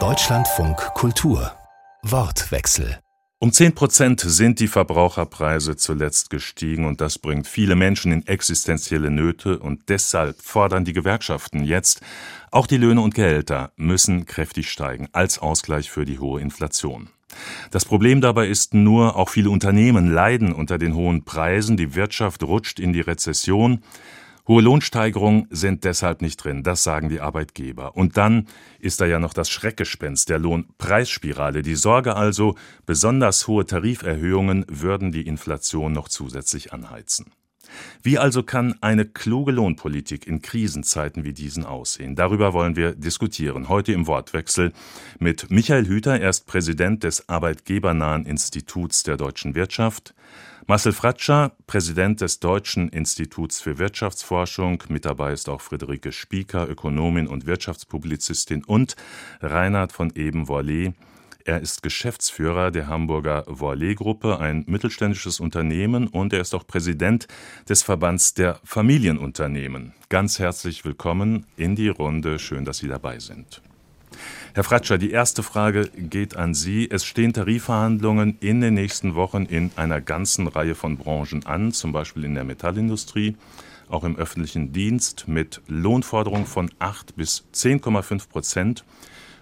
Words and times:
Deutschlandfunk 0.00 0.78
Kultur. 0.94 1.52
Wortwechsel. 2.02 2.98
Um 3.38 3.52
10 3.52 3.74
Prozent 3.74 4.20
sind 4.20 4.60
die 4.60 4.68
Verbraucherpreise 4.68 5.76
zuletzt 5.76 6.30
gestiegen 6.30 6.86
und 6.86 7.02
das 7.02 7.18
bringt 7.18 7.46
viele 7.46 7.76
Menschen 7.76 8.10
in 8.10 8.26
existenzielle 8.26 9.10
Nöte 9.10 9.58
und 9.58 9.90
deshalb 9.90 10.40
fordern 10.40 10.86
die 10.86 10.94
Gewerkschaften 10.94 11.64
jetzt, 11.64 12.00
auch 12.50 12.66
die 12.66 12.78
Löhne 12.78 13.02
und 13.02 13.14
Gehälter 13.14 13.72
müssen 13.76 14.24
kräftig 14.24 14.70
steigen 14.70 15.10
als 15.12 15.38
Ausgleich 15.38 15.90
für 15.90 16.06
die 16.06 16.18
hohe 16.18 16.40
Inflation. 16.40 17.10
Das 17.72 17.84
Problem 17.84 18.22
dabei 18.22 18.48
ist 18.48 18.72
nur, 18.72 19.16
auch 19.16 19.28
viele 19.28 19.50
Unternehmen 19.50 20.10
leiden 20.10 20.54
unter 20.54 20.78
den 20.78 20.94
hohen 20.94 21.26
Preisen, 21.26 21.76
die 21.76 21.94
Wirtschaft 21.94 22.42
rutscht 22.42 22.80
in 22.80 22.94
die 22.94 23.02
Rezession, 23.02 23.82
Hohe 24.48 24.62
Lohnsteigerungen 24.62 25.46
sind 25.50 25.84
deshalb 25.84 26.20
nicht 26.20 26.38
drin, 26.38 26.64
das 26.64 26.82
sagen 26.82 27.08
die 27.08 27.20
Arbeitgeber. 27.20 27.96
Und 27.96 28.16
dann 28.16 28.48
ist 28.80 29.00
da 29.00 29.06
ja 29.06 29.20
noch 29.20 29.34
das 29.34 29.48
Schreckgespenst 29.50 30.28
der 30.28 30.40
Lohnpreisspirale. 30.40 31.62
Die 31.62 31.76
Sorge 31.76 32.16
also, 32.16 32.56
besonders 32.84 33.46
hohe 33.46 33.66
Tariferhöhungen 33.66 34.64
würden 34.68 35.12
die 35.12 35.28
Inflation 35.28 35.92
noch 35.92 36.08
zusätzlich 36.08 36.72
anheizen. 36.72 37.30
Wie 38.02 38.18
also 38.18 38.42
kann 38.42 38.74
eine 38.80 39.04
kluge 39.04 39.52
Lohnpolitik 39.52 40.26
in 40.26 40.42
Krisenzeiten 40.42 41.24
wie 41.24 41.32
diesen 41.32 41.64
aussehen? 41.64 42.16
Darüber 42.16 42.52
wollen 42.52 42.74
wir 42.74 42.96
diskutieren. 42.96 43.68
Heute 43.68 43.92
im 43.92 44.08
Wortwechsel 44.08 44.72
mit 45.20 45.50
Michael 45.50 45.86
Hüter, 45.86 46.20
er 46.20 46.30
ist 46.30 46.46
Präsident 46.46 47.04
des 47.04 47.28
Arbeitgebernahen 47.28 48.26
Instituts 48.26 49.04
der 49.04 49.16
deutschen 49.16 49.54
Wirtschaft, 49.54 50.14
Marcel 50.66 50.92
Fratscher, 50.92 51.52
Präsident 51.66 52.20
des 52.20 52.38
Deutschen 52.38 52.88
Instituts 52.88 53.60
für 53.60 53.78
Wirtschaftsforschung, 53.78 54.84
mit 54.88 55.04
dabei 55.04 55.32
ist 55.32 55.48
auch 55.48 55.60
Friederike 55.60 56.12
Spieker, 56.12 56.68
Ökonomin 56.68 57.26
und 57.26 57.46
Wirtschaftspublizistin 57.46 58.62
und 58.62 58.94
Reinhard 59.40 59.90
von 59.90 60.12
Eben-Worlé. 60.12 60.92
Er 61.44 61.60
ist 61.60 61.82
Geschäftsführer 61.82 62.70
der 62.70 62.86
Hamburger 62.86 63.44
Worlé-Gruppe, 63.48 64.38
ein 64.38 64.64
mittelständisches 64.68 65.40
Unternehmen, 65.40 66.06
und 66.06 66.32
er 66.32 66.40
ist 66.40 66.54
auch 66.54 66.64
Präsident 66.64 67.26
des 67.68 67.82
Verbands 67.82 68.34
der 68.34 68.60
Familienunternehmen. 68.62 69.94
Ganz 70.10 70.38
herzlich 70.38 70.84
willkommen 70.84 71.44
in 71.56 71.74
die 71.74 71.88
Runde. 71.88 72.38
Schön, 72.38 72.64
dass 72.64 72.78
Sie 72.78 72.88
dabei 72.88 73.18
sind. 73.18 73.62
Herr 74.54 74.64
Fratscher, 74.64 74.98
die 74.98 75.10
erste 75.10 75.42
Frage 75.42 75.88
geht 75.96 76.36
an 76.36 76.54
Sie. 76.54 76.88
Es 76.90 77.04
stehen 77.04 77.32
Tarifverhandlungen 77.32 78.36
in 78.40 78.60
den 78.60 78.74
nächsten 78.74 79.14
Wochen 79.14 79.44
in 79.44 79.70
einer 79.76 80.00
ganzen 80.00 80.46
Reihe 80.46 80.74
von 80.74 80.98
Branchen 80.98 81.46
an, 81.46 81.72
zum 81.72 81.92
Beispiel 81.92 82.24
in 82.24 82.34
der 82.34 82.44
Metallindustrie, 82.44 83.36
auch 83.88 84.04
im 84.04 84.16
öffentlichen 84.16 84.72
Dienst 84.72 85.26
mit 85.26 85.62
Lohnforderungen 85.68 86.46
von 86.46 86.70
8 86.78 87.16
bis 87.16 87.44
10,5 87.54 88.28
Prozent. 88.28 88.84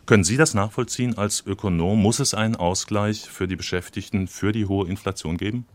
Können 0.06 0.24
Sie 0.24 0.36
das 0.36 0.54
nachvollziehen 0.54 1.18
als 1.18 1.44
Ökonom? 1.46 2.00
Muss 2.00 2.20
es 2.20 2.34
einen 2.34 2.56
Ausgleich 2.56 3.28
für 3.28 3.48
die 3.48 3.56
Beschäftigten 3.56 4.28
für 4.28 4.52
die 4.52 4.66
hohe 4.66 4.88
Inflation 4.88 5.36
geben? 5.36 5.66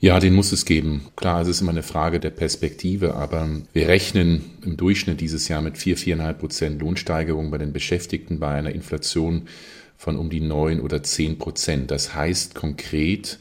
Ja, 0.00 0.20
den 0.20 0.34
muss 0.34 0.52
es 0.52 0.66
geben. 0.66 1.06
Klar, 1.16 1.40
es 1.40 1.48
ist 1.48 1.60
immer 1.62 1.70
eine 1.70 1.82
Frage 1.82 2.20
der 2.20 2.30
Perspektive, 2.30 3.14
aber 3.14 3.48
wir 3.72 3.88
rechnen 3.88 4.44
im 4.62 4.76
Durchschnitt 4.76 5.20
dieses 5.20 5.48
Jahr 5.48 5.62
mit 5.62 5.78
vier, 5.78 5.96
viereinhalb 5.96 6.40
Prozent 6.40 6.80
Lohnsteigerung 6.80 7.50
bei 7.50 7.58
den 7.58 7.72
Beschäftigten 7.72 8.38
bei 8.38 8.48
einer 8.48 8.72
Inflation 8.72 9.48
von 9.96 10.16
um 10.16 10.28
die 10.28 10.40
neun 10.40 10.80
oder 10.80 11.02
zehn 11.02 11.38
Prozent. 11.38 11.90
Das 11.90 12.14
heißt 12.14 12.54
konkret, 12.54 13.38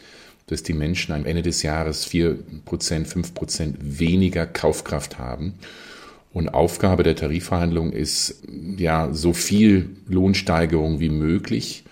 dass 0.47 0.63
die 0.63 0.73
Menschen 0.73 1.13
am 1.13 1.25
Ende 1.25 1.41
des 1.41 1.63
Jahres 1.63 2.05
vier 2.05 2.37
Prozent, 2.63 3.07
fünf 3.07 3.33
Prozent 3.33 3.77
weniger 3.81 4.45
Kaufkraft 4.45 5.19
haben. 5.19 5.55
Und 6.31 6.49
Aufgabe 6.49 7.03
der 7.03 7.15
Tarifverhandlungen 7.15 7.93
ist, 7.93 8.43
ja, 8.77 9.13
so 9.13 9.33
viel 9.33 9.89
Lohnsteigerung 10.07 10.99
wie 10.99 11.09
möglich 11.09 11.83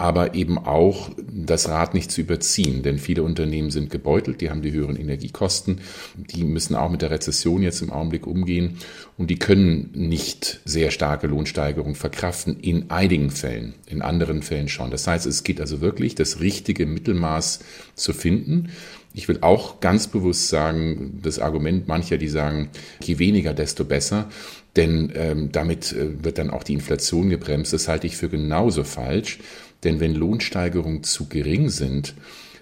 aber 0.00 0.34
eben 0.34 0.56
auch 0.56 1.10
das 1.30 1.68
Rad 1.68 1.92
nicht 1.92 2.10
zu 2.10 2.22
überziehen, 2.22 2.82
denn 2.82 2.98
viele 2.98 3.22
Unternehmen 3.22 3.70
sind 3.70 3.90
gebeutelt, 3.90 4.40
die 4.40 4.48
haben 4.48 4.62
die 4.62 4.72
höheren 4.72 4.96
Energiekosten, 4.96 5.82
die 6.16 6.42
müssen 6.44 6.74
auch 6.74 6.90
mit 6.90 7.02
der 7.02 7.10
Rezession 7.10 7.62
jetzt 7.62 7.82
im 7.82 7.90
Augenblick 7.90 8.26
umgehen 8.26 8.78
und 9.18 9.28
die 9.28 9.38
können 9.38 9.90
nicht 9.92 10.60
sehr 10.64 10.90
starke 10.90 11.26
Lohnsteigerungen 11.26 11.96
verkraften 11.96 12.58
in 12.60 12.90
einigen 12.90 13.30
Fällen, 13.30 13.74
in 13.86 14.00
anderen 14.00 14.40
Fällen 14.40 14.68
schon. 14.68 14.90
Das 14.90 15.06
heißt, 15.06 15.26
es 15.26 15.44
geht 15.44 15.60
also 15.60 15.82
wirklich, 15.82 16.14
das 16.14 16.40
richtige 16.40 16.86
Mittelmaß 16.86 17.60
zu 17.94 18.14
finden. 18.14 18.70
Ich 19.12 19.28
will 19.28 19.38
auch 19.42 19.80
ganz 19.80 20.06
bewusst 20.06 20.48
sagen, 20.48 21.20
das 21.22 21.40
Argument 21.40 21.88
mancher, 21.88 22.16
die 22.16 22.28
sagen, 22.28 22.70
je 23.02 23.18
weniger, 23.18 23.52
desto 23.52 23.84
besser, 23.84 24.30
denn 24.76 25.12
ähm, 25.14 25.52
damit 25.52 25.92
äh, 25.92 26.24
wird 26.24 26.38
dann 26.38 26.50
auch 26.50 26.62
die 26.62 26.74
Inflation 26.74 27.28
gebremst. 27.28 27.72
Das 27.72 27.88
halte 27.88 28.06
ich 28.06 28.16
für 28.16 28.28
genauso 28.28 28.84
falsch. 28.84 29.40
Denn 29.84 30.00
wenn 30.00 30.14
Lohnsteigerungen 30.14 31.02
zu 31.02 31.28
gering 31.28 31.68
sind, 31.68 32.14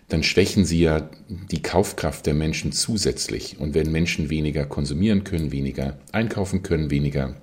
dann 0.09 0.23
schwächen 0.23 0.65
sie 0.65 0.81
ja 0.81 1.11
die 1.29 1.63
Kaufkraft 1.63 2.27
der 2.27 2.35
Menschen 2.35 2.73
zusätzlich. 2.73 3.59
Und 3.59 3.75
wenn 3.75 3.93
Menschen 3.93 4.31
weniger 4.31 4.65
konsumieren 4.65 5.25
können, 5.25 5.53
weniger 5.53 5.99
einkaufen 6.13 6.63
können, 6.63 6.91
weniger 6.91 7.35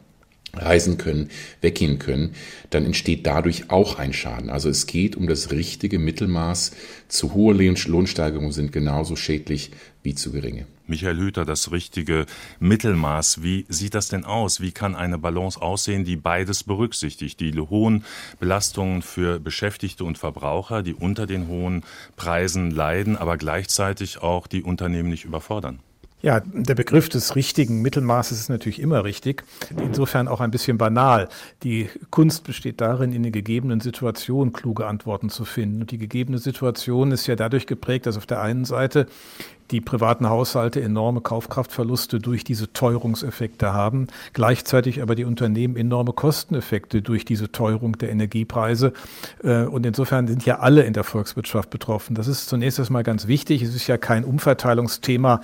reisen 0.54 0.98
können, 0.98 1.30
weggehen 1.62 2.00
können, 2.00 2.32
dann 2.70 2.86
entsteht 2.86 3.28
dadurch 3.28 3.70
auch 3.70 4.00
ein 4.00 4.14
Schaden. 4.14 4.50
Also 4.50 4.70
es 4.70 4.88
geht 4.88 5.16
um 5.16 5.28
das 5.28 5.52
richtige 5.52 6.00
Mittelmaß. 6.00 6.72
Zu 7.08 7.34
hohe 7.34 7.54
Lohnsteigerungen 7.54 8.52
sind 8.52 8.72
genauso 8.72 9.16
schädlich 9.16 9.72
wie 10.02 10.16
zu 10.16 10.32
geringe. 10.32 10.66
Michael 10.88 11.18
Hüter, 11.18 11.46
das 11.46 11.72
richtige 11.72 12.26
Mittelmaß. 12.60 13.42
Wie 13.44 13.66
sieht 13.70 13.96
das 13.96 14.10
denn 14.10 14.26
aus? 14.26 14.62
Wie 14.62 14.72
kann 14.72 14.96
eine 14.96 15.18
Balance 15.18 15.62
aussehen, 15.62 16.06
die 16.06 16.16
beides 16.16 16.64
berücksichtigt? 16.64 17.40
Die 17.40 17.58
hohen 17.60 18.04
Belastungen 18.40 19.02
für 19.02 19.40
Beschäftigte 19.40 20.04
und 20.04 20.18
Verbraucher, 20.18 20.84
die 20.84 20.94
unter 20.94 21.26
den 21.26 21.48
hohen 21.48 21.84
Preisen 22.16 22.72
leiden, 22.72 23.18
aber 23.18 23.38
gleichzeitig 23.38 24.22
auch 24.22 24.48
die 24.48 24.64
Unternehmen 24.64 25.10
nicht 25.10 25.26
überfordern? 25.26 25.80
Ja, 26.26 26.40
der 26.40 26.74
Begriff 26.74 27.08
des 27.08 27.36
richtigen 27.36 27.84
Mittelmaßes 27.84 28.40
ist 28.40 28.50
natürlich 28.50 28.82
immer 28.82 29.04
richtig, 29.04 29.44
insofern 29.80 30.28
auch 30.28 30.42
ein 30.42 30.50
bisschen 30.50 30.76
banal. 30.76 31.30
Die 31.62 31.88
Kunst 32.10 32.46
besteht 32.46 32.82
darin, 32.82 33.14
in 33.14 33.22
den 33.22 33.32
gegebenen 33.32 33.80
Situationen 33.80 34.52
kluge 34.52 34.88
Antworten 34.88 35.30
zu 35.30 35.46
finden. 35.46 35.82
Und 35.82 35.92
die 35.92 36.00
gegebene 36.00 36.40
Situation 36.40 37.12
ist 37.12 37.28
ja 37.28 37.36
dadurch 37.36 37.68
geprägt, 37.68 38.08
dass 38.08 38.18
auf 38.18 38.26
der 38.26 38.42
einen 38.42 38.66
Seite 38.66 39.06
die 39.72 39.82
privaten 39.82 40.28
Haushalte 40.28 40.82
enorme 40.82 41.22
Kaufkraftverluste 41.22 42.20
durch 42.20 42.44
diese 42.44 42.72
Teuerungseffekte 42.74 43.74
haben, 43.74 44.08
gleichzeitig 44.34 45.04
aber 45.04 45.14
die 45.16 45.26
Unternehmen 45.26 45.76
enorme 45.76 46.14
Kosteneffekte 46.14 47.04
durch 47.04 47.26
diese 47.26 47.52
Teuerung 47.52 48.00
der 48.00 48.10
Energiepreise. 48.10 48.94
Äh, 49.44 49.66
und 49.66 49.86
insofern 49.86 50.28
sind 50.28 50.46
ja 50.46 50.60
alle 50.60 50.84
in 50.84 50.94
der 50.94 51.04
Volkswirtschaft 51.04 51.70
betroffen. 51.70 52.16
Das 52.16 52.28
ist 52.28 52.48
zunächst 52.48 52.80
erstmal 52.80 53.04
ganz 53.04 53.28
wichtig. 53.28 53.62
Es 53.62 53.76
ist 53.76 53.86
ja 53.86 53.98
kein 53.98 54.24
Umverteilungsthema 54.24 55.42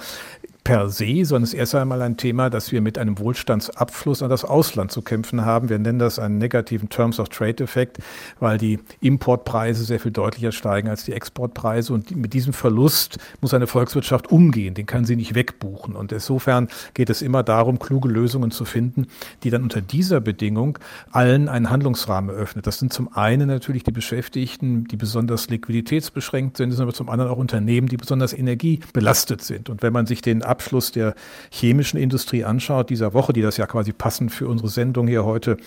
per 0.64 0.90
se, 0.90 1.26
sondern 1.26 1.44
es 1.44 1.54
ist 1.54 1.60
erst 1.60 1.76
einmal 1.76 2.02
ein 2.04 2.18
Thema, 2.18 2.50
dass 2.52 2.72
wir 2.72 2.82
mit 2.82 2.98
einem 3.00 3.18
Wohlstandsabfluss 3.18 4.22
an 4.22 4.30
das 4.30 4.46
Ausland 4.46 4.92
zu 4.92 5.02
kämpfen 5.02 5.44
haben. 5.44 5.70
Wir 5.70 5.80
nennen 5.80 5.98
das 5.98 6.20
einen 6.20 6.38
negativen 6.38 6.90
Terms 6.90 7.20
of 7.20 7.30
Trade 7.30 7.64
Effekt, 7.64 7.98
weil 8.40 8.60
die 8.60 8.80
Importpreise 9.00 9.84
sehr 9.84 10.00
viel 10.00 10.12
deutlicher 10.12 10.52
steigen 10.52 10.88
als 10.88 11.04
die 11.06 11.14
Exportpreise. 11.14 11.94
Und 11.94 12.16
mit 12.16 12.34
diesem 12.34 12.54
Verlust 12.54 13.18
muss 13.42 13.56
eine 13.56 13.66
Volkswirtschaft 13.66 14.32
umgehen. 14.32 14.76
Den 14.76 14.86
kann 14.86 15.04
sie 15.06 15.16
nicht 15.16 15.34
wegbuchen. 15.34 15.96
Und 15.96 16.12
insofern 16.12 16.68
geht 16.94 17.10
es 17.10 17.24
immer 17.24 17.42
darum, 17.42 17.80
kluge 17.80 18.08
Lösungen 18.08 18.52
zu 18.52 18.66
finden, 18.66 19.08
die 19.44 19.50
dann 19.50 19.64
unter 19.64 19.82
dieser 19.82 20.22
Bedingung 20.22 20.78
allen 21.12 21.50
einen 21.50 21.72
Handlungsrahmen 21.72 22.36
eröffnet. 22.36 22.68
Das 22.68 22.78
sind 22.78 22.94
zum 22.94 23.12
einen 23.16 23.48
natürlich 23.48 23.84
die 23.84 23.92
Beschäftigten, 23.92 24.86
die 24.86 24.98
besonders 24.98 25.50
liquiditätsbeschränkt 25.50 26.58
sind, 26.58 26.72
sind 26.72 26.84
aber 26.84 26.94
zum 26.94 27.10
anderen 27.10 27.32
auch 27.32 27.38
Unternehmen, 27.38 27.88
die 27.88 27.98
besonders 27.98 28.32
energiebelastet 28.32 29.42
sind. 29.42 29.70
Und 29.70 29.82
wenn 29.82 29.92
man 29.92 30.06
sich 30.06 30.22
den 30.22 30.44
Abschluss 30.52 30.92
der 30.92 31.16
chemischen 31.50 32.00
Industrie 32.00 32.44
anschaut, 32.44 32.92
dieser 32.92 33.16
Woche, 33.16 33.34
die 33.34 33.42
das 33.42 33.58
ja 33.58 33.66
quasi 33.66 33.94
passend 33.94 34.32
für 34.32 34.48
unsere 34.48 34.70
Sendung 34.70 35.08
hier 35.08 35.26
heute 35.26 35.58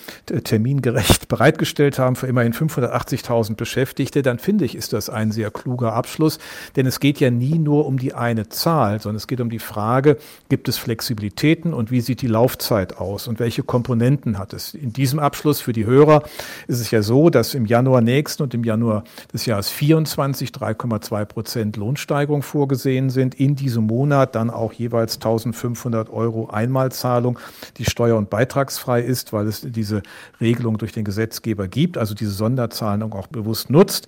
termingerecht 0.43 1.27
bereitgestellt 1.27 1.99
haben, 1.99 2.15
für 2.15 2.27
immerhin 2.27 2.53
580.000 2.53 3.55
Beschäftigte, 3.55 4.21
dann 4.21 4.39
finde 4.39 4.63
ich, 4.63 4.75
ist 4.75 4.93
das 4.93 5.09
ein 5.09 5.31
sehr 5.31 5.51
kluger 5.51 5.93
Abschluss. 5.93 6.39
Denn 6.75 6.85
es 6.85 6.99
geht 6.99 7.19
ja 7.19 7.31
nie 7.31 7.59
nur 7.59 7.85
um 7.85 7.97
die 7.97 8.13
eine 8.13 8.47
Zahl, 8.47 9.01
sondern 9.01 9.17
es 9.17 9.27
geht 9.27 9.41
um 9.41 9.49
die 9.49 9.59
Frage, 9.59 10.17
gibt 10.49 10.69
es 10.69 10.77
Flexibilitäten 10.77 11.73
und 11.73 11.91
wie 11.91 12.01
sieht 12.01 12.21
die 12.21 12.27
Laufzeit 12.27 12.97
aus 12.97 13.27
und 13.27 13.39
welche 13.39 13.63
Komponenten 13.63 14.37
hat 14.37 14.53
es? 14.53 14.73
In 14.73 14.93
diesem 14.93 15.19
Abschluss 15.19 15.61
für 15.61 15.73
die 15.73 15.85
Hörer 15.85 16.23
ist 16.67 16.79
es 16.79 16.91
ja 16.91 17.01
so, 17.01 17.29
dass 17.29 17.53
im 17.53 17.65
Januar 17.65 18.01
nächsten 18.01 18.43
und 18.43 18.53
im 18.53 18.63
Januar 18.63 19.03
des 19.33 19.45
Jahres 19.45 19.69
24 19.69 20.51
3,2 20.51 21.25
Prozent 21.25 21.77
Lohnsteigerung 21.77 22.41
vorgesehen 22.41 23.09
sind. 23.09 23.35
In 23.35 23.55
diesem 23.55 23.85
Monat 23.87 24.35
dann 24.35 24.49
auch 24.49 24.73
jeweils 24.77 25.15
1500 25.15 26.09
Euro 26.09 26.49
Einmalzahlung, 26.49 27.39
die 27.77 27.85
steuer- 27.85 28.17
und 28.17 28.29
beitragsfrei 28.29 29.01
ist, 29.01 29.33
weil 29.33 29.47
es 29.47 29.61
diese 29.61 30.03
Regelung 30.39 30.77
durch 30.77 30.91
den 30.91 31.03
Gesetzgeber 31.03 31.67
gibt, 31.67 31.97
also 31.97 32.13
diese 32.13 32.31
Sonderzahlung 32.31 33.13
auch 33.13 33.27
bewusst 33.27 33.69
nutzt. 33.69 34.07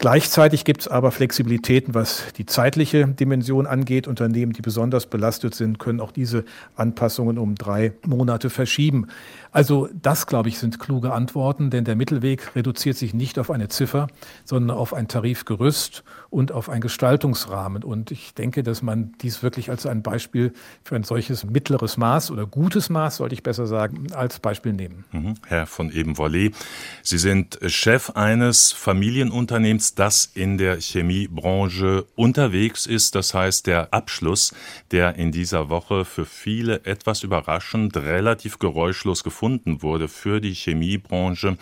Gleichzeitig 0.00 0.64
gibt 0.64 0.80
es 0.80 0.88
aber 0.88 1.10
Flexibilitäten, 1.10 1.94
was 1.94 2.32
die 2.38 2.46
zeitliche 2.46 3.06
Dimension 3.06 3.66
angeht. 3.66 4.08
Unternehmen, 4.08 4.54
die 4.54 4.62
besonders 4.62 5.04
belastet 5.04 5.54
sind, 5.54 5.78
können 5.78 6.00
auch 6.00 6.10
diese 6.10 6.46
Anpassungen 6.74 7.36
um 7.36 7.54
drei 7.54 7.92
Monate 8.06 8.48
verschieben. 8.48 9.08
Also 9.52 9.88
das, 9.92 10.26
glaube 10.26 10.48
ich, 10.48 10.58
sind 10.58 10.78
kluge 10.78 11.12
Antworten, 11.12 11.70
denn 11.70 11.84
der 11.84 11.96
Mittelweg 11.96 12.54
reduziert 12.54 12.96
sich 12.96 13.14
nicht 13.14 13.38
auf 13.38 13.50
eine 13.50 13.68
Ziffer, 13.68 14.06
sondern 14.44 14.76
auf 14.76 14.94
ein 14.94 15.08
Tarifgerüst 15.08 16.04
und 16.30 16.52
auf 16.52 16.68
einen 16.68 16.80
Gestaltungsrahmen. 16.80 17.82
Und 17.82 18.12
ich 18.12 18.34
denke, 18.34 18.62
dass 18.62 18.82
man 18.82 19.12
dies 19.20 19.42
wirklich 19.42 19.70
als 19.70 19.86
ein 19.86 20.02
Beispiel 20.02 20.52
für 20.84 20.94
ein 20.94 21.02
solches 21.02 21.44
mittleres 21.44 21.96
Maß 21.96 22.30
oder 22.30 22.46
gutes 22.46 22.90
Maß, 22.90 23.16
sollte 23.16 23.34
ich 23.34 23.42
besser 23.42 23.66
sagen, 23.66 24.12
als 24.12 24.38
Beispiel 24.38 24.72
nehmen. 24.72 25.04
Mhm. 25.10 25.34
Herr 25.46 25.66
von 25.66 25.90
Ebenvollet, 25.90 26.54
Sie 27.02 27.18
sind 27.18 27.58
Chef 27.66 28.10
eines 28.10 28.70
Familienunternehmens, 28.70 29.96
das 29.96 30.30
in 30.32 30.58
der 30.58 30.80
Chemiebranche 30.80 32.06
unterwegs 32.14 32.86
ist. 32.86 33.16
Das 33.16 33.34
heißt, 33.34 33.66
der 33.66 33.92
Abschluss, 33.92 34.54
der 34.92 35.16
in 35.16 35.32
dieser 35.32 35.68
Woche 35.70 36.04
für 36.04 36.24
viele 36.24 36.84
etwas 36.84 37.24
überraschend 37.24 37.96
relativ 37.96 38.60
geräuschlos 38.60 39.24
gefunden 39.24 39.39
gefunden 39.40 39.82
wurde 39.82 40.08
für 40.08 40.38
die 40.42 40.52
Chemiebranche, 40.52 41.56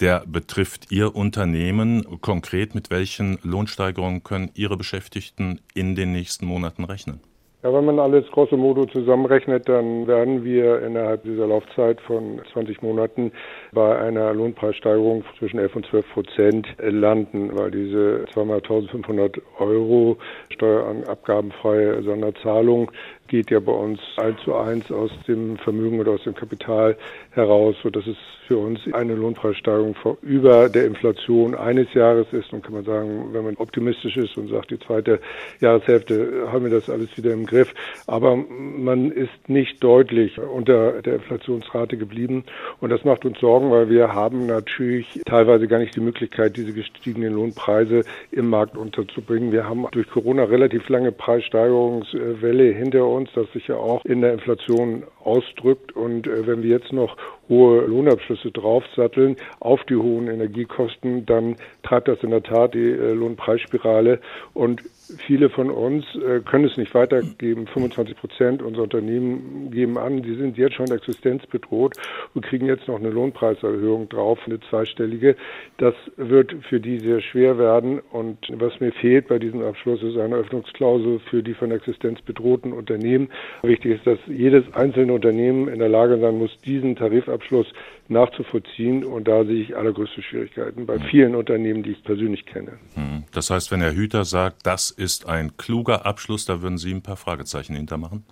der 0.00 0.24
betrifft 0.26 0.90
Ihr 0.90 1.14
Unternehmen. 1.14 2.04
Konkret, 2.20 2.74
mit 2.74 2.90
welchen 2.90 3.38
Lohnsteigerungen 3.44 4.24
können 4.24 4.50
Ihre 4.54 4.76
Beschäftigten 4.76 5.60
in 5.72 5.94
den 5.94 6.10
nächsten 6.10 6.44
Monaten 6.44 6.82
rechnen? 6.82 7.20
Ja, 7.62 7.74
wenn 7.74 7.84
man 7.84 7.98
alles 7.98 8.24
grosso 8.30 8.56
modo 8.56 8.86
zusammenrechnet, 8.86 9.68
dann 9.68 10.06
werden 10.06 10.44
wir 10.44 10.80
innerhalb 10.82 11.24
dieser 11.24 11.46
Laufzeit 11.46 12.00
von 12.00 12.40
20 12.54 12.80
Monaten 12.80 13.32
bei 13.72 13.98
einer 13.98 14.32
Lohnpreissteigerung 14.32 15.24
zwischen 15.38 15.58
11 15.58 15.76
und 15.76 15.86
12 15.86 16.12
Prozent 16.14 16.66
landen, 16.78 17.50
weil 17.52 17.70
diese 17.70 18.24
2.500 18.34 19.42
Euro 19.58 20.16
steuerabgabenfreie 20.48 22.02
Sonderzahlung 22.02 22.90
geht 23.30 23.50
ja 23.50 23.60
bei 23.60 23.72
uns 23.72 24.00
eins 24.16 24.40
zu 24.44 24.54
eins 24.54 24.90
aus 24.90 25.10
dem 25.26 25.56
Vermögen 25.56 26.00
oder 26.00 26.12
aus 26.12 26.24
dem 26.24 26.34
Kapital 26.34 26.96
heraus, 27.30 27.76
sodass 27.82 28.06
es 28.06 28.16
für 28.48 28.58
uns 28.58 28.80
eine 28.92 29.14
Lohnpreissteigerung 29.14 29.94
über 30.22 30.68
der 30.68 30.86
Inflation 30.86 31.54
eines 31.54 31.94
Jahres 31.94 32.26
ist. 32.32 32.52
Und 32.52 32.64
kann 32.64 32.74
man 32.74 32.84
sagen, 32.84 33.28
wenn 33.32 33.44
man 33.44 33.56
optimistisch 33.56 34.16
ist 34.16 34.36
und 34.36 34.48
sagt, 34.48 34.72
die 34.72 34.78
zweite 34.80 35.20
Jahreshälfte 35.60 36.48
haben 36.50 36.64
wir 36.64 36.72
das 36.72 36.90
alles 36.90 37.16
wieder 37.16 37.32
im 37.32 37.46
Griff. 37.46 37.72
Aber 38.08 38.34
man 38.34 39.12
ist 39.12 39.48
nicht 39.48 39.82
deutlich 39.84 40.36
unter 40.40 41.00
der 41.00 41.14
Inflationsrate 41.14 41.96
geblieben. 41.96 42.42
Und 42.80 42.90
das 42.90 43.04
macht 43.04 43.24
uns 43.24 43.38
Sorgen, 43.38 43.70
weil 43.70 43.88
wir 43.88 44.12
haben 44.12 44.46
natürlich 44.46 45.20
teilweise 45.26 45.68
gar 45.68 45.78
nicht 45.78 45.94
die 45.94 46.00
Möglichkeit, 46.00 46.56
diese 46.56 46.72
gestiegenen 46.72 47.34
Lohnpreise 47.34 48.02
im 48.32 48.50
Markt 48.50 48.76
unterzubringen. 48.76 49.52
Wir 49.52 49.68
haben 49.68 49.86
durch 49.92 50.10
Corona 50.10 50.42
relativ 50.42 50.88
lange 50.88 51.12
Preissteigerungswelle 51.12 52.72
hinter 52.72 53.06
uns 53.06 53.19
uns, 53.20 53.30
das 53.34 53.50
sich 53.52 53.68
ja 53.68 53.76
auch 53.76 54.04
in 54.04 54.20
der 54.20 54.32
Inflation 54.32 55.04
ausdrückt. 55.22 55.92
Und 55.92 56.26
äh, 56.26 56.46
wenn 56.46 56.62
wir 56.62 56.70
jetzt 56.70 56.92
noch 56.92 57.16
hohe 57.50 57.84
Lohnabschlüsse 57.84 58.52
draufsatteln 58.52 59.36
auf 59.58 59.84
die 59.84 59.96
hohen 59.96 60.28
Energiekosten, 60.28 61.26
dann 61.26 61.56
treibt 61.82 62.08
das 62.08 62.22
in 62.22 62.30
der 62.30 62.42
Tat 62.42 62.72
die 62.72 62.78
äh, 62.78 63.12
Lohnpreisspirale. 63.12 64.20
Und 64.54 64.82
viele 65.26 65.50
von 65.50 65.68
uns 65.68 66.04
äh, 66.14 66.40
können 66.40 66.64
es 66.64 66.76
nicht 66.76 66.94
weitergeben. 66.94 67.66
25 67.66 68.16
Prozent 68.16 68.62
unserer 68.62 68.84
Unternehmen 68.84 69.70
geben 69.72 69.98
an, 69.98 70.22
sie 70.22 70.36
sind 70.36 70.56
jetzt 70.56 70.76
schon 70.76 70.90
existenzbedroht 70.90 71.96
und 72.34 72.44
kriegen 72.44 72.66
jetzt 72.66 72.86
noch 72.86 73.00
eine 73.00 73.10
Lohnpreiserhöhung 73.10 74.08
drauf, 74.08 74.38
eine 74.46 74.60
zweistellige. 74.60 75.34
Das 75.78 75.94
wird 76.16 76.54
für 76.68 76.78
die 76.78 77.00
sehr 77.00 77.20
schwer 77.20 77.58
werden. 77.58 78.00
Und 78.12 78.38
was 78.52 78.78
mir 78.78 78.92
fehlt 78.92 79.26
bei 79.26 79.40
diesem 79.40 79.62
Abschluss 79.62 80.02
ist 80.02 80.16
eine 80.16 80.36
Öffnungsklausel 80.36 81.18
für 81.28 81.42
die 81.42 81.54
von 81.54 81.72
Existenz 81.72 82.22
bedrohten 82.22 82.72
Unternehmen. 82.72 83.28
Wichtig 83.62 83.96
ist, 83.96 84.06
dass 84.06 84.18
jedes 84.28 84.72
einzelne 84.74 85.12
Unternehmen 85.12 85.66
in 85.66 85.80
der 85.80 85.88
Lage 85.88 86.18
sein 86.20 86.38
muss, 86.38 86.56
diesen 86.64 86.94
Tarifabschluss 86.94 87.39
Abschluss 87.40 87.66
nachzuvollziehen. 88.08 89.04
Und 89.04 89.26
da 89.28 89.44
sehe 89.44 89.62
ich 89.62 89.76
allergrößte 89.76 90.22
Schwierigkeiten 90.22 90.86
bei 90.86 90.98
vielen 90.98 91.34
Unternehmen, 91.34 91.82
die 91.82 91.92
ich 91.92 92.04
persönlich 92.04 92.46
kenne. 92.46 92.78
Hm. 92.94 93.24
Das 93.32 93.50
heißt, 93.50 93.70
wenn 93.70 93.80
Herr 93.80 93.94
Hüter 93.94 94.24
sagt, 94.24 94.66
das 94.66 94.90
ist 94.90 95.26
ein 95.26 95.56
kluger 95.56 96.06
Abschluss, 96.06 96.44
da 96.44 96.62
würden 96.62 96.78
Sie 96.78 96.92
ein 96.92 97.02
paar 97.02 97.16
Fragezeichen 97.16 97.74
hintermachen? 97.74 98.24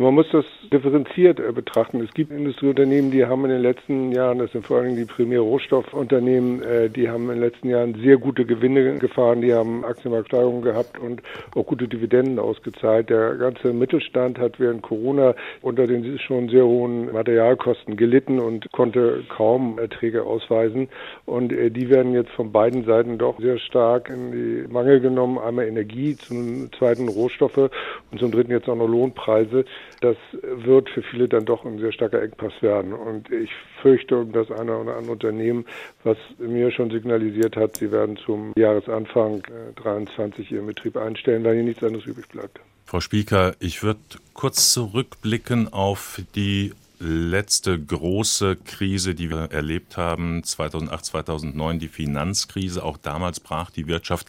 Man 0.00 0.14
muss 0.14 0.26
das 0.30 0.44
differenziert 0.72 1.40
äh, 1.40 1.50
betrachten. 1.50 2.00
Es 2.00 2.14
gibt 2.14 2.30
Industrieunternehmen, 2.30 3.10
die 3.10 3.26
haben 3.26 3.44
in 3.44 3.50
den 3.50 3.62
letzten 3.62 4.12
Jahren, 4.12 4.38
das 4.38 4.52
sind 4.52 4.64
vor 4.64 4.78
allem 4.78 4.94
die 4.94 5.04
Primärrohstoffunternehmen, 5.04 6.62
äh, 6.62 6.88
die 6.88 7.08
haben 7.08 7.24
in 7.24 7.40
den 7.40 7.40
letzten 7.40 7.68
Jahren 7.68 7.96
sehr 8.00 8.16
gute 8.16 8.44
Gewinne 8.44 8.98
gefahren, 8.98 9.40
die 9.40 9.52
haben 9.52 9.84
Aktienmarktsteigerungen 9.84 10.62
gehabt 10.62 11.00
und 11.00 11.20
auch 11.56 11.66
gute 11.66 11.88
Dividenden 11.88 12.38
ausgezahlt. 12.38 13.10
Der 13.10 13.34
ganze 13.34 13.72
Mittelstand 13.72 14.38
hat 14.38 14.60
während 14.60 14.82
Corona 14.82 15.34
unter 15.62 15.88
den 15.88 16.16
schon 16.20 16.48
sehr 16.48 16.64
hohen 16.64 17.12
Materialkosten 17.12 17.96
gelitten 17.96 18.38
und 18.38 18.70
konnte 18.70 19.24
kaum 19.28 19.80
Erträge 19.80 20.22
ausweisen. 20.22 20.88
Und 21.26 21.52
äh, 21.52 21.72
die 21.72 21.90
werden 21.90 22.14
jetzt 22.14 22.30
von 22.30 22.52
beiden 22.52 22.84
Seiten 22.84 23.18
doch 23.18 23.40
sehr 23.40 23.58
stark 23.58 24.10
in 24.10 24.30
die 24.30 24.72
Mangel 24.72 25.00
genommen. 25.00 25.38
Einmal 25.38 25.66
Energie, 25.66 26.14
zum 26.14 26.70
zweiten 26.78 27.08
Rohstoffe 27.08 27.68
und 28.12 28.20
zum 28.20 28.30
dritten 28.30 28.52
jetzt 28.52 28.68
auch 28.68 28.76
noch 28.76 28.86
Lohnpreise. 28.86 29.64
Das 30.00 30.16
wird 30.42 30.90
für 30.90 31.02
viele 31.02 31.28
dann 31.28 31.44
doch 31.44 31.64
ein 31.64 31.78
sehr 31.78 31.92
starker 31.92 32.22
Engpass 32.22 32.52
werden. 32.60 32.92
Und 32.92 33.30
ich 33.30 33.50
fürchte 33.82 34.18
um 34.18 34.32
das 34.32 34.50
eine 34.50 34.76
oder 34.76 34.96
andere 34.96 35.12
Unternehmen, 35.12 35.64
was 36.04 36.16
mir 36.38 36.70
schon 36.70 36.90
signalisiert 36.90 37.56
hat, 37.56 37.76
sie 37.76 37.90
werden 37.90 38.16
zum 38.16 38.52
Jahresanfang 38.56 39.42
23 39.76 40.50
äh, 40.50 40.54
ihren 40.54 40.66
Betrieb 40.66 40.96
einstellen, 40.96 41.44
weil 41.44 41.54
hier 41.54 41.64
nichts 41.64 41.82
anderes 41.82 42.06
übrig 42.06 42.28
bleibt. 42.28 42.60
Frau 42.84 43.00
Spieker, 43.00 43.54
ich 43.58 43.82
würde 43.82 44.00
kurz 44.32 44.72
zurückblicken 44.72 45.72
auf 45.72 46.22
die 46.34 46.72
letzte 47.00 47.78
große 47.78 48.56
Krise, 48.56 49.14
die 49.14 49.30
wir 49.30 49.52
erlebt 49.52 49.96
haben, 49.96 50.42
2008, 50.42 51.04
2009, 51.04 51.78
die 51.78 51.88
Finanzkrise. 51.88 52.82
Auch 52.82 52.96
damals 52.96 53.40
brach 53.40 53.70
die 53.70 53.86
Wirtschaft 53.86 54.28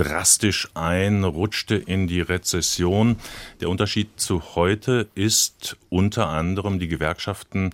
drastisch 0.00 0.66
ein, 0.72 1.24
rutschte 1.24 1.76
in 1.76 2.06
die 2.06 2.22
Rezession. 2.22 3.16
Der 3.60 3.68
Unterschied 3.68 4.08
zu 4.18 4.54
heute 4.54 5.08
ist 5.14 5.76
unter 5.90 6.28
anderem, 6.28 6.78
die 6.78 6.88
Gewerkschaften 6.88 7.70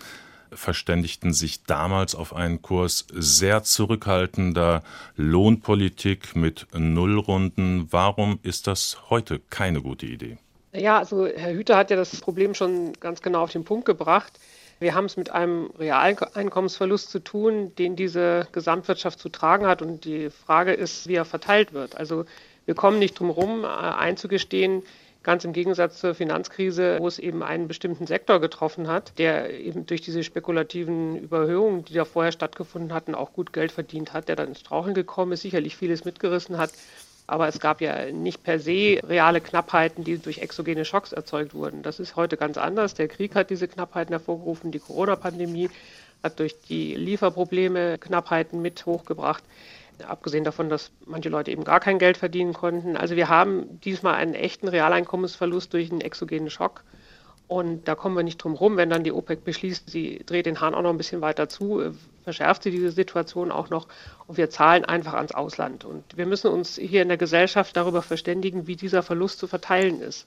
verständigten 0.50 1.32
sich 1.32 1.62
damals 1.62 2.16
auf 2.16 2.34
einen 2.34 2.62
Kurs 2.62 3.06
sehr 3.12 3.62
zurückhaltender 3.62 4.82
Lohnpolitik 5.14 6.34
mit 6.34 6.66
Nullrunden. 6.76 7.86
Warum 7.92 8.40
ist 8.42 8.66
das 8.66 9.08
heute 9.08 9.40
keine 9.50 9.80
gute 9.80 10.06
Idee? 10.06 10.38
Ja, 10.72 10.98
also 10.98 11.26
Herr 11.26 11.52
Hüter 11.52 11.76
hat 11.76 11.90
ja 11.90 11.96
das 11.96 12.20
Problem 12.20 12.54
schon 12.54 12.92
ganz 12.94 13.22
genau 13.22 13.42
auf 13.42 13.52
den 13.52 13.64
Punkt 13.64 13.86
gebracht. 13.86 14.40
Wir 14.78 14.94
haben 14.94 15.06
es 15.06 15.16
mit 15.16 15.30
einem 15.30 15.70
Realeinkommensverlust 15.78 17.10
zu 17.10 17.20
tun, 17.20 17.74
den 17.76 17.96
diese 17.96 18.46
Gesamtwirtschaft 18.52 19.18
zu 19.18 19.30
tragen 19.30 19.66
hat. 19.66 19.80
Und 19.80 20.04
die 20.04 20.30
Frage 20.30 20.72
ist, 20.72 21.08
wie 21.08 21.14
er 21.14 21.24
verteilt 21.24 21.72
wird. 21.72 21.96
Also 21.96 22.26
wir 22.66 22.74
kommen 22.74 22.98
nicht 22.98 23.18
drum 23.18 23.28
herum, 23.28 23.64
äh, 23.64 23.68
einzugestehen, 23.68 24.82
ganz 25.22 25.44
im 25.44 25.52
Gegensatz 25.52 25.98
zur 25.98 26.14
Finanzkrise, 26.14 26.98
wo 27.00 27.08
es 27.08 27.18
eben 27.18 27.42
einen 27.42 27.68
bestimmten 27.68 28.06
Sektor 28.06 28.40
getroffen 28.40 28.86
hat, 28.86 29.18
der 29.18 29.58
eben 29.58 29.86
durch 29.86 30.00
diese 30.00 30.22
spekulativen 30.22 31.16
Überhöhungen, 31.16 31.84
die 31.84 31.94
da 31.94 32.04
vorher 32.04 32.30
stattgefunden 32.30 32.92
hatten, 32.92 33.14
auch 33.14 33.32
gut 33.32 33.52
Geld 33.52 33.72
verdient 33.72 34.12
hat, 34.12 34.28
der 34.28 34.36
dann 34.36 34.48
ins 34.48 34.60
Straucheln 34.60 34.94
gekommen 34.94 35.32
ist, 35.32 35.42
sicherlich 35.42 35.76
vieles 35.76 36.04
mitgerissen 36.04 36.58
hat. 36.58 36.70
Aber 37.26 37.48
es 37.48 37.58
gab 37.58 37.80
ja 37.80 38.12
nicht 38.12 38.42
per 38.44 38.60
se 38.60 39.00
reale 39.02 39.40
Knappheiten, 39.40 40.04
die 40.04 40.18
durch 40.18 40.38
exogene 40.38 40.84
Schocks 40.84 41.12
erzeugt 41.12 41.54
wurden. 41.54 41.82
Das 41.82 41.98
ist 41.98 42.14
heute 42.14 42.36
ganz 42.36 42.56
anders. 42.56 42.94
Der 42.94 43.08
Krieg 43.08 43.34
hat 43.34 43.50
diese 43.50 43.66
Knappheiten 43.66 44.12
hervorgerufen. 44.12 44.70
Die 44.70 44.78
Corona-Pandemie 44.78 45.70
hat 46.22 46.38
durch 46.38 46.56
die 46.68 46.94
Lieferprobleme 46.94 47.98
Knappheiten 47.98 48.62
mit 48.62 48.86
hochgebracht. 48.86 49.42
Abgesehen 50.06 50.44
davon, 50.44 50.68
dass 50.68 50.90
manche 51.04 51.28
Leute 51.28 51.50
eben 51.50 51.64
gar 51.64 51.80
kein 51.80 51.98
Geld 51.98 52.16
verdienen 52.16 52.52
konnten. 52.52 52.96
Also 52.96 53.16
wir 53.16 53.28
haben 53.28 53.80
diesmal 53.80 54.14
einen 54.14 54.34
echten 54.34 54.68
Realeinkommensverlust 54.68 55.72
durch 55.72 55.90
einen 55.90 56.02
exogenen 56.02 56.50
Schock. 56.50 56.84
Und 57.48 57.86
da 57.86 57.94
kommen 57.94 58.16
wir 58.16 58.24
nicht 58.24 58.38
drum 58.38 58.54
rum, 58.54 58.76
wenn 58.76 58.90
dann 58.90 59.04
die 59.04 59.12
OPEC 59.12 59.44
beschließt, 59.44 59.88
sie 59.88 60.22
dreht 60.26 60.46
den 60.46 60.60
Hahn 60.60 60.74
auch 60.74 60.82
noch 60.82 60.90
ein 60.90 60.98
bisschen 60.98 61.20
weiter 61.20 61.48
zu, 61.48 61.80
äh, 61.80 61.92
verschärft 62.24 62.64
sie 62.64 62.72
diese 62.72 62.90
Situation 62.90 63.52
auch 63.52 63.70
noch 63.70 63.86
und 64.26 64.36
wir 64.36 64.50
zahlen 64.50 64.84
einfach 64.84 65.14
ans 65.14 65.30
Ausland. 65.30 65.84
Und 65.84 66.02
wir 66.16 66.26
müssen 66.26 66.50
uns 66.50 66.76
hier 66.76 67.02
in 67.02 67.08
der 67.08 67.16
Gesellschaft 67.16 67.76
darüber 67.76 68.02
verständigen, 68.02 68.66
wie 68.66 68.74
dieser 68.74 69.04
Verlust 69.04 69.38
zu 69.38 69.46
verteilen 69.46 70.00
ist. 70.00 70.26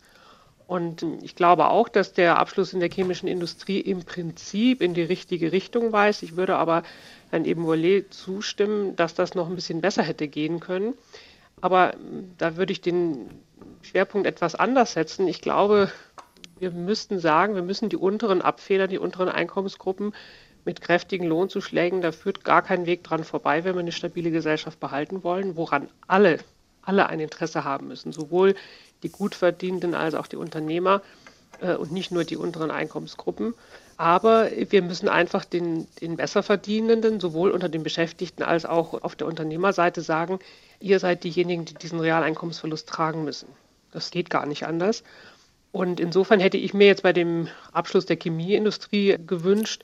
Und 0.65 1.03
ich 1.23 1.35
glaube 1.35 1.69
auch, 1.69 1.89
dass 1.89 2.13
der 2.13 2.37
Abschluss 2.37 2.73
in 2.73 2.79
der 2.79 2.91
chemischen 2.91 3.27
Industrie 3.27 3.79
im 3.79 4.03
Prinzip 4.03 4.81
in 4.81 4.93
die 4.93 5.01
richtige 5.01 5.51
Richtung 5.51 5.91
weist. 5.91 6.23
Ich 6.23 6.37
würde 6.37 6.55
aber 6.55 6.83
Herrn 7.31 7.43
Ebenvolet 7.43 8.13
zustimmen, 8.13 8.95
dass 8.95 9.15
das 9.15 9.33
noch 9.33 9.49
ein 9.49 9.55
bisschen 9.55 9.81
besser 9.81 10.03
hätte 10.03 10.27
gehen 10.27 10.59
können. 10.59 10.93
Aber 11.59 11.95
da 12.37 12.55
würde 12.55 12.71
ich 12.71 12.81
den 12.81 13.29
Schwerpunkt 13.81 14.27
etwas 14.27 14.55
anders 14.55 14.93
setzen. 14.93 15.27
Ich 15.27 15.41
glaube, 15.41 15.91
wir 16.59 16.71
müssten 16.71 17.19
sagen, 17.19 17.55
wir 17.55 17.61
müssen 17.61 17.89
die 17.89 17.97
unteren 17.97 18.41
abfedern, 18.41 18.89
die 18.89 18.97
unteren 18.97 19.29
Einkommensgruppen 19.29 20.13
mit 20.65 20.81
kräftigen 20.81 21.27
Lohnzuschlägen. 21.27 22.01
Da 22.01 22.11
führt 22.11 22.43
gar 22.43 22.61
kein 22.61 22.85
Weg 22.85 23.03
dran 23.03 23.23
vorbei, 23.23 23.63
wenn 23.63 23.75
wir 23.75 23.79
eine 23.79 23.91
stabile 23.91 24.31
Gesellschaft 24.31 24.79
behalten 24.79 25.23
wollen, 25.23 25.55
woran 25.55 25.89
alle, 26.07 26.39
alle 26.81 27.07
ein 27.07 27.19
Interesse 27.19 27.63
haben 27.63 27.87
müssen, 27.87 28.11
sowohl 28.11 28.55
die 29.03 29.09
Gutverdienenden 29.09 29.95
als 29.95 30.13
auch 30.13 30.27
die 30.27 30.35
Unternehmer 30.35 31.01
äh, 31.61 31.75
und 31.75 31.91
nicht 31.91 32.11
nur 32.11 32.23
die 32.23 32.37
unteren 32.37 32.71
Einkommensgruppen. 32.71 33.53
Aber 33.97 34.49
wir 34.51 34.81
müssen 34.81 35.09
einfach 35.09 35.43
den, 35.43 35.87
den 36.01 36.15
Besserverdienenden, 36.15 37.19
sowohl 37.19 37.51
unter 37.51 37.67
den 37.67 37.83
Beschäftigten 37.83 38.43
als 38.43 38.65
auch 38.65 38.93
auf 39.03 39.15
der 39.15 39.27
Unternehmerseite 39.27 40.01
sagen, 40.01 40.39
ihr 40.79 40.99
seid 40.99 41.23
diejenigen, 41.23 41.65
die 41.65 41.73
diesen 41.73 41.99
Realeinkommensverlust 41.99 42.87
tragen 42.87 43.25
müssen. 43.25 43.49
Das 43.91 44.11
geht 44.11 44.29
gar 44.29 44.45
nicht 44.45 44.65
anders. 44.65 45.03
Und 45.71 45.99
insofern 45.99 46.39
hätte 46.39 46.57
ich 46.57 46.73
mir 46.73 46.87
jetzt 46.87 47.03
bei 47.03 47.13
dem 47.13 47.47
Abschluss 47.71 48.05
der 48.05 48.17
Chemieindustrie 48.17 49.17
gewünscht, 49.25 49.83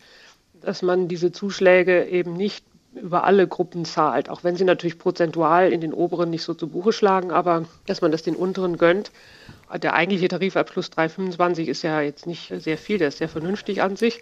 dass 0.62 0.82
man 0.82 1.08
diese 1.08 1.32
Zuschläge 1.32 2.06
eben 2.06 2.34
nicht 2.34 2.66
über 2.96 3.26
alle 3.26 3.48
Gruppen 3.48 3.86
zahlt, 3.86 4.30
auch 4.30 4.44
wenn 4.44 4.56
sie 4.56 4.64
natürlich 4.64 4.98
prozentual 4.98 5.72
in 5.72 5.82
den 5.82 5.94
oberen 5.94 6.30
nicht 6.30 6.44
so 6.44 6.54
zu 6.54 6.68
Buche 6.68 6.94
schlagen, 6.94 7.32
aber 7.32 7.66
dass 7.86 8.02
man 8.02 8.12
das 8.12 8.24
den 8.24 8.36
unteren 8.36 8.78
gönnt. 8.78 9.12
Der 9.82 9.94
eigentliche 9.94 10.30
Tarifabschluss 10.30 10.90
325 10.92 11.68
ist 11.68 11.82
ja 11.82 12.02
jetzt 12.02 12.26
nicht 12.26 12.54
sehr 12.58 12.78
viel, 12.78 12.98
der 12.98 13.10
ist 13.10 13.18
sehr 13.18 13.30
vernünftig 13.30 13.82
an 13.82 13.96
sich. 13.96 14.22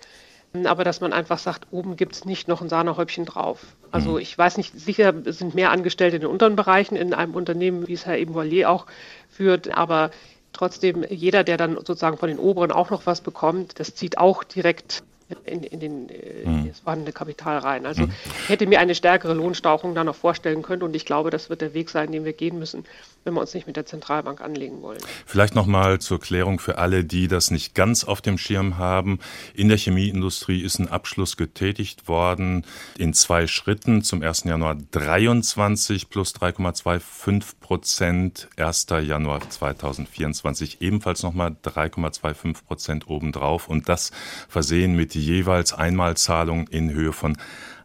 Aber 0.66 0.84
dass 0.84 1.02
man 1.02 1.14
einfach 1.14 1.40
sagt, 1.40 1.68
oben 1.72 1.96
gibt 1.96 2.14
es 2.14 2.26
nicht 2.26 2.48
noch 2.48 2.62
ein 2.62 2.70
Sahnehäubchen 2.70 3.26
drauf. 3.26 3.66
Also 3.90 4.12
mhm. 4.12 4.20
ich 4.20 4.38
weiß 4.38 4.58
nicht, 4.58 4.80
sicher 4.80 5.14
sind 5.26 5.56
mehr 5.56 5.72
Angestellte 5.72 6.18
in 6.18 6.22
den 6.22 6.30
unteren 6.30 6.56
Bereichen 6.56 6.96
in 6.96 7.14
einem 7.16 7.34
Unternehmen, 7.34 7.88
wie 7.88 7.94
es 7.94 8.06
Herr 8.06 8.20
Ebenvoilier 8.20 8.70
auch 8.70 8.86
führt, 9.30 9.76
aber 9.76 10.12
trotzdem 10.54 11.04
jeder, 11.10 11.44
der 11.44 11.58
dann 11.58 11.76
sozusagen 11.76 12.18
von 12.18 12.30
den 12.30 12.40
oberen 12.40 12.72
auch 12.72 12.90
noch 12.90 13.06
was 13.06 13.22
bekommt, 13.22 13.80
das 13.80 13.96
zieht 13.96 14.18
auch 14.18 14.44
direkt 14.44 15.04
in, 15.46 15.64
in, 15.64 15.80
den, 15.80 16.02
mhm. 16.46 16.68
das 16.68 16.80
vorhandene 16.80 17.12
Kapital 17.12 17.58
rein. 17.58 17.86
Also 17.86 18.04
mhm. 18.04 18.12
hätte 18.48 18.68
mir 18.68 18.80
eine 18.80 18.96
stärkere 18.96 19.34
Lohnstauchung 19.34 19.96
da 19.96 20.04
noch 20.04 20.16
vorstellen 20.16 20.62
können 20.62 20.84
und 20.84 20.96
ich 20.96 21.06
glaube, 21.06 21.30
das 21.30 21.50
wird 21.50 21.62
der 21.62 21.74
Weg 21.74 21.90
sein, 21.90 22.12
den 22.12 22.26
wir 22.26 22.34
gehen 22.34 22.60
müssen, 22.60 22.86
wenn 23.24 23.34
wir 23.34 23.42
uns 23.42 23.54
nicht 23.54 23.68
mit 23.68 23.76
der 23.76 23.86
Zentralbank 23.86 24.42
anlegen 24.42 24.82
wollen. 24.82 25.00
Vielleicht 25.26 25.56
nochmal 25.56 26.00
zur 26.00 26.20
Klärung 26.20 26.60
für 26.60 26.78
alle, 26.78 27.04
die 27.04 27.28
das 27.28 27.52
nicht 27.52 27.76
ganz 27.76 28.04
auf 28.04 28.22
dem 28.22 28.38
Schirm 28.38 28.78
haben. 28.78 29.20
In 29.54 29.70
der 29.70 29.78
Chemieindustrie 29.78 30.62
ist 30.62 30.80
ein 30.80 30.90
Abschluss 30.90 31.38
getätigt 31.38 32.08
worden 32.08 32.66
in 32.98 33.14
zwei 33.14 33.48
Schritten. 33.48 34.04
Zum 34.04 34.22
1. 34.22 34.44
Januar 34.44 34.78
23 34.92 36.10
plus 36.10 36.36
3,25 36.36 37.44
Prozent, 37.60 38.50
1. 38.58 38.88
Januar 39.02 39.50
2024 39.50 40.82
ebenfalls 40.82 41.24
nochmal 41.24 41.56
3,25 41.64 42.64
Prozent 42.66 43.08
obendrauf 43.08 43.68
und 43.70 43.90
das 43.90 44.12
versehen 44.50 44.96
mit 44.96 45.16
jeweils 45.16 45.74
Einmalzahlungen 45.74 46.68
in 46.68 46.92
Höhe 46.92 47.14
von 47.14 47.38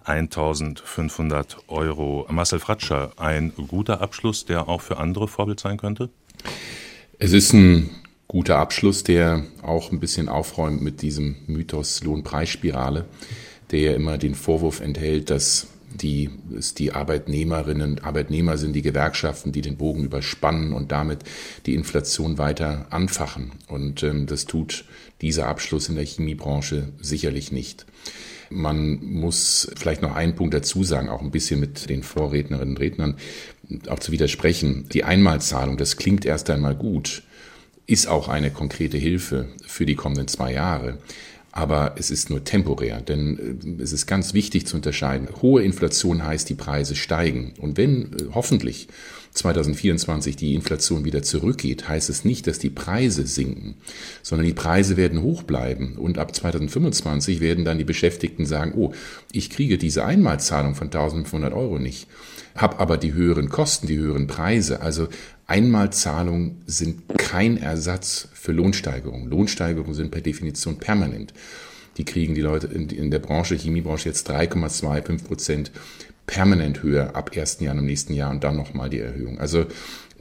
1500 0.08 1.58
Euro. 1.68 2.26
Marcel 2.30 2.58
Fratscher, 2.58 3.12
ein 3.16 3.52
guter 3.68 4.00
Abschluss, 4.00 4.46
der 4.46 4.68
auch 4.68 4.80
für 4.80 4.96
andere 4.96 5.28
Vorbild 5.28 5.60
sein 5.60 5.76
könnte? 5.76 6.08
Es 7.18 7.32
ist 7.32 7.52
ein 7.52 7.90
guter 8.26 8.58
Abschluss, 8.58 9.04
der 9.04 9.44
auch 9.62 9.92
ein 9.92 10.00
bisschen 10.00 10.28
aufräumt 10.28 10.82
mit 10.82 11.02
diesem 11.02 11.36
Mythos 11.46 12.02
Lohnpreisspirale, 12.02 13.04
der 13.70 13.80
ja 13.80 13.92
immer 13.92 14.18
den 14.18 14.34
Vorwurf 14.34 14.80
enthält, 14.80 15.30
dass 15.30 15.66
die, 15.94 16.30
es 16.56 16.74
die 16.74 16.92
Arbeitnehmerinnen 16.92 17.92
und 17.92 18.04
Arbeitnehmer 18.04 18.56
sind, 18.56 18.74
die 18.74 18.82
Gewerkschaften, 18.82 19.52
die 19.52 19.62
den 19.62 19.76
Bogen 19.76 20.04
überspannen 20.04 20.72
und 20.72 20.92
damit 20.92 21.20
die 21.66 21.74
Inflation 21.74 22.38
weiter 22.38 22.86
anfachen. 22.90 23.52
Und 23.66 24.02
ähm, 24.02 24.26
das 24.26 24.44
tut 24.44 24.84
dieser 25.20 25.48
Abschluss 25.48 25.88
in 25.88 25.96
der 25.96 26.04
Chemiebranche 26.04 26.90
sicherlich 27.00 27.52
nicht. 27.52 27.86
Man 28.50 28.98
muss 29.02 29.70
vielleicht 29.76 30.02
noch 30.02 30.14
einen 30.14 30.34
Punkt 30.34 30.54
dazu 30.54 30.84
sagen, 30.84 31.08
auch 31.08 31.22
ein 31.22 31.30
bisschen 31.30 31.60
mit 31.60 31.88
den 31.88 32.02
Vorrednerinnen 32.02 32.76
und 32.76 32.80
Rednern 32.80 33.16
auch 33.88 33.98
zu 33.98 34.12
widersprechen. 34.12 34.88
Die 34.92 35.04
Einmalzahlung, 35.04 35.76
das 35.76 35.96
klingt 35.96 36.24
erst 36.24 36.48
einmal 36.50 36.74
gut, 36.74 37.22
ist 37.86 38.06
auch 38.06 38.28
eine 38.28 38.50
konkrete 38.50 38.98
Hilfe 38.98 39.48
für 39.66 39.86
die 39.86 39.94
kommenden 39.96 40.28
zwei 40.28 40.52
Jahre. 40.52 40.98
Aber 41.50 41.94
es 41.96 42.10
ist 42.10 42.30
nur 42.30 42.44
temporär, 42.44 43.00
denn 43.00 43.58
äh, 43.78 43.82
es 43.82 43.92
ist 43.92 44.06
ganz 44.06 44.34
wichtig 44.34 44.66
zu 44.66 44.76
unterscheiden. 44.76 45.28
Hohe 45.42 45.62
Inflation 45.62 46.24
heißt, 46.24 46.48
die 46.48 46.54
Preise 46.54 46.94
steigen. 46.94 47.54
Und 47.58 47.76
wenn 47.76 48.12
äh, 48.12 48.26
hoffentlich 48.34 48.88
2024 49.38 50.36
die 50.36 50.54
Inflation 50.54 51.04
wieder 51.04 51.22
zurückgeht, 51.22 51.88
heißt 51.88 52.10
es 52.10 52.24
nicht, 52.24 52.46
dass 52.46 52.58
die 52.58 52.70
Preise 52.70 53.26
sinken, 53.26 53.74
sondern 54.22 54.46
die 54.46 54.54
Preise 54.54 54.96
werden 54.96 55.22
hoch 55.22 55.42
bleiben. 55.42 55.96
Und 55.96 56.18
ab 56.18 56.34
2025 56.34 57.40
werden 57.40 57.64
dann 57.64 57.78
die 57.78 57.84
Beschäftigten 57.84 58.46
sagen, 58.46 58.72
oh, 58.76 58.92
ich 59.32 59.50
kriege 59.50 59.78
diese 59.78 60.04
Einmalzahlung 60.04 60.74
von 60.74 60.88
1500 60.88 61.52
Euro 61.52 61.78
nicht, 61.78 62.06
habe 62.54 62.78
aber 62.80 62.96
die 62.96 63.14
höheren 63.14 63.48
Kosten, 63.48 63.86
die 63.86 63.98
höheren 63.98 64.26
Preise. 64.26 64.80
Also 64.80 65.08
Einmalzahlungen 65.46 66.62
sind 66.66 67.08
kein 67.16 67.56
Ersatz 67.56 68.28
für 68.34 68.52
Lohnsteigerungen. 68.52 69.30
Lohnsteigerungen 69.30 69.94
sind 69.94 70.10
per 70.10 70.20
Definition 70.20 70.78
permanent. 70.78 71.32
Die 71.96 72.04
kriegen 72.04 72.34
die 72.34 72.42
Leute 72.42 72.68
in, 72.68 73.10
der 73.10 73.18
Branche, 73.18 73.56
Chemiebranche 73.56 74.08
jetzt 74.08 74.30
3,25 74.30 75.24
Prozent 75.24 75.72
permanent 76.28 76.82
höher 76.84 77.16
ab 77.16 77.32
1. 77.34 77.58
Januar 77.60 77.80
im 77.80 77.86
nächsten 77.86 78.12
Jahr 78.12 78.30
und 78.30 78.44
dann 78.44 78.56
nochmal 78.56 78.88
die 78.88 79.00
Erhöhung. 79.00 79.40
Also 79.40 79.66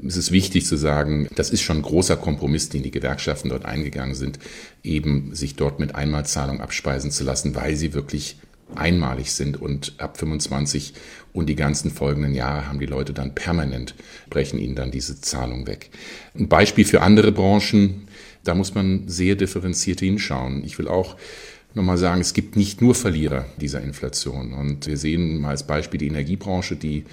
es 0.06 0.16
ist 0.16 0.32
wichtig 0.32 0.66
zu 0.66 0.76
sagen, 0.76 1.28
das 1.36 1.52
ist 1.52 1.62
schon 1.62 1.78
ein 1.78 1.84
großer 1.84 2.18
Kompromiss, 2.18 2.70
den 2.70 2.82
die 2.82 2.92
Gewerkschaften 2.92 3.50
dort 3.50 3.66
eingegangen 3.66 4.16
sind, 4.16 4.40
eben 4.84 5.36
sich 5.36 5.56
dort 5.56 5.80
mit 5.80 5.96
Einmalzahlung 5.96 6.62
abspeisen 6.62 7.12
zu 7.12 7.24
lassen, 7.24 7.56
weil 7.56 7.76
sie 7.76 7.94
wirklich 7.94 8.38
einmalig 8.76 9.32
sind 9.34 9.62
und 9.62 9.94
ab 9.98 10.18
25 10.18 10.94
und 11.34 11.48
die 11.48 11.56
ganzen 11.56 11.92
folgenden 11.92 12.34
Jahre 12.34 12.68
haben 12.68 12.80
die 12.80 12.86
Leute 12.86 13.14
dann 13.14 13.36
permanent, 13.36 13.96
brechen 14.30 14.60
ihnen 14.60 14.76
dann 14.76 14.92
diese 14.92 15.20
Zahlung 15.22 15.68
weg. 15.68 15.90
Ein 16.38 16.48
Beispiel 16.48 16.86
für 16.86 17.02
andere 17.02 17.32
Branchen, 17.32 18.08
da 18.44 18.56
muss 18.56 18.76
man 18.76 19.08
sehr 19.08 19.36
differenziert 19.36 20.00
hinschauen. 20.00 20.64
Ich 20.64 20.78
will 20.80 20.88
auch 20.88 21.18
nochmal 21.78 21.98
sagen, 21.98 22.20
es 22.20 22.34
gibt 22.34 22.56
nicht 22.56 22.82
nur 22.82 22.94
Verlierer 22.94 23.46
dieser 23.62 23.82
Inflation. 23.82 24.54
Und 24.54 24.88
wir 24.88 24.98
sehen 24.98 25.40
mal 25.40 25.52
als 25.52 25.66
Beispiel 25.66 26.00
die 26.00 26.08
Energiebranche, 26.08 26.76
die 26.76 27.06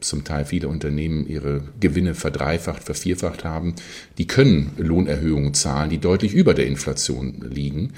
zum 0.00 0.24
Teil 0.24 0.44
viele 0.44 0.68
Unternehmen 0.68 1.26
ihre 1.26 1.62
Gewinne 1.80 2.14
verdreifacht, 2.14 2.84
vervierfacht 2.84 3.44
haben. 3.44 3.74
Die 4.18 4.26
können 4.26 4.72
Lohnerhöhungen 4.76 5.54
zahlen, 5.54 5.90
die 5.90 5.98
deutlich 5.98 6.32
über 6.32 6.54
der 6.54 6.66
Inflation 6.66 7.44
liegen, 7.50 7.92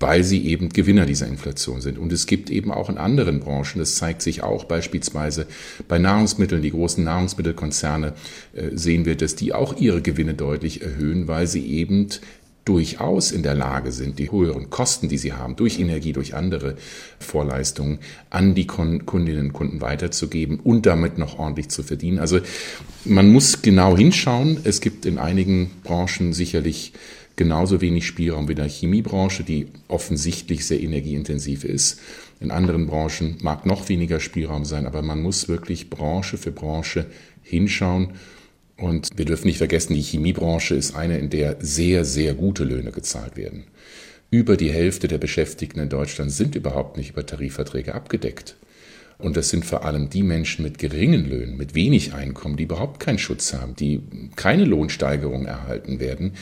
weil 0.00 0.24
sie 0.24 0.46
eben 0.46 0.68
Gewinner 0.68 1.06
dieser 1.06 1.26
Inflation 1.26 1.80
sind. 1.80 1.98
Und 1.98 2.12
es 2.12 2.26
gibt 2.26 2.50
eben 2.50 2.70
auch 2.72 2.90
in 2.90 2.98
anderen 2.98 3.40
Branchen, 3.40 3.78
das 3.78 3.94
zeigt 3.94 4.22
sich 4.22 4.42
auch 4.42 4.64
beispielsweise 4.64 5.46
bei 5.88 5.98
Nahrungsmitteln, 5.98 6.62
die 6.62 6.72
großen 6.72 7.02
Nahrungsmittelkonzerne, 7.04 8.12
äh, 8.54 8.70
sehen 8.74 9.06
wir, 9.06 9.16
dass 9.16 9.36
die 9.36 9.54
auch 9.54 9.78
ihre 9.78 10.02
Gewinne 10.02 10.34
deutlich 10.34 10.82
erhöhen, 10.82 11.28
weil 11.28 11.46
sie 11.46 11.66
eben 11.66 12.08
durchaus 12.66 13.30
in 13.30 13.44
der 13.44 13.54
Lage 13.54 13.92
sind, 13.92 14.18
die 14.18 14.30
höheren 14.30 14.70
Kosten, 14.70 15.08
die 15.08 15.18
sie 15.18 15.32
haben, 15.32 15.54
durch 15.56 15.78
Energie, 15.78 16.12
durch 16.12 16.34
andere 16.34 16.76
Vorleistungen, 17.20 18.00
an 18.28 18.54
die 18.54 18.66
Kundinnen 18.66 19.46
und 19.46 19.52
Kunden 19.52 19.80
weiterzugeben 19.80 20.58
und 20.58 20.84
damit 20.84 21.16
noch 21.16 21.38
ordentlich 21.38 21.68
zu 21.68 21.84
verdienen. 21.84 22.18
Also 22.18 22.40
man 23.04 23.30
muss 23.30 23.62
genau 23.62 23.96
hinschauen. 23.96 24.58
Es 24.64 24.80
gibt 24.80 25.06
in 25.06 25.18
einigen 25.18 25.70
Branchen 25.84 26.32
sicherlich 26.32 26.92
genauso 27.36 27.80
wenig 27.80 28.04
Spielraum 28.04 28.48
wie 28.48 28.52
in 28.52 28.58
der 28.58 28.68
Chemiebranche, 28.68 29.44
die 29.44 29.68
offensichtlich 29.86 30.66
sehr 30.66 30.82
energieintensiv 30.82 31.62
ist. 31.62 32.00
In 32.40 32.50
anderen 32.50 32.88
Branchen 32.88 33.36
mag 33.42 33.64
noch 33.64 33.88
weniger 33.88 34.18
Spielraum 34.18 34.64
sein, 34.64 34.86
aber 34.86 35.02
man 35.02 35.22
muss 35.22 35.48
wirklich 35.48 35.88
Branche 35.88 36.36
für 36.36 36.50
Branche 36.50 37.06
hinschauen 37.42 38.14
und 38.76 39.16
wir 39.16 39.24
dürfen 39.24 39.46
nicht 39.46 39.58
vergessen, 39.58 39.94
die 39.94 40.02
Chemiebranche 40.02 40.74
ist 40.74 40.94
eine, 40.94 41.18
in 41.18 41.30
der 41.30 41.56
sehr, 41.60 42.04
sehr 42.04 42.34
gute 42.34 42.64
Löhne 42.64 42.92
gezahlt 42.92 43.36
werden. 43.36 43.64
Über 44.30 44.56
die 44.56 44.70
Hälfte 44.72 45.08
der 45.08 45.18
Beschäftigten 45.18 45.80
in 45.80 45.88
Deutschland 45.88 46.32
sind 46.32 46.56
überhaupt 46.56 46.96
nicht 46.96 47.10
über 47.10 47.24
Tarifverträge 47.24 47.94
abgedeckt. 47.94 48.56
Und 49.18 49.36
das 49.36 49.48
sind 49.48 49.64
vor 49.64 49.84
allem 49.84 50.10
die 50.10 50.22
Menschen 50.22 50.62
mit 50.62 50.78
geringen 50.78 51.26
Löhnen, 51.26 51.56
mit 51.56 51.74
wenig 51.74 52.12
Einkommen, 52.12 52.56
die 52.56 52.64
überhaupt 52.64 53.00
keinen 53.00 53.18
Schutz 53.18 53.54
haben, 53.54 53.74
die 53.74 54.02
keine 54.36 54.64
Lohnsteigerung 54.64 55.46
erhalten 55.46 56.00
werden. 56.00 56.32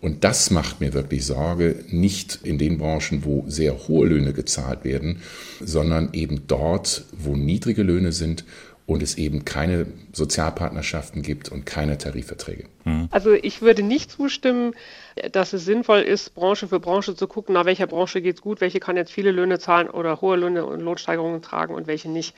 Und 0.00 0.24
das 0.24 0.50
macht 0.50 0.80
mir 0.80 0.92
wirklich 0.92 1.24
Sorge, 1.24 1.76
nicht 1.88 2.40
in 2.42 2.58
den 2.58 2.78
Branchen, 2.78 3.24
wo 3.24 3.44
sehr 3.46 3.88
hohe 3.88 4.08
Löhne 4.08 4.32
gezahlt 4.32 4.84
werden, 4.84 5.18
sondern 5.60 6.10
eben 6.12 6.42
dort, 6.48 7.04
wo 7.12 7.36
niedrige 7.36 7.82
Löhne 7.82 8.12
sind 8.12 8.44
und 8.86 9.02
es 9.02 9.18
eben 9.18 9.44
keine 9.44 9.86
Sozialpartnerschaften 10.12 11.22
gibt 11.22 11.50
und 11.50 11.66
keine 11.66 11.98
Tarifverträge. 11.98 12.64
Hm. 12.84 13.08
Also 13.10 13.32
ich 13.32 13.60
würde 13.60 13.82
nicht 13.82 14.10
zustimmen, 14.10 14.74
dass 15.32 15.52
es 15.52 15.64
sinnvoll 15.64 16.00
ist, 16.00 16.34
Branche 16.34 16.68
für 16.68 16.78
Branche 16.78 17.16
zu 17.16 17.26
gucken, 17.26 17.54
nach 17.54 17.64
welcher 17.64 17.88
Branche 17.88 18.22
geht 18.22 18.36
es 18.36 18.42
gut, 18.42 18.60
welche 18.60 18.78
kann 18.78 18.96
jetzt 18.96 19.12
viele 19.12 19.32
Löhne 19.32 19.58
zahlen 19.58 19.90
oder 19.90 20.20
hohe 20.20 20.36
Löhne 20.36 20.64
und 20.64 20.80
Lohnsteigerungen 20.80 21.42
tragen 21.42 21.74
und 21.74 21.88
welche 21.88 22.08
nicht. 22.08 22.34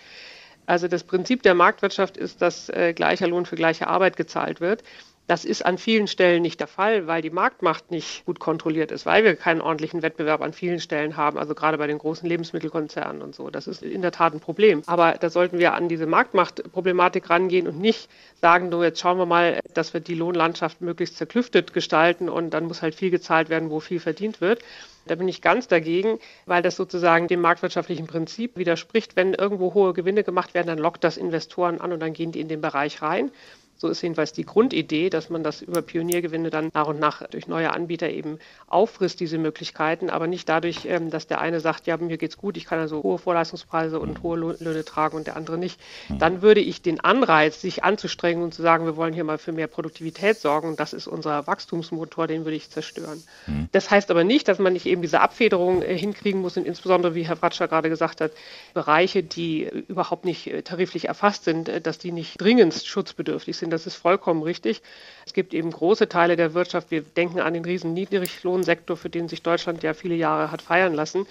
Also 0.65 0.87
das 0.87 1.05
Prinzip 1.05 1.43
der 1.43 1.55
Marktwirtschaft 1.55 2.17
ist, 2.17 2.43
dass 2.43 2.69
äh, 2.69 2.93
gleicher 2.95 3.27
Lohn 3.27 3.47
für 3.47 3.57
gleiche 3.57 3.87
Arbeit 3.87 4.17
gezahlt 4.17 4.61
wird. 4.61 4.83
Das 5.29 5.45
ist 5.45 5.65
an 5.65 5.77
vielen 5.77 6.07
Stellen 6.07 6.41
nicht 6.41 6.59
der 6.59 6.67
Fall, 6.67 7.07
weil 7.07 7.21
die 7.21 7.29
Marktmacht 7.29 7.91
nicht 7.91 8.25
gut 8.25 8.41
kontrolliert 8.41 8.91
ist, 8.91 9.05
weil 9.05 9.25
wir 9.25 9.37
keinen 9.37 9.61
ordentlichen 9.61 10.01
Wettbewerb 10.01 10.41
an 10.41 10.55
vielen 10.55 10.81
Stellen 10.81 11.19
haben, 11.19 11.37
also 11.37 11.55
gerade 11.55 11.77
bei 11.77 11.87
den 11.87 11.99
großen 11.99 12.27
Lebensmittelkonzernen 12.27 13.21
und 13.21 13.35
so. 13.35 13.51
Das 13.51 13.67
ist 13.67 13.83
in 13.83 14.01
der 14.01 14.11
Tat 14.11 14.33
ein 14.33 14.41
Problem. 14.41 14.83
Aber 14.87 15.13
da 15.21 15.29
sollten 15.29 15.59
wir 15.59 15.75
an 15.75 15.87
diese 15.87 16.07
Marktmachtproblematik 16.07 17.29
rangehen 17.29 17.69
und 17.69 17.79
nicht 17.79 18.09
sagen, 18.41 18.71
du, 18.71 18.83
jetzt 18.83 19.01
schauen 19.01 19.19
wir 19.19 19.27
mal, 19.27 19.61
dass 19.75 19.93
wir 19.93 20.01
die 20.01 20.15
Lohnlandschaft 20.15 20.81
möglichst 20.81 21.19
zerklüftet 21.19 21.75
gestalten 21.75 22.31
und 22.31 22.55
dann 22.55 22.65
muss 22.65 22.81
halt 22.81 22.95
viel 22.95 23.11
gezahlt 23.11 23.51
werden, 23.51 23.69
wo 23.69 23.81
viel 23.81 24.01
verdient 24.01 24.41
wird. 24.41 24.63
Da 25.09 25.15
bin 25.15 25.29
ich 25.29 25.43
ganz 25.43 25.69
dagegen, 25.69 26.19
weil 26.47 26.63
das 26.63 26.77
sozusagen 26.77 27.29
dem 27.29 27.43
marktwirtschaftlichen 27.43 28.07
Prinzip 28.07 28.57
widerspricht. 28.57 29.15
Wenn 29.15 29.35
irgendwo 29.35 29.75
hohe 29.75 29.93
Gewinne 29.93 30.25
gemacht 30.25 30.55
werden, 30.55 30.69
dann 30.69 30.79
lockt 30.79 31.05
das 31.05 31.19
Investoren 31.19 31.83
an 31.83 31.93
und 31.93 32.01
dann 32.01 32.15
gehen 32.15 32.33
die 32.33 32.41
in 32.41 32.49
den 32.49 32.63
Bereich 32.63 33.03
rein. 33.03 33.31
So 33.79 33.89
ist 33.89 34.03
jedenfalls 34.03 34.33
die 34.33 34.45
Grundidee, 34.45 35.09
dass 35.09 35.31
man 35.31 35.45
das 35.45 35.63
über 35.63 35.83
Pioniergewinne 35.83 36.51
dann 36.51 36.71
nach 36.75 36.89
und 36.89 36.99
nach 36.99 37.23
durch 37.29 37.47
neue 37.47 37.73
Anbieter 37.73 38.11
eben 38.11 38.41
auffrisst, 38.67 39.21
diese 39.21 39.39
Möglichkeiten, 39.39 40.11
aber 40.11 40.27
nicht 40.27 40.49
dadurch, 40.49 40.85
ähm, 40.85 41.11
dass 41.11 41.29
der 41.29 41.41
eine 41.41 41.61
sagt, 41.61 41.87
ja, 41.87 41.97
mir 41.97 42.19
geht's 42.19 42.37
gut, 42.37 42.57
ich 42.57 42.65
kann 42.65 42.81
also 42.81 43.05
hohe 43.05 43.19
Vorleistungspreise 43.19 44.01
und 44.01 44.23
hohe 44.25 44.37
Löhne 44.37 44.85
tragen 44.85 45.17
und 45.17 45.29
der 45.29 45.37
andere 45.37 45.59
nicht. 45.59 45.81
Dann 46.09 46.43
würde 46.43 46.61
ich 46.61 46.83
den 46.83 46.99
Anreiz, 47.01 47.61
sich 47.61 47.85
anzustrengen 47.85 48.43
und 48.43 48.53
zu 48.53 48.63
sagen, 48.63 48.85
wir 48.85 48.97
wollen 48.97 49.15
hier 49.15 49.23
mal 49.25 49.39
für 49.39 49.53
mehr 49.53 49.69
Produktivität 49.69 50.39
sorgen, 50.39 50.75
das 50.77 50.93
ist 50.93 51.07
unser 51.07 51.47
Wachstumsmotor, 51.47 52.27
den 52.27 52.45
würde 52.45 52.57
ich 52.57 52.71
zerstören. 52.71 53.23
Mhm. 53.47 53.69
Das 53.71 53.91
heißt 53.91 54.11
aber 54.11 54.25
nicht, 54.25 54.49
dass 54.49 54.59
man 54.59 54.73
nicht 54.73 54.87
eben 54.87 55.03
diese 55.03 55.21
Abfederung 55.21 55.83
äh, 55.83 55.97
hinkriegen 55.97 56.41
muss 56.41 56.57
und 56.57 56.67
insbesondere, 56.67 57.15
wie 57.15 57.23
Herr 57.23 57.37
Fratscher 57.37 57.69
gerade 57.69 57.89
gesagt 57.89 58.21
hat, 58.21 58.33
Bereiche, 58.75 59.23
die 59.23 59.69
überhaupt 59.87 60.25
nicht 60.25 60.49
äh, 60.49 60.63
tariflich 60.63 61.07
erfasst 61.07 61.45
sind, 61.45 61.69
äh, 61.69 61.81
dass 61.81 61.99
die 61.99 62.11
nicht 62.11 62.41
dringendst 62.41 62.89
schutzbedürftig 62.89 63.57
sind 63.57 63.68
sind. 63.69 63.73
Das 63.73 63.87
ist 63.87 63.97
vollkommen 63.97 64.43
richtig. 64.43 64.83
Es 65.27 65.35
gibt 65.35 65.53
eben 65.53 65.71
große 65.71 66.09
Teile 66.09 66.37
der 66.37 66.55
Wirtschaft. 66.55 66.91
Wir 66.91 67.03
denken 67.03 67.41
an 67.41 67.53
den 67.53 67.65
riesen 67.65 67.93
Niedriglohnsektor, 67.93 68.97
für 68.97 69.11
den 69.11 69.29
sich 69.29 69.43
Deutschland 69.43 69.83
ja 69.83 69.93
viele 69.93 70.15
Jahre 70.15 70.51
hat 70.51 70.63
feiern 70.63 70.95
lassen, 70.95 71.27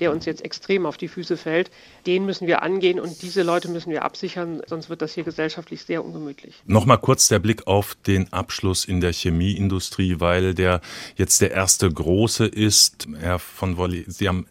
der 0.00 0.10
uns 0.10 0.26
jetzt 0.26 0.44
extrem 0.44 0.84
auf 0.84 0.96
die 0.96 1.06
Füße 1.06 1.36
fällt. 1.36 1.70
Den 2.06 2.26
müssen 2.26 2.48
wir 2.48 2.62
angehen 2.62 2.98
und 2.98 3.22
diese 3.22 3.42
Leute 3.42 3.68
müssen 3.68 3.92
wir 3.92 4.04
absichern, 4.04 4.62
sonst 4.66 4.90
wird 4.90 5.00
das 5.00 5.14
hier 5.14 5.22
gesellschaftlich 5.22 5.84
sehr 5.84 6.04
ungemütlich. 6.04 6.56
Nochmal 6.66 6.98
kurz 6.98 7.28
der 7.28 7.38
Blick 7.38 7.68
auf 7.68 7.96
den 8.06 8.32
Abschluss 8.32 8.84
in 8.84 9.00
der 9.00 9.12
Chemieindustrie, 9.12 10.16
weil 10.18 10.54
der 10.54 10.80
jetzt 11.14 11.40
der 11.40 11.52
erste 11.52 11.88
große 11.90 12.46
ist. 12.46 13.06
Herr 13.20 13.38
von 13.38 13.76
Wolli, 13.76 14.04
Sie 14.08 14.28
haben 14.28 14.46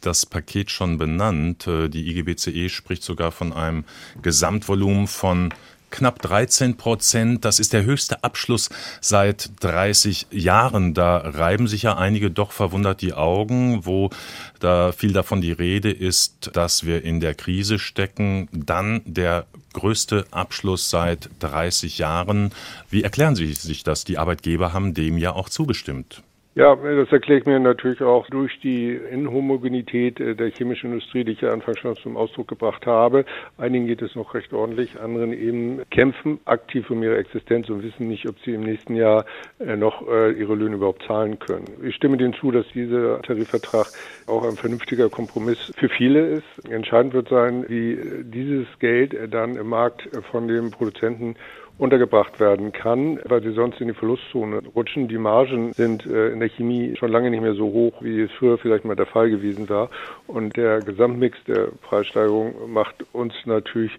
das 0.00 0.26
Paket 0.26 0.70
schon 0.70 0.98
benannt. 0.98 1.66
Die 1.66 2.10
IGBCE 2.10 2.68
spricht 2.68 3.04
sogar 3.04 3.30
von 3.30 3.52
einem 3.52 3.84
Gesamtvolumen 4.20 5.06
von 5.06 5.54
knapp 5.92 6.20
13 6.20 6.76
Prozent. 6.76 7.44
Das 7.44 7.60
ist 7.60 7.72
der 7.72 7.84
höchste 7.84 8.24
Abschluss 8.24 8.70
seit 9.00 9.50
30 9.60 10.26
Jahren. 10.32 10.94
Da 10.94 11.18
reiben 11.18 11.68
sich 11.68 11.82
ja 11.82 11.96
einige 11.96 12.32
doch 12.32 12.50
verwundert 12.50 13.00
die 13.00 13.12
Augen, 13.12 13.86
wo 13.86 14.10
da 14.58 14.90
viel 14.90 15.12
davon 15.12 15.40
die 15.40 15.52
Rede 15.52 15.92
ist, 15.92 16.50
dass 16.54 16.84
wir 16.84 17.04
in 17.04 17.20
der 17.20 17.34
Krise 17.34 17.78
stecken. 17.78 18.48
Dann 18.52 19.02
der 19.04 19.46
größte 19.72 20.26
Abschluss 20.30 20.90
seit 20.90 21.30
30 21.38 21.98
Jahren. 21.98 22.50
Wie 22.90 23.02
erklären 23.02 23.36
Sie 23.36 23.52
sich 23.52 23.84
das? 23.84 24.04
Die 24.04 24.18
Arbeitgeber 24.18 24.72
haben 24.72 24.94
dem 24.94 25.18
ja 25.18 25.32
auch 25.32 25.48
zugestimmt. 25.48 26.22
Ja, 26.54 26.76
das 26.76 27.10
erkläre 27.10 27.40
ich 27.40 27.46
mir 27.46 27.58
natürlich 27.58 28.02
auch 28.02 28.28
durch 28.28 28.60
die 28.60 28.92
Inhomogenität 28.92 30.20
äh, 30.20 30.34
der 30.34 30.50
chemischen 30.50 30.90
Industrie, 30.90 31.24
die 31.24 31.32
ich 31.32 31.40
ja 31.40 31.50
anfangs 31.50 31.78
schon 31.78 31.96
zum 31.96 32.18
Ausdruck 32.18 32.48
gebracht 32.48 32.84
habe. 32.84 33.24
Einigen 33.56 33.86
geht 33.86 34.02
es 34.02 34.14
noch 34.16 34.34
recht 34.34 34.52
ordentlich, 34.52 35.00
anderen 35.00 35.32
eben 35.32 35.80
kämpfen 35.88 36.40
aktiv 36.44 36.90
um 36.90 37.02
ihre 37.02 37.16
Existenz 37.16 37.70
und 37.70 37.82
wissen 37.82 38.06
nicht, 38.06 38.28
ob 38.28 38.38
sie 38.44 38.52
im 38.52 38.64
nächsten 38.64 38.96
Jahr 38.96 39.24
äh, 39.60 39.76
noch 39.76 40.06
äh, 40.06 40.32
ihre 40.32 40.54
Löhne 40.54 40.76
überhaupt 40.76 41.04
zahlen 41.06 41.38
können. 41.38 41.64
Ich 41.82 41.94
stimme 41.94 42.18
denen 42.18 42.34
zu, 42.34 42.50
dass 42.50 42.66
dieser 42.74 43.22
Tarifvertrag 43.22 43.86
auch 44.26 44.46
ein 44.46 44.56
vernünftiger 44.56 45.08
Kompromiss 45.08 45.72
für 45.78 45.88
viele 45.88 46.20
ist. 46.20 46.70
Entscheidend 46.70 47.14
wird 47.14 47.30
sein, 47.30 47.64
wie 47.68 47.98
dieses 48.24 48.66
Geld 48.78 49.16
dann 49.32 49.56
im 49.56 49.68
Markt 49.70 50.06
von 50.30 50.48
den 50.48 50.70
Produzenten 50.70 51.34
untergebracht 51.82 52.38
werden 52.38 52.70
kann, 52.70 53.18
weil 53.24 53.42
sie 53.42 53.50
sonst 53.50 53.80
in 53.80 53.88
die 53.88 53.94
Verlustzone 53.94 54.62
rutschen. 54.72 55.08
Die 55.08 55.18
Margen 55.18 55.72
sind 55.72 56.06
äh, 56.06 56.28
in 56.28 56.38
der 56.38 56.48
Chemie 56.48 56.94
schon 56.96 57.10
lange 57.10 57.28
nicht 57.28 57.42
mehr 57.42 57.54
so 57.54 57.64
hoch, 57.64 57.94
wie 58.00 58.20
es 58.20 58.30
früher 58.38 58.56
vielleicht 58.56 58.84
mal 58.84 58.94
der 58.94 59.06
Fall 59.06 59.30
gewesen 59.30 59.68
war. 59.68 59.90
Und 60.28 60.56
der 60.56 60.78
Gesamtmix 60.78 61.36
der 61.48 61.70
Preissteigerung 61.82 62.72
macht 62.72 63.04
uns 63.12 63.34
natürlich 63.46 63.90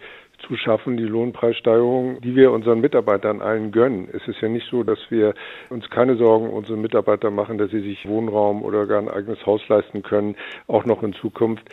zu 0.48 0.58
schaffen, 0.58 0.98
die 0.98 1.04
Lohnpreissteigerung, 1.04 2.20
die 2.22 2.36
wir 2.36 2.52
unseren 2.52 2.82
Mitarbeitern 2.82 3.42
allen 3.42 3.72
gönnen. 3.72 4.08
Es 4.12 4.28
ist 4.28 4.42
ja 4.42 4.50
nicht 4.50 4.68
so, 4.70 4.84
dass 4.84 5.00
wir 5.10 5.34
uns 5.70 5.90
keine 5.90 6.16
Sorgen 6.16 6.50
um 6.50 6.64
unsere 6.64 6.78
Mitarbeiter 6.78 7.30
machen, 7.30 7.58
dass 7.58 7.72
sie 7.72 7.82
sich 7.82 8.08
Wohnraum 8.08 8.64
oder 8.64 8.88
gar 8.88 9.00
ein 9.00 9.10
eigenes 9.10 9.46
Haus 9.46 9.62
leisten 9.68 10.02
können, 10.02 10.36
auch 10.68 10.86
noch 10.86 11.04
in 11.04 11.14
Zukunft. 11.14 11.64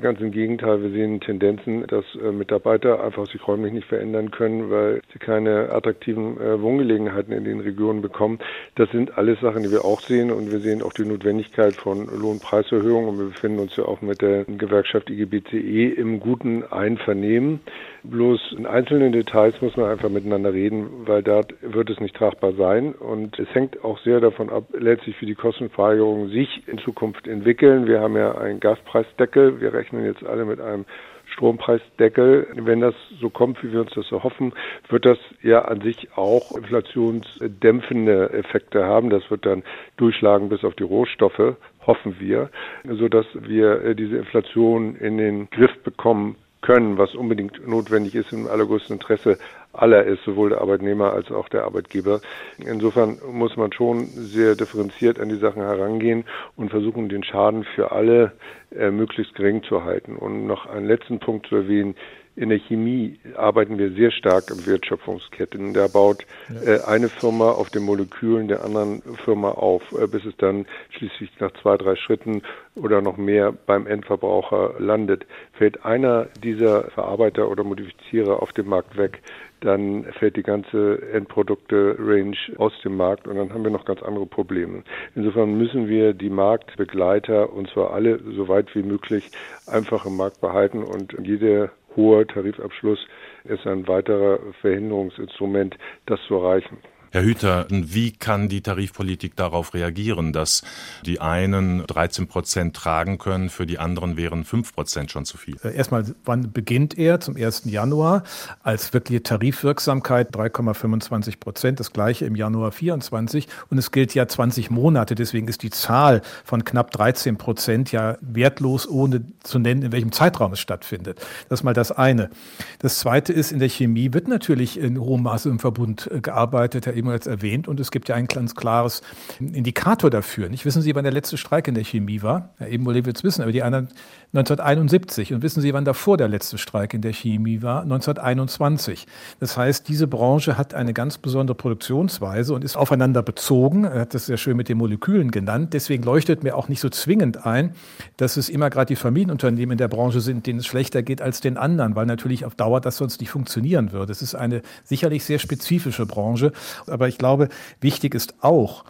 Ganz 0.00 0.20
im 0.20 0.32
Gegenteil, 0.32 0.82
wir 0.82 0.90
sehen 0.90 1.20
Tendenzen, 1.20 1.86
dass 1.86 2.04
äh, 2.16 2.32
Mitarbeiter 2.32 3.02
einfach 3.02 3.26
sich 3.26 3.46
räumlich 3.46 3.72
nicht 3.72 3.86
verändern 3.86 4.30
können, 4.30 4.70
weil 4.70 5.02
sie 5.12 5.18
keine 5.18 5.70
attraktiven 5.70 6.40
äh, 6.40 6.60
Wohngelegenheiten 6.60 7.32
in 7.32 7.44
den 7.44 7.60
Regionen 7.60 8.02
bekommen. 8.02 8.38
Das 8.74 8.90
sind 8.90 9.16
alles 9.16 9.40
Sachen, 9.40 9.62
die 9.62 9.70
wir 9.70 9.84
auch 9.84 10.00
sehen 10.00 10.30
und 10.32 10.50
wir 10.50 10.58
sehen 10.58 10.82
auch 10.82 10.92
die 10.92 11.04
Notwendigkeit 11.04 11.74
von 11.74 12.06
Lohnpreiserhöhungen 12.06 13.08
und 13.10 13.18
wir 13.18 13.26
befinden 13.26 13.60
uns 13.60 13.76
ja 13.76 13.84
auch 13.84 14.02
mit 14.02 14.20
der 14.20 14.44
Gewerkschaft 14.44 15.10
IGBCE 15.10 15.94
im 15.96 16.20
guten 16.20 16.64
Einvernehmen. 16.64 17.60
Bloß 18.02 18.54
in 18.56 18.66
einzelnen 18.66 19.12
Details 19.12 19.60
muss 19.60 19.76
man 19.76 19.90
einfach 19.90 20.08
miteinander 20.08 20.54
reden, 20.54 21.06
weil 21.06 21.22
da 21.22 21.42
wird 21.60 21.90
es 21.90 22.00
nicht 22.00 22.16
tragbar 22.16 22.54
sein. 22.54 22.94
Und 22.94 23.38
es 23.38 23.48
hängt 23.54 23.84
auch 23.84 23.98
sehr 23.98 24.20
davon 24.20 24.48
ab, 24.48 24.64
letztlich 24.72 25.20
wie 25.20 25.26
die 25.26 25.34
Kostenvereigerungen 25.34 26.30
sich 26.30 26.66
in 26.66 26.78
Zukunft 26.78 27.26
entwickeln. 27.26 27.86
Wir 27.86 28.00
haben 28.00 28.16
ja 28.16 28.36
einen 28.38 28.58
Gaspreisdeckel. 28.58 29.60
Wir 29.60 29.74
rechnen 29.74 30.06
jetzt 30.06 30.24
alle 30.24 30.46
mit 30.46 30.60
einem 30.60 30.86
Strompreisdeckel. 31.26 32.46
Wenn 32.54 32.80
das 32.80 32.94
so 33.20 33.28
kommt, 33.28 33.62
wie 33.62 33.72
wir 33.72 33.82
uns 33.82 33.92
das 33.94 34.10
erhoffen, 34.10 34.54
wird 34.88 35.04
das 35.04 35.18
ja 35.42 35.62
an 35.66 35.82
sich 35.82 36.08
auch 36.16 36.56
inflationsdämpfende 36.56 38.30
Effekte 38.32 38.84
haben. 38.84 39.10
Das 39.10 39.30
wird 39.30 39.44
dann 39.44 39.62
durchschlagen 39.98 40.48
bis 40.48 40.64
auf 40.64 40.74
die 40.74 40.84
Rohstoffe, 40.84 41.56
hoffen 41.86 42.16
wir, 42.18 42.48
sodass 42.84 43.26
wir 43.34 43.94
diese 43.94 44.16
Inflation 44.16 44.96
in 44.96 45.18
den 45.18 45.50
Griff 45.50 45.82
bekommen 45.82 46.36
können, 46.62 46.98
was 46.98 47.14
unbedingt 47.14 47.66
notwendig 47.66 48.14
ist 48.14 48.32
im 48.32 48.46
allergrößten 48.46 48.96
Interesse 48.96 49.38
aller 49.72 50.04
ist, 50.04 50.22
sowohl 50.24 50.50
der 50.50 50.60
Arbeitnehmer 50.60 51.12
als 51.12 51.30
auch 51.30 51.48
der 51.48 51.64
Arbeitgeber. 51.64 52.20
Insofern 52.58 53.18
muss 53.32 53.56
man 53.56 53.72
schon 53.72 54.08
sehr 54.08 54.56
differenziert 54.56 55.20
an 55.20 55.28
die 55.28 55.38
Sachen 55.38 55.62
herangehen 55.62 56.24
und 56.56 56.70
versuchen, 56.70 57.08
den 57.08 57.24
Schaden 57.24 57.64
für 57.64 57.92
alle 57.92 58.32
äh, 58.76 58.90
möglichst 58.90 59.34
gering 59.34 59.62
zu 59.62 59.84
halten. 59.84 60.16
Und 60.16 60.46
noch 60.46 60.66
einen 60.66 60.86
letzten 60.86 61.18
Punkt 61.18 61.46
zu 61.46 61.56
erwähnen. 61.56 61.94
In 62.36 62.48
der 62.48 62.58
Chemie 62.58 63.18
arbeiten 63.36 63.76
wir 63.76 63.90
sehr 63.90 64.12
stark 64.12 64.50
in 64.50 64.64
Wertschöpfungsketten. 64.64 65.74
Da 65.74 65.88
baut 65.88 66.24
äh, 66.64 66.80
eine 66.80 67.08
Firma 67.08 67.50
auf 67.50 67.70
den 67.70 67.82
Molekülen 67.82 68.46
der 68.46 68.64
anderen 68.64 69.02
Firma 69.24 69.50
auf, 69.50 69.82
äh, 69.92 70.06
bis 70.06 70.24
es 70.24 70.36
dann 70.38 70.66
schließlich 70.90 71.30
nach 71.40 71.52
zwei, 71.60 71.76
drei 71.76 71.96
Schritten 71.96 72.42
oder 72.76 73.02
noch 73.02 73.16
mehr 73.16 73.52
beim 73.52 73.86
Endverbraucher 73.86 74.74
landet. 74.78 75.26
Fällt 75.52 75.84
einer 75.84 76.28
dieser 76.42 76.84
Verarbeiter 76.90 77.50
oder 77.50 77.64
Modifizierer 77.64 78.40
auf 78.40 78.52
dem 78.52 78.68
Markt 78.68 78.96
weg, 78.96 79.20
dann 79.60 80.04
fällt 80.04 80.36
die 80.36 80.42
ganze 80.42 81.02
Endprodukte-Range 81.12 82.36
aus 82.56 82.72
dem 82.82 82.96
Markt 82.96 83.28
und 83.28 83.36
dann 83.36 83.52
haben 83.52 83.64
wir 83.64 83.70
noch 83.70 83.84
ganz 83.84 84.02
andere 84.02 84.26
Probleme. 84.26 84.82
Insofern 85.14 85.58
müssen 85.58 85.88
wir 85.88 86.14
die 86.14 86.30
Marktbegleiter 86.30 87.52
und 87.52 87.68
zwar 87.70 87.92
alle 87.92 88.20
so 88.34 88.48
weit 88.48 88.74
wie 88.74 88.82
möglich 88.82 89.30
einfach 89.66 90.06
im 90.06 90.16
Markt 90.16 90.40
behalten 90.40 90.82
und 90.82 91.14
jeder 91.22 91.70
hohe 91.96 92.26
Tarifabschluss 92.26 92.98
ist 93.44 93.66
ein 93.66 93.86
weiterer 93.88 94.38
Verhinderungsinstrument, 94.60 95.76
das 96.06 96.20
zu 96.26 96.36
erreichen. 96.36 96.78
Herr 97.12 97.24
Hüter, 97.24 97.66
wie 97.70 98.12
kann 98.12 98.48
die 98.48 98.60
Tarifpolitik 98.60 99.34
darauf 99.34 99.74
reagieren, 99.74 100.32
dass 100.32 100.62
die 101.04 101.20
einen 101.20 101.84
13 101.84 102.28
Prozent 102.28 102.76
tragen 102.76 103.18
können, 103.18 103.50
für 103.50 103.66
die 103.66 103.80
anderen 103.80 104.16
wären 104.16 104.44
5 104.44 104.72
Prozent 104.72 105.10
schon 105.10 105.24
zu 105.24 105.36
viel? 105.36 105.56
Äh, 105.64 105.74
erstmal, 105.74 106.04
wann 106.24 106.52
beginnt 106.52 106.96
er? 106.96 107.18
Zum 107.18 107.34
1. 107.34 107.62
Januar 107.64 108.22
als 108.62 108.92
wirkliche 108.92 109.24
Tarifwirksamkeit 109.24 110.32
3,25 110.32 111.40
Prozent, 111.40 111.80
das 111.80 111.92
gleiche 111.92 112.26
im 112.26 112.36
Januar 112.36 112.70
24 112.70 113.48
und 113.70 113.78
es 113.78 113.90
gilt 113.90 114.14
ja 114.14 114.28
20 114.28 114.70
Monate, 114.70 115.16
deswegen 115.16 115.48
ist 115.48 115.64
die 115.64 115.70
Zahl 115.70 116.22
von 116.44 116.64
knapp 116.64 116.92
13 116.92 117.38
Prozent 117.38 117.90
ja 117.90 118.18
wertlos, 118.20 118.88
ohne 118.88 119.24
zu 119.42 119.58
nennen, 119.58 119.82
in 119.82 119.90
welchem 119.90 120.12
Zeitraum 120.12 120.52
es 120.52 120.60
stattfindet. 120.60 121.18
Das 121.48 121.58
ist 121.60 121.64
mal 121.64 121.74
das 121.74 121.90
eine. 121.90 122.30
Das 122.78 123.00
zweite 123.00 123.32
ist, 123.32 123.50
in 123.50 123.58
der 123.58 123.68
Chemie 123.68 124.12
wird 124.12 124.28
natürlich 124.28 124.78
in 124.78 125.00
hohem 125.00 125.24
Maße 125.24 125.48
im 125.48 125.58
Verbund 125.58 126.08
äh, 126.12 126.20
gearbeitet. 126.20 126.86
Herr 126.86 126.99
eben 127.00 127.10
jetzt 127.10 127.26
erwähnt. 127.26 127.66
Und 127.66 127.80
es 127.80 127.90
gibt 127.90 128.08
ja 128.08 128.14
ein 128.14 128.26
ganz 128.26 128.54
klares 128.54 129.02
Indikator 129.40 130.10
dafür. 130.10 130.48
Nicht 130.48 130.64
wissen 130.64 130.82
Sie, 130.82 130.94
wann 130.94 131.04
der 131.04 131.12
letzte 131.12 131.36
Streik 131.36 131.66
in 131.68 131.74
der 131.74 131.84
Chemie 131.84 132.22
war? 132.22 132.54
Ja, 132.60 132.66
eben 132.66 132.84
wohl 132.86 132.94
wird 132.94 133.16
es 133.16 133.24
wissen, 133.24 133.42
aber 133.42 133.52
die 133.52 133.62
anderen 133.62 133.88
1971. 134.32 135.34
Und 135.34 135.42
wissen 135.42 135.60
Sie, 135.60 135.74
wann 135.74 135.84
davor 135.84 136.16
der 136.16 136.28
letzte 136.28 136.56
Streik 136.56 136.94
in 136.94 137.02
der 137.02 137.12
Chemie 137.12 137.62
war? 137.62 137.82
1921. 137.82 139.08
Das 139.40 139.56
heißt, 139.56 139.88
diese 139.88 140.06
Branche 140.06 140.56
hat 140.56 140.72
eine 140.72 140.94
ganz 140.94 141.18
besondere 141.18 141.56
Produktionsweise 141.56 142.54
und 142.54 142.62
ist 142.62 142.76
aufeinander 142.76 143.22
bezogen. 143.22 143.84
Er 143.84 144.00
hat 144.00 144.14
das 144.14 144.26
sehr 144.26 144.36
schön 144.36 144.56
mit 144.56 144.68
den 144.68 144.78
Molekülen 144.78 145.32
genannt. 145.32 145.72
Deswegen 145.72 146.04
leuchtet 146.04 146.44
mir 146.44 146.56
auch 146.56 146.68
nicht 146.68 146.80
so 146.80 146.88
zwingend 146.88 147.44
ein, 147.44 147.74
dass 148.18 148.36
es 148.36 148.48
immer 148.48 148.70
gerade 148.70 148.86
die 148.86 148.96
Familienunternehmen 148.96 149.72
in 149.72 149.78
der 149.78 149.88
Branche 149.88 150.20
sind, 150.20 150.46
denen 150.46 150.60
es 150.60 150.66
schlechter 150.66 151.02
geht 151.02 151.20
als 151.20 151.40
den 151.40 151.56
anderen, 151.56 151.96
weil 151.96 152.06
natürlich 152.06 152.44
auf 152.44 152.54
Dauer 152.54 152.80
das 152.80 152.98
sonst 152.98 153.20
nicht 153.20 153.30
funktionieren 153.30 153.90
würde. 153.90 154.12
Es 154.12 154.22
ist 154.22 154.36
eine 154.36 154.62
sicherlich 154.84 155.24
sehr 155.24 155.40
spezifische 155.40 156.06
Branche. 156.06 156.52
Aber 156.86 157.08
ich 157.08 157.18
glaube, 157.18 157.48
wichtig 157.80 158.14
ist 158.14 158.34
auch, 158.42 158.84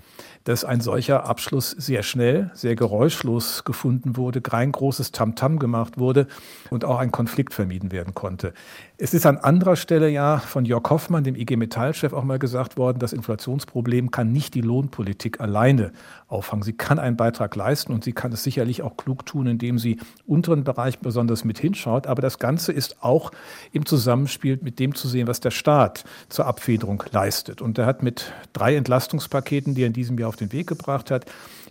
dass 0.44 0.64
ein 0.64 0.80
solcher 0.80 1.26
Abschluss 1.26 1.70
sehr 1.70 2.02
schnell, 2.02 2.50
sehr 2.54 2.74
geräuschlos 2.74 3.64
gefunden 3.64 4.16
wurde, 4.16 4.40
kein 4.40 4.72
großes 4.72 5.12
Tamtam 5.12 5.54
-Tam 5.54 5.58
gemacht 5.58 5.98
wurde 5.98 6.26
und 6.70 6.84
auch 6.84 6.98
ein 6.98 7.12
Konflikt 7.12 7.54
vermieden 7.54 7.92
werden 7.92 8.14
konnte. 8.14 8.54
Es 9.02 9.14
ist 9.14 9.24
an 9.24 9.38
anderer 9.38 9.76
Stelle 9.76 10.10
ja 10.10 10.36
von 10.36 10.66
Jörg 10.66 10.90
Hoffmann, 10.90 11.24
dem 11.24 11.34
IG 11.34 11.56
Metall-Chef, 11.56 12.12
auch 12.12 12.22
mal 12.22 12.38
gesagt 12.38 12.76
worden, 12.76 12.98
das 12.98 13.14
Inflationsproblem 13.14 14.10
kann 14.10 14.30
nicht 14.30 14.52
die 14.52 14.60
Lohnpolitik 14.60 15.40
alleine 15.40 15.92
auffangen. 16.28 16.62
Sie 16.62 16.74
kann 16.74 16.98
einen 16.98 17.16
Beitrag 17.16 17.56
leisten 17.56 17.94
und 17.94 18.04
sie 18.04 18.12
kann 18.12 18.30
es 18.30 18.42
sicherlich 18.42 18.82
auch 18.82 18.98
klug 18.98 19.24
tun, 19.24 19.46
indem 19.46 19.78
sie 19.78 19.98
unteren 20.26 20.64
Bereich 20.64 20.98
besonders 20.98 21.44
mit 21.44 21.58
hinschaut. 21.58 22.06
Aber 22.06 22.20
das 22.20 22.38
Ganze 22.38 22.72
ist 22.72 23.02
auch 23.02 23.30
im 23.72 23.86
Zusammenspiel 23.86 24.58
mit 24.60 24.78
dem 24.78 24.94
zu 24.94 25.08
sehen, 25.08 25.26
was 25.26 25.40
der 25.40 25.50
Staat 25.50 26.04
zur 26.28 26.44
Abfederung 26.44 27.02
leistet. 27.10 27.62
Und 27.62 27.78
er 27.78 27.86
hat 27.86 28.02
mit 28.02 28.34
drei 28.52 28.76
Entlastungspaketen, 28.76 29.74
die 29.74 29.84
er 29.84 29.86
in 29.86 29.94
diesem 29.94 30.18
Jahr 30.18 30.28
auf 30.28 30.36
den 30.36 30.52
Weg 30.52 30.66
gebracht 30.66 31.10
hat, 31.10 31.24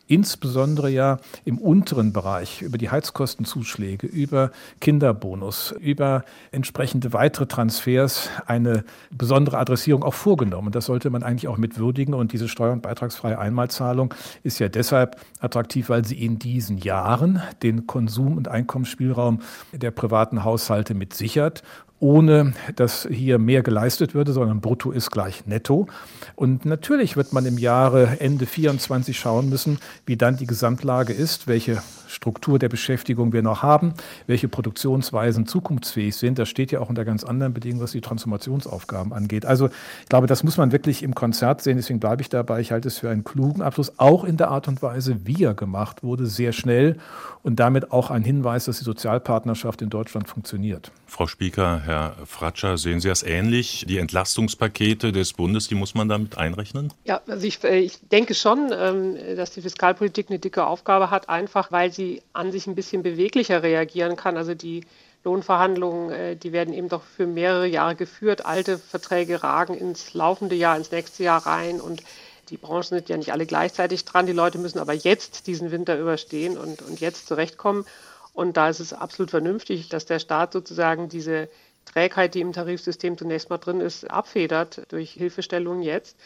insbesondere 0.10 0.90
ja 0.90 1.18
im 1.46 1.60
unteren 1.60 2.12
Bereich 2.12 2.64
über 2.64 2.78
die 2.78 2.90
Heizkostenzuschläge, 2.90 4.08
über 4.08 4.52
Kinderbonus, 4.82 5.74
über 5.80 6.26
entsprechende 6.52 7.14
weitere 7.14 7.46
Transfers 7.46 8.30
eine 8.48 8.84
besondere 9.12 9.60
Adressierung 9.60 10.04
auch 10.04 10.16
vorgenommen. 10.16 10.72
Das 10.72 10.88
sollte 10.88 11.12
man 11.12 11.22
eigentlich 11.22 11.48
auch 11.48 11.58
mit 11.58 11.78
würdigen. 11.78 12.16
Und 12.16 12.34
diese 12.34 12.50
steuer- 12.50 12.74
und 12.74 12.82
beitragsfreie 12.82 13.38
Einmalzahlung 13.38 14.14
ist 14.44 14.60
ja 14.60 14.68
deshalb 14.68 15.22
attraktiv, 15.40 15.90
weil 15.90 16.04
sie 16.04 16.24
in 16.24 16.40
diesen 16.40 16.80
Jahren 16.80 17.42
den 17.62 17.86
Konsum- 17.86 18.36
und 18.36 18.48
Einkommensspielraum 18.48 19.42
der 19.72 19.92
privaten 19.92 20.44
Haushalte 20.44 20.96
mit 20.96 21.14
sichert 21.14 21.62
ohne 22.00 22.54
dass 22.76 23.08
hier 23.12 23.40
mehr 23.40 23.62
geleistet 23.62 24.14
würde, 24.14 24.32
sondern 24.32 24.62
brutto 24.62 24.92
ist 24.92 25.12
gleich 25.12 25.46
netto. 25.46 25.88
Und 26.36 26.66
natürlich 26.66 27.18
wird 27.18 27.34
man 27.34 27.46
im 27.46 27.58
Jahre 27.58 28.20
Ende 28.20 28.46
24 28.46 29.18
schauen 29.18 29.50
müssen, 29.50 29.80
wie 30.06 30.18
dann 30.18 30.38
die 30.38 30.48
Gesamtlage 30.48 31.14
ist, 31.14 31.48
welche 31.48 31.82
Struktur 32.10 32.60
der 32.60 32.70
Beschäftigung 32.70 33.34
wir 33.34 33.42
noch 33.42 33.64
haben, 33.64 33.94
welche 34.28 34.48
Produktionsweisen 34.48 35.46
zukunftsfähig 35.46 36.16
sind. 36.16 36.40
Das 36.40 36.50
steht 36.50 36.72
ja 36.72 36.80
auch 36.80 36.90
unter 36.90 37.06
ganz 37.06 37.24
anderen 37.24 37.54
Bedingungen, 37.54 37.84
was 37.84 37.92
die 37.92 38.02
Transformationsaufgaben 38.02 39.14
angeht. 39.14 39.46
Also 39.46 39.68
ich 39.68 40.10
glaube, 40.10 40.28
das 40.28 40.44
muss 40.44 40.58
man 40.58 40.72
wirklich 40.72 41.04
im 41.04 41.16
Konzert 41.16 41.62
sehen. 41.62 41.78
Deswegen 41.78 42.00
bleibe 42.00 42.22
ich 42.22 42.30
dabei. 42.30 42.60
Ich 42.60 42.72
halte 42.72 42.88
es 42.88 42.98
für 42.98 43.10
einen 43.10 43.24
klugen 43.24 43.62
Abschluss, 43.62 43.94
auch 43.98 44.24
in 44.24 44.38
der 44.38 44.50
Art 44.50 44.68
und 44.68 44.82
Weise, 44.82 45.26
wie 45.26 45.44
er 45.44 45.54
gemacht 45.54 46.04
wurde, 46.04 46.26
sehr 46.26 46.52
schnell 46.52 46.98
und 47.44 47.60
damit 47.60 47.92
auch 47.92 48.10
ein 48.10 48.24
Hinweis, 48.24 48.66
dass 48.66 48.80
die 48.80 48.84
Sozialpartnerschaft 48.84 49.82
in 49.82 49.90
Deutschland 49.90 50.28
funktioniert. 50.28 50.92
Frau 51.08 51.28
Spieker, 51.28 51.82
Herr 51.86 52.16
Fratscher, 52.26 52.78
sehen 52.78 53.00
Sie 53.00 53.08
das 53.08 53.24
ähnlich? 53.24 53.86
Die 53.88 53.98
Entlastungspakete 53.98 55.12
des 55.12 55.34
Bundes, 55.34 55.68
die 55.68 55.76
muss 55.76 55.96
man 55.96 56.10
damit 56.10 56.38
einrechnen? 56.38 56.94
Ja, 57.06 57.22
also 57.28 57.46
ich, 57.46 57.64
äh, 57.64 57.80
ich 57.80 58.00
denke 58.10 58.34
schon, 58.34 58.72
ähm, 58.74 59.16
dass 59.36 59.52
die 59.52 59.62
Fiskalpolitik 59.62 60.30
eine 60.30 60.40
dicke 60.40 60.66
Aufgabe 60.66 61.12
hat, 61.12 61.30
einfach 61.30 61.72
weil 61.72 61.92
sie 61.92 61.99
an 62.34 62.52
sich 62.52 62.68
ein 62.68 62.76
bisschen 62.76 63.04
beweglicher 63.04 63.64
reagieren 63.64 64.16
kann. 64.16 64.38
Also 64.38 64.54
die 64.56 64.86
Lohnverhandlungen, 65.24 66.12
äh, 66.12 66.36
die 66.36 66.52
werden 66.52 66.74
eben 66.74 66.90
doch 66.90 67.04
für 67.04 67.28
mehrere 67.28 67.68
Jahre 67.68 67.96
geführt. 67.96 68.46
Alte 68.46 68.78
Verträge 68.78 69.44
ragen 69.44 69.76
ins 69.76 70.14
laufende 70.14 70.56
Jahr, 70.56 70.78
ins 70.78 70.92
nächste 70.92 71.24
Jahr 71.24 71.46
rein 71.46 71.82
und 71.82 72.04
die 72.50 72.58
Branchen 72.58 72.84
sind 72.84 73.10
ja 73.10 73.18
nicht 73.18 73.32
alle 73.32 73.46
gleichzeitig 73.46 74.06
dran. 74.06 74.26
Die 74.26 74.34
Leute 74.34 74.58
müssen 74.58 74.80
aber 74.80 74.94
jetzt 74.94 75.46
diesen 75.48 75.72
Winter 75.72 76.00
überstehen 76.00 76.58
und, 76.58 76.82
und 76.82 77.00
jetzt 77.00 77.28
zurechtkommen. 77.28 77.86
Und 78.34 78.58
da 78.58 78.70
ist 78.70 78.80
es 78.80 78.94
absolut 78.94 79.30
vernünftig, 79.32 79.90
dass 79.90 80.06
der 80.06 80.20
Staat 80.20 80.54
sozusagen 80.54 81.10
diese 81.10 81.50
Trägheit, 81.86 82.36
die 82.36 82.42
im 82.42 82.54
Tarifsystem 82.54 83.18
zunächst 83.18 83.50
mal 83.50 83.58
drin 83.58 83.82
ist, 83.82 84.10
abfedert 84.10 84.82
durch 84.90 85.12
Hilfestellungen 85.12 85.84
jetzt. 85.84 86.18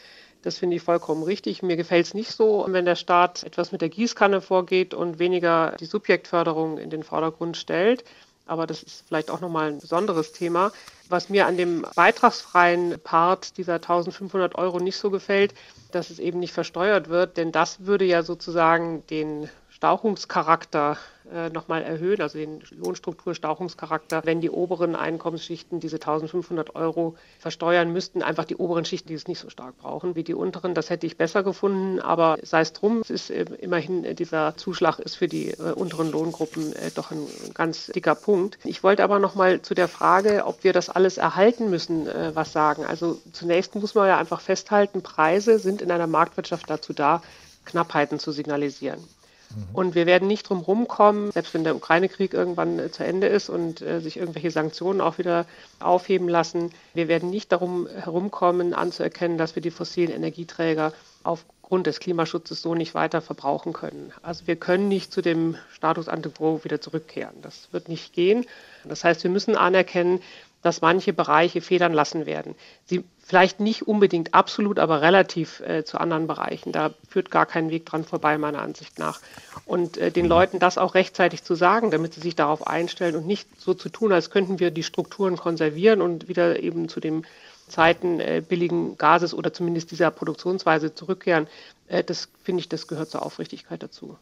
Das 0.43 0.57
finde 0.57 0.75
ich 0.75 0.83
vollkommen 0.83 1.23
richtig. 1.23 1.63
Mir 1.63 1.77
gefällt 1.77 2.05
es 2.05 2.13
nicht 2.13 2.31
so, 2.31 2.65
wenn 2.67 2.83
der 2.83 2.97
Staat 2.97 3.43
etwas 3.43 3.71
mit 3.71 3.81
der 3.81 3.87
Gießkanne 3.87 4.41
vorgeht 4.41 4.93
und 4.93 5.17
weniger 5.17 5.75
die 5.79 5.85
Subjektförderung 5.85 6.77
in 6.77 6.89
den 6.89 7.03
Vordergrund 7.03 7.55
stellt. 7.55 8.03
Aber 8.45 8.67
das 8.67 8.83
ist 8.83 9.05
vielleicht 9.07 9.31
auch 9.31 9.39
nochmal 9.39 9.69
ein 9.69 9.79
besonderes 9.79 10.33
Thema. 10.33 10.73
Was 11.07 11.29
mir 11.29 11.47
an 11.47 11.55
dem 11.55 11.85
beitragsfreien 11.95 12.99
Part 13.01 13.57
dieser 13.57 13.75
1500 13.75 14.55
Euro 14.55 14.79
nicht 14.79 14.97
so 14.97 15.09
gefällt, 15.09 15.53
dass 15.91 16.09
es 16.09 16.19
eben 16.19 16.39
nicht 16.39 16.53
versteuert 16.53 17.07
wird, 17.07 17.37
denn 17.37 17.53
das 17.53 17.85
würde 17.85 18.03
ja 18.03 18.21
sozusagen 18.21 19.07
den 19.07 19.49
Stauchungscharakter 19.83 20.97
äh, 21.29 21.49
nochmal 21.49 21.83
erhöhen, 21.83 22.21
also 22.21 22.37
den 22.37 22.61
Lohnstrukturstauchungscharakter, 22.71 24.21
wenn 24.23 24.39
die 24.39 24.49
oberen 24.49 24.95
Einkommensschichten 24.95 25.81
diese 25.81 25.97
1500 25.97 26.73
Euro 26.77 27.17
versteuern 27.37 27.91
müssten. 27.91 28.23
Einfach 28.23 28.45
die 28.45 28.55
oberen 28.55 28.85
Schichten, 28.85 29.09
die 29.09 29.15
es 29.15 29.27
nicht 29.27 29.39
so 29.39 29.49
stark 29.49 29.77
brauchen 29.77 30.15
wie 30.15 30.23
die 30.23 30.35
unteren. 30.35 30.73
Das 30.73 30.89
hätte 30.89 31.05
ich 31.05 31.17
besser 31.17 31.43
gefunden, 31.43 31.99
aber 31.99 32.37
sei 32.43 32.61
es 32.61 32.71
drum, 32.71 33.01
es 33.01 33.09
ist 33.09 33.29
äh, 33.29 33.43
immerhin 33.59 34.05
äh, 34.05 34.15
dieser 34.15 34.55
Zuschlag 34.55 34.99
ist 34.99 35.15
für 35.15 35.27
die 35.27 35.49
äh, 35.49 35.73
unteren 35.73 36.11
Lohngruppen 36.11 36.71
äh, 36.77 36.89
doch 36.95 37.11
ein 37.11 37.27
ganz 37.53 37.87
dicker 37.87 38.15
Punkt. 38.15 38.59
Ich 38.63 38.83
wollte 38.83 39.03
aber 39.03 39.19
nochmal 39.19 39.61
zu 39.63 39.73
der 39.73 39.89
Frage, 39.89 40.45
ob 40.45 40.63
wir 40.63 40.71
das 40.71 40.89
alles 40.89 41.17
erhalten 41.17 41.69
müssen, 41.69 42.07
äh, 42.07 42.33
was 42.33 42.53
sagen. 42.53 42.85
Also 42.85 43.19
zunächst 43.33 43.75
muss 43.75 43.95
man 43.95 44.07
ja 44.07 44.17
einfach 44.17 44.39
festhalten, 44.39 45.03
Preise 45.03 45.59
sind 45.59 45.81
in 45.81 45.91
einer 45.91 46.07
Marktwirtschaft 46.07 46.69
dazu 46.69 46.93
da, 46.93 47.21
Knappheiten 47.65 48.17
zu 48.17 48.31
signalisieren. 48.31 49.03
Mhm. 49.49 49.75
Und 49.75 49.95
wir 49.95 50.05
werden 50.05 50.27
nicht 50.27 50.49
drum 50.49 50.59
rumkommen, 50.59 51.31
selbst 51.31 51.53
wenn 51.53 51.63
der 51.63 51.75
Ukraine-Krieg 51.75 52.33
irgendwann 52.33 52.79
äh, 52.79 52.91
zu 52.91 53.03
Ende 53.03 53.27
ist 53.27 53.49
und 53.49 53.81
äh, 53.81 53.99
sich 53.99 54.17
irgendwelche 54.17 54.51
Sanktionen 54.51 55.01
auch 55.01 55.17
wieder 55.17 55.45
aufheben 55.79 56.27
lassen. 56.27 56.71
Wir 56.93 57.07
werden 57.07 57.29
nicht 57.29 57.51
darum 57.51 57.87
herumkommen, 57.87 58.73
anzuerkennen, 58.73 59.37
dass 59.37 59.55
wir 59.55 59.61
die 59.61 59.71
fossilen 59.71 60.11
Energieträger 60.11 60.93
aufgrund 61.23 61.87
des 61.87 61.99
Klimaschutzes 61.99 62.61
so 62.61 62.75
nicht 62.75 62.93
weiter 62.93 63.21
verbrauchen 63.21 63.73
können. 63.73 64.11
Also 64.21 64.47
wir 64.47 64.55
können 64.55 64.87
nicht 64.87 65.11
zu 65.11 65.21
dem 65.21 65.55
Status 65.71 66.07
ante 66.07 66.29
quo 66.29 66.63
wieder 66.63 66.81
zurückkehren. 66.81 67.35
Das 67.41 67.69
wird 67.71 67.89
nicht 67.89 68.13
gehen. 68.13 68.45
Das 68.83 69.03
heißt, 69.03 69.23
wir 69.23 69.31
müssen 69.31 69.55
anerkennen, 69.55 70.21
dass 70.63 70.81
manche 70.81 71.13
Bereiche 71.13 71.61
federn 71.61 71.93
lassen 71.93 72.25
werden. 72.25 72.55
Sie 72.85 73.03
vielleicht 73.23 73.59
nicht 73.59 73.83
unbedingt 73.83 74.33
absolut, 74.33 74.79
aber 74.79 75.01
relativ 75.01 75.59
äh, 75.59 75.83
zu 75.83 75.97
anderen 75.97 76.25
Bereichen. 76.27 76.71
Da 76.71 76.93
führt 77.07 77.29
gar 77.29 77.45
kein 77.45 77.69
Weg 77.69 77.85
dran 77.85 78.03
vorbei, 78.03 78.37
meiner 78.37 78.61
Ansicht 78.61 78.97
nach. 78.97 79.21
Und 79.65 79.97
äh, 79.97 80.09
den 80.09 80.25
Leuten 80.25 80.59
das 80.59 80.77
auch 80.77 80.95
rechtzeitig 80.95 81.43
zu 81.43 81.55
sagen, 81.55 81.91
damit 81.91 82.13
sie 82.13 82.21
sich 82.21 82.35
darauf 82.35 82.65
einstellen 82.65 83.15
und 83.15 83.27
nicht 83.27 83.47
so 83.59 83.73
zu 83.73 83.89
tun, 83.89 84.11
als 84.11 84.29
könnten 84.29 84.59
wir 84.59 84.71
die 84.71 84.83
Strukturen 84.83 85.37
konservieren 85.37 86.01
und 86.01 86.27
wieder 86.27 86.61
eben 86.61 86.89
zu 86.89 86.99
den 86.99 87.25
Zeiten 87.67 88.19
äh, 88.19 88.41
billigen 88.47 88.97
Gases 88.97 89.33
oder 89.33 89.53
zumindest 89.53 89.91
dieser 89.91 90.11
Produktionsweise 90.11 90.95
zurückkehren. 90.95 91.47
Äh, 91.87 92.03
das 92.03 92.29
finde 92.43 92.61
ich, 92.61 92.69
das 92.69 92.87
gehört 92.87 93.09
zur 93.09 93.25
Aufrichtigkeit 93.25 93.83
dazu. 93.83 94.17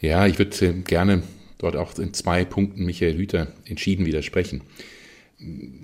Ja, 0.00 0.26
ich 0.26 0.38
würde 0.38 0.66
äh, 0.66 0.72
gerne 0.72 1.22
dort 1.58 1.76
auch 1.76 1.98
in 1.98 2.12
zwei 2.12 2.44
Punkten 2.44 2.84
Michael 2.84 3.16
Hüter 3.16 3.48
entschieden 3.64 4.04
widersprechen 4.04 4.62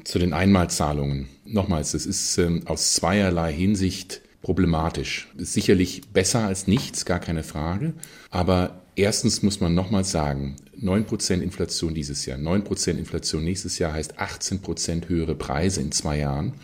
zu 0.05 0.19
den 0.19 0.33
Einmalzahlungen. 0.33 1.29
Nochmals, 1.45 1.95
es 1.95 2.07
ist 2.07 2.39
ähm, 2.39 2.63
aus 2.67 2.95
zweierlei 2.95 3.53
Hinsicht 3.53 4.23
problematisch. 4.41 5.29
Ist 5.37 5.53
sicherlich 5.53 6.03
besser 6.13 6.47
als 6.47 6.67
nichts, 6.67 7.05
gar 7.05 7.21
keine 7.21 7.45
Frage. 7.45 7.93
Aber 8.31 8.83
erstens 8.97 9.43
muss 9.43 9.61
man 9.61 9.75
nochmals 9.75 10.11
sagen, 10.11 10.57
9% 10.83 11.41
Inflation 11.41 11.95
dieses 11.95 12.27
Jahr, 12.27 12.39
9% 12.39 12.99
Inflation 12.99 13.45
nächstes 13.45 13.79
Jahr 13.79 13.93
heißt 13.93 14.19
18% 14.19 15.09
höhere 15.09 15.37
Preise 15.37 15.81
in 15.81 15.93
zwei 15.93 16.19
Jahren. 16.19 16.55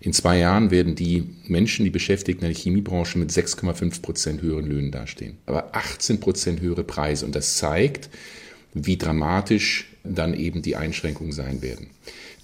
In 0.00 0.12
zwei 0.12 0.38
Jahren 0.38 0.70
werden 0.70 0.94
die 0.94 1.24
Menschen, 1.48 1.84
die 1.84 1.90
Beschäftigten 1.90 2.44
in 2.44 2.52
der 2.52 2.60
Chemiebranche 2.60 3.18
mit 3.18 3.30
6,5% 3.30 4.42
höheren 4.42 4.66
Löhnen 4.66 4.92
dastehen. 4.92 5.38
Aber 5.46 5.74
18% 5.74 6.60
höhere 6.60 6.84
Preise. 6.84 7.26
Und 7.26 7.34
das 7.34 7.56
zeigt, 7.56 8.10
wie 8.74 8.96
dramatisch 8.96 9.88
dann 10.04 10.34
eben 10.34 10.62
die 10.62 10.76
Einschränkungen 10.76 11.32
sein 11.32 11.62
werden. 11.62 11.88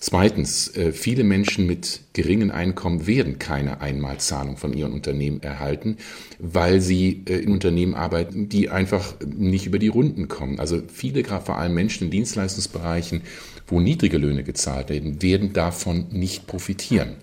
Zweitens, 0.02 0.74
äh, 0.76 0.92
viele 0.92 1.24
Menschen 1.24 1.66
mit 1.66 2.00
geringen 2.14 2.50
Einkommen 2.50 3.06
werden 3.06 3.38
keine 3.38 3.82
Einmalzahlung 3.82 4.56
von 4.56 4.72
ihren 4.72 4.92
Unternehmen 4.92 5.42
erhalten, 5.42 5.98
weil 6.38 6.80
sie 6.80 7.22
äh, 7.28 7.36
in 7.36 7.52
Unternehmen 7.52 7.94
arbeiten, 7.94 8.48
die 8.48 8.70
einfach 8.70 9.14
nicht 9.26 9.66
über 9.66 9.78
die 9.78 9.88
Runden 9.88 10.26
kommen. 10.26 10.58
Also 10.58 10.80
viele, 10.90 11.22
gerade 11.22 11.44
vor 11.44 11.58
allem 11.58 11.74
Menschen 11.74 12.04
in 12.04 12.10
Dienstleistungsbereichen, 12.10 13.20
wo 13.66 13.78
niedrige 13.78 14.16
Löhne 14.16 14.42
gezahlt 14.42 14.88
werden, 14.88 15.20
werden 15.20 15.52
davon 15.52 16.06
nicht 16.10 16.46
profitieren. 16.46 17.16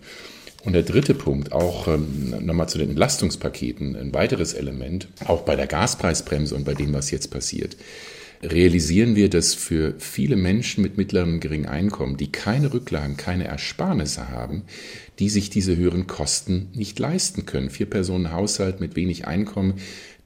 Und 0.63 0.73
der 0.73 0.83
dritte 0.83 1.15
Punkt, 1.15 1.53
auch 1.53 1.87
ähm, 1.87 2.35
nochmal 2.41 2.69
zu 2.69 2.77
den 2.77 2.91
Entlastungspaketen, 2.91 3.95
ein 3.95 4.13
weiteres 4.13 4.53
Element, 4.53 5.07
auch 5.25 5.41
bei 5.41 5.55
der 5.55 5.65
Gaspreisbremse 5.65 6.53
und 6.53 6.63
bei 6.63 6.75
dem, 6.75 6.93
was 6.93 7.09
jetzt 7.09 7.31
passiert. 7.31 7.75
Realisieren 8.41 9.15
wir, 9.15 9.29
dass 9.29 9.53
für 9.53 9.95
viele 9.99 10.35
Menschen 10.35 10.81
mit 10.81 10.97
mittlerem 10.97 11.35
und 11.35 11.39
geringem 11.39 11.69
Einkommen, 11.69 12.17
die 12.17 12.31
keine 12.31 12.73
Rücklagen, 12.73 13.17
keine 13.17 13.45
Ersparnisse 13.45 14.29
haben, 14.29 14.63
die 15.19 15.29
sich 15.29 15.49
diese 15.49 15.75
höheren 15.75 16.07
Kosten 16.07 16.69
nicht 16.73 16.99
leisten 16.99 17.45
können. 17.45 17.69
Vier 17.69 17.89
Personen 17.89 18.31
Haushalt 18.31 18.79
mit 18.79 18.95
wenig 18.95 19.27
Einkommen, 19.27 19.75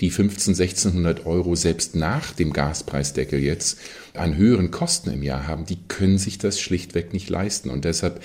die 0.01 0.09
15, 0.09 0.55
1600 0.55 1.25
Euro 1.25 1.55
selbst 1.55 1.95
nach 1.95 2.33
dem 2.33 2.53
Gaspreisdeckel 2.53 3.39
jetzt 3.39 3.77
an 4.13 4.35
höheren 4.35 4.71
Kosten 4.71 5.11
im 5.11 5.23
Jahr 5.23 5.47
haben, 5.47 5.65
die 5.65 5.77
können 5.87 6.17
sich 6.17 6.37
das 6.37 6.59
schlichtweg 6.59 7.13
nicht 7.13 7.29
leisten. 7.29 7.69
Und 7.69 7.85
deshalb, 7.85 8.21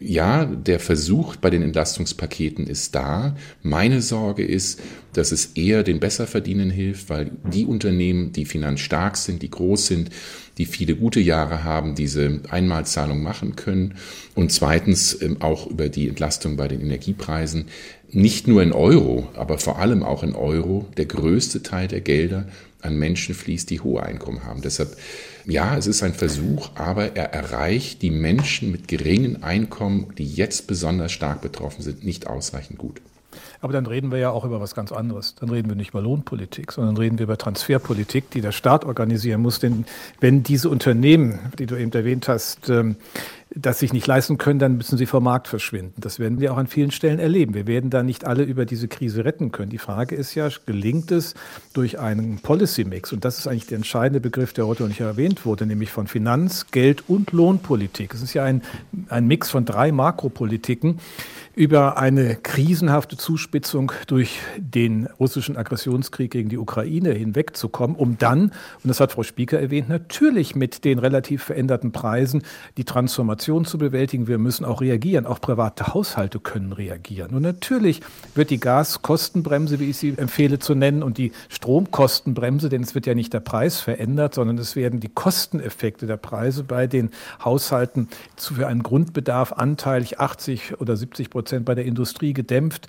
ja, 0.00 0.46
der 0.46 0.80
Versuch 0.80 1.36
bei 1.36 1.50
den 1.50 1.62
Entlastungspaketen 1.62 2.66
ist 2.66 2.94
da. 2.94 3.36
Meine 3.62 4.00
Sorge 4.00 4.44
ist, 4.44 4.80
dass 5.12 5.32
es 5.32 5.46
eher 5.54 5.82
den 5.82 6.00
Besserverdienen 6.00 6.70
hilft, 6.70 7.10
weil 7.10 7.32
die 7.52 7.66
Unternehmen, 7.66 8.32
die 8.32 8.44
finanzstark 8.44 9.16
sind, 9.16 9.42
die 9.42 9.50
groß 9.50 9.86
sind, 9.86 10.10
die 10.58 10.66
viele 10.66 10.94
gute 10.94 11.20
Jahre 11.20 11.64
haben, 11.64 11.94
diese 11.94 12.40
Einmalzahlung 12.48 13.22
machen 13.22 13.56
können. 13.56 13.94
Und 14.34 14.52
zweitens 14.52 15.20
ähm, 15.20 15.40
auch 15.40 15.66
über 15.66 15.88
die 15.88 16.08
Entlastung 16.08 16.56
bei 16.56 16.68
den 16.68 16.80
Energiepreisen. 16.80 17.66
Nicht 18.10 18.46
nur 18.46 18.62
in 18.62 18.72
Euro, 18.72 19.28
aber 19.34 19.58
vor 19.58 19.78
allem 19.78 20.02
auch 20.02 20.22
in 20.22 20.34
Euro 20.34 20.86
der 20.96 21.06
größte 21.06 21.62
Teil 21.62 21.88
der 21.88 22.00
Gelder 22.00 22.46
an 22.82 22.96
Menschen 22.96 23.34
fließt, 23.34 23.68
die 23.70 23.80
hohe 23.80 24.02
Einkommen 24.02 24.44
haben. 24.44 24.62
Deshalb, 24.62 24.96
ja, 25.44 25.76
es 25.76 25.86
ist 25.86 26.02
ein 26.02 26.14
Versuch, 26.14 26.70
aber 26.74 27.16
er 27.16 27.32
erreicht 27.32 28.02
die 28.02 28.10
Menschen 28.10 28.70
mit 28.70 28.88
geringen 28.88 29.42
Einkommen, 29.42 30.12
die 30.16 30.26
jetzt 30.26 30.66
besonders 30.66 31.12
stark 31.12 31.40
betroffen 31.40 31.82
sind, 31.82 32.04
nicht 32.04 32.26
ausreichend 32.26 32.78
gut. 32.78 33.00
Aber 33.60 33.72
dann 33.72 33.86
reden 33.86 34.10
wir 34.10 34.18
ja 34.18 34.30
auch 34.30 34.44
über 34.44 34.60
was 34.60 34.74
ganz 34.74 34.92
anderes. 34.92 35.34
Dann 35.34 35.50
reden 35.50 35.68
wir 35.68 35.76
nicht 35.76 35.90
über 35.90 36.02
Lohnpolitik, 36.02 36.72
sondern 36.72 36.96
reden 36.96 37.18
wir 37.18 37.24
über 37.24 37.38
Transferpolitik, 37.38 38.30
die 38.30 38.40
der 38.40 38.52
Staat 38.52 38.84
organisieren 38.84 39.40
muss. 39.40 39.58
Denn 39.58 39.86
wenn 40.20 40.42
diese 40.42 40.68
Unternehmen, 40.68 41.38
die 41.58 41.66
du 41.66 41.76
eben 41.76 41.92
erwähnt 41.92 42.28
hast, 42.28 42.68
ähm, 42.68 42.96
das 43.58 43.78
sich 43.78 43.92
nicht 43.94 44.06
leisten 44.06 44.36
können, 44.36 44.58
dann 44.58 44.76
müssen 44.76 44.98
sie 44.98 45.06
vom 45.06 45.24
Markt 45.24 45.48
verschwinden. 45.48 45.94
Das 46.00 46.18
werden 46.18 46.40
wir 46.40 46.52
auch 46.52 46.58
an 46.58 46.66
vielen 46.66 46.90
Stellen 46.90 47.18
erleben. 47.18 47.54
Wir 47.54 47.66
werden 47.66 47.88
da 47.88 48.02
nicht 48.02 48.26
alle 48.26 48.42
über 48.42 48.66
diese 48.66 48.86
Krise 48.86 49.24
retten 49.24 49.50
können. 49.50 49.70
Die 49.70 49.78
Frage 49.78 50.14
ist 50.14 50.34
ja, 50.34 50.48
gelingt 50.66 51.10
es 51.10 51.34
durch 51.72 51.98
einen 51.98 52.38
Policy-Mix? 52.40 53.14
Und 53.14 53.24
das 53.24 53.38
ist 53.38 53.46
eigentlich 53.46 53.66
der 53.66 53.76
entscheidende 53.76 54.20
Begriff, 54.20 54.52
der 54.52 54.66
heute 54.66 54.82
noch 54.82 54.88
nicht 54.88 55.00
erwähnt 55.00 55.46
wurde, 55.46 55.64
nämlich 55.64 55.90
von 55.90 56.06
Finanz-, 56.06 56.66
Geld- 56.70 57.04
und 57.08 57.32
Lohnpolitik. 57.32 58.12
Es 58.12 58.20
ist 58.20 58.34
ja 58.34 58.44
ein, 58.44 58.62
ein 59.08 59.26
Mix 59.26 59.50
von 59.50 59.64
drei 59.64 59.90
Makropolitiken 59.90 60.98
über 61.56 61.96
eine 61.96 62.36
krisenhafte 62.36 63.16
Zuspitzung 63.16 63.90
durch 64.08 64.40
den 64.58 65.06
russischen 65.18 65.56
Aggressionskrieg 65.56 66.30
gegen 66.30 66.50
die 66.50 66.58
Ukraine 66.58 67.12
hinwegzukommen, 67.14 67.96
um 67.96 68.18
dann, 68.18 68.42
und 68.42 68.52
das 68.84 69.00
hat 69.00 69.12
Frau 69.12 69.22
Spieker 69.22 69.58
erwähnt, 69.58 69.88
natürlich 69.88 70.54
mit 70.54 70.84
den 70.84 70.98
relativ 70.98 71.44
veränderten 71.44 71.92
Preisen 71.92 72.42
die 72.76 72.84
Transformation 72.84 73.64
zu 73.64 73.78
bewältigen. 73.78 74.26
Wir 74.26 74.36
müssen 74.36 74.66
auch 74.66 74.82
reagieren. 74.82 75.24
Auch 75.24 75.40
private 75.40 75.94
Haushalte 75.94 76.40
können 76.40 76.74
reagieren. 76.74 77.34
Und 77.34 77.40
natürlich 77.40 78.02
wird 78.34 78.50
die 78.50 78.60
Gaskostenbremse, 78.60 79.80
wie 79.80 79.88
ich 79.88 79.96
sie 79.96 80.12
empfehle 80.14 80.58
zu 80.58 80.74
nennen, 80.74 81.02
und 81.02 81.16
die 81.16 81.32
Stromkostenbremse, 81.48 82.68
denn 82.68 82.82
es 82.82 82.94
wird 82.94 83.06
ja 83.06 83.14
nicht 83.14 83.32
der 83.32 83.40
Preis 83.40 83.80
verändert, 83.80 84.34
sondern 84.34 84.58
es 84.58 84.76
werden 84.76 85.00
die 85.00 85.08
Kosteneffekte 85.08 86.06
der 86.06 86.18
Preise 86.18 86.64
bei 86.64 86.86
den 86.86 87.12
Haushalten 87.42 88.08
für 88.36 88.66
einen 88.66 88.82
Grundbedarf 88.82 89.52
anteilig 89.52 90.20
80 90.20 90.82
oder 90.82 90.96
70 90.96 91.30
Prozent 91.30 91.45
Prozent 91.46 91.64
bei 91.64 91.76
der 91.76 91.84
Industrie 91.84 92.32
gedämpft, 92.32 92.88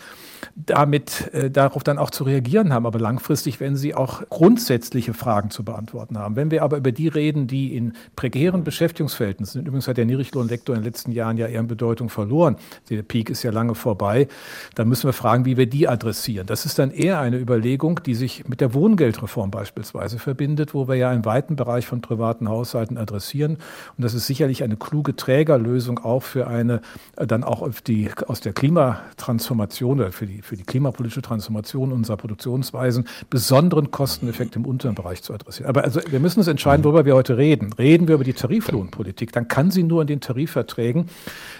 damit 0.56 1.32
äh, 1.34 1.52
darauf 1.52 1.84
dann 1.84 2.00
auch 2.00 2.10
zu 2.10 2.24
reagieren 2.24 2.74
haben. 2.74 2.88
Aber 2.88 2.98
langfristig 3.00 3.60
werden 3.60 3.78
sie 3.78 3.94
auch 3.94 4.24
grundsätzliche 4.30 5.14
Fragen 5.14 5.52
zu 5.52 5.64
beantworten 5.64 6.18
haben. 6.18 6.36
Wenn 6.36 6.50
wir 6.50 6.64
aber 6.64 6.78
über 6.78 6.92
die 6.92 7.08
reden, 7.08 7.46
die 7.46 7.76
in 7.76 7.94
prekären 8.16 8.64
Beschäftigungsverhältnissen 8.64 9.60
sind, 9.60 9.68
übrigens 9.68 9.88
hat 9.88 9.98
der 9.98 10.06
Niedriglohnlektor 10.06 10.76
in 10.76 10.82
den 10.82 10.86
letzten 10.86 11.12
Jahren 11.12 11.38
ja 11.38 11.46
eher 11.46 11.60
an 11.60 11.68
Bedeutung 11.68 12.10
verloren, 12.10 12.56
der 12.90 13.04
Peak 13.04 13.30
ist 13.30 13.44
ja 13.44 13.52
lange 13.52 13.76
vorbei, 13.76 14.28
dann 14.74 14.88
müssen 14.88 15.08
wir 15.08 15.14
fragen, 15.14 15.46
wie 15.46 15.56
wir 15.56 15.68
die 15.68 15.88
adressieren. 15.88 16.48
Das 16.48 16.66
ist 16.66 16.80
dann 16.80 16.90
eher 16.90 17.20
eine 17.20 17.38
Überlegung, 17.38 18.02
die 18.04 18.16
sich 18.16 18.48
mit 18.48 18.60
der 18.60 18.74
Wohngeldreform 18.74 19.52
beispielsweise 19.52 20.18
verbindet, 20.18 20.74
wo 20.74 20.88
wir 20.88 20.96
ja 20.96 21.12
einen 21.12 21.26
weiten 21.26 21.56
Bereich 21.56 21.86
von 21.86 22.02
privaten 22.02 22.50
Haushalten 22.50 22.98
adressieren. 22.98 23.58
Und 23.98 24.04
das 24.04 24.16
ist 24.16 24.26
sicherlich 24.26 24.64
eine 24.64 24.78
kluge 24.78 25.16
Trägerlösung 25.16 26.00
auch 26.00 26.24
für 26.24 26.48
eine 26.48 26.82
äh, 27.18 27.28
dann 27.28 27.44
auch 27.44 27.62
auf 27.62 27.82
die, 27.82 28.10
aus 28.28 28.42
der 28.42 28.47
der 28.48 28.54
Klimatransformation 28.54 30.00
oder 30.00 30.14
für 30.14 30.26
die, 30.26 30.42
für 30.42 30.56
die 30.56 30.64
klimapolitische 30.64 31.22
Transformation 31.22 31.92
unserer 31.92 32.16
Produktionsweisen 32.16 33.06
besonderen 33.30 33.92
Kosteneffekt 33.92 34.56
im 34.56 34.66
unteren 34.66 34.96
Bereich 34.96 35.22
zu 35.22 35.34
adressieren. 35.34 35.68
Aber 35.68 35.84
also 35.84 36.00
wir 36.10 36.22
müssen 36.22 36.40
uns 36.40 36.48
entscheiden, 36.48 36.86
worüber 36.86 37.04
wir 37.04 37.14
heute 37.14 37.36
reden. 37.36 37.74
Reden 37.74 38.08
wir 38.08 38.16
über 38.16 38.24
die 38.24 38.32
Tariflohnpolitik, 38.32 39.34
dann 39.34 39.50
kann 39.50 39.70
sie 39.70 39.84
nur 39.84 40.02
in 40.02 40.08
den 40.08 40.22
Tarifverträgen 40.22 41.08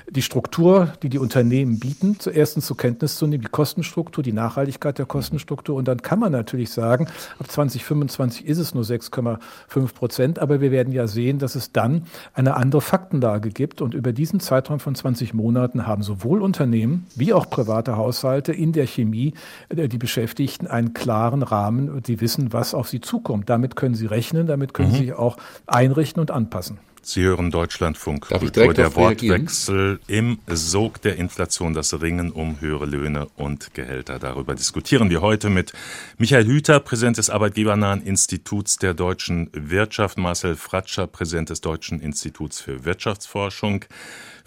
die 0.10 0.22
Struktur, 0.22 0.94
die 1.04 1.10
die 1.10 1.20
Unternehmen 1.20 1.78
bieten, 1.78 2.18
zuerst 2.20 2.62
zur 2.62 2.78
Kenntnis 2.78 3.18
zu 3.18 3.28
nehmen, 3.28 3.44
die 3.44 3.50
Kostenstruktur, 3.50 4.24
die 4.24 4.32
Nachhaltigkeit 4.32 4.98
der 4.98 5.06
Kostenstruktur. 5.06 5.76
Und 5.76 5.90
dann 5.90 6.02
kann 6.02 6.20
man 6.20 6.32
natürlich 6.32 6.70
sagen, 6.70 7.08
ab 7.38 7.52
2025 7.52 8.46
ist 8.46 8.60
es 8.60 8.74
nur 8.74 8.86
6,5 8.86 9.94
Prozent, 9.94 10.40
aber 10.40 10.62
wir 10.62 10.72
werden 10.72 10.94
ja 10.94 11.08
sehen, 11.08 11.40
dass 11.40 11.56
es 11.56 11.74
dann 11.74 12.06
eine 12.34 12.56
andere 12.56 12.80
Faktenlage 12.80 13.50
gibt. 13.50 13.82
Und 13.82 13.94
über 13.94 14.14
diesen 14.14 14.40
Zeitraum 14.40 14.80
von 14.80 14.96
20 14.96 15.34
Monaten 15.34 15.86
haben 15.86 16.02
sowohl 16.02 16.42
Unternehmen 16.42 16.77
Unternehmen 16.78 17.08
wie 17.16 17.34
auch 17.34 17.50
private 17.50 17.98
Haushalte 17.98 18.54
in 18.54 18.74
der 18.74 18.88
Chemie, 18.88 19.34
äh, 19.70 19.88
die 19.88 19.98
Beschäftigten, 19.98 20.68
einen 20.68 20.94
klaren 20.94 21.44
Rahmen, 21.44 22.02
die 22.04 22.22
wissen, 22.22 22.54
was 22.54 22.74
auf 22.74 22.88
sie 22.90 23.02
zukommt. 23.02 23.50
Damit 23.50 23.76
können 23.76 23.96
sie 23.96 24.06
rechnen, 24.06 24.48
damit 24.48 24.74
können 24.74 24.92
mhm. 24.92 24.96
sie 24.96 25.14
auch 25.14 25.38
einrichten 25.66 26.22
und 26.22 26.32
anpassen. 26.32 26.80
Sie 27.02 27.22
hören 27.22 27.52
Deutschlandfunk 27.52 28.28
Darf 28.28 28.42
Kultur, 28.42 28.74
der 28.74 28.94
Wortwechsel 28.94 30.02
im 30.08 30.40
Sog 30.46 31.02
der 31.02 31.16
Inflation, 31.16 31.74
das 31.74 32.02
Ringen 32.02 32.32
um 32.34 32.60
höhere 32.60 32.86
Löhne 32.86 33.28
und 33.38 33.74
Gehälter. 33.74 34.20
Darüber 34.20 34.56
diskutieren 34.56 35.10
wir 35.10 35.22
heute 35.22 35.50
mit 35.50 35.72
Michael 36.18 36.46
Hüter, 36.46 36.82
Präsident 36.82 37.18
des 37.18 37.30
Arbeitgebernahen 37.30 38.02
Instituts 38.02 38.76
der 38.76 38.94
deutschen 38.94 39.50
Wirtschaft, 39.54 40.18
Marcel 40.18 40.58
Fratscher, 40.58 41.08
Präsident 41.08 41.50
des 41.50 41.62
Deutschen 41.62 42.02
Instituts 42.02 42.60
für 42.60 42.84
Wirtschaftsforschung, 42.84 43.86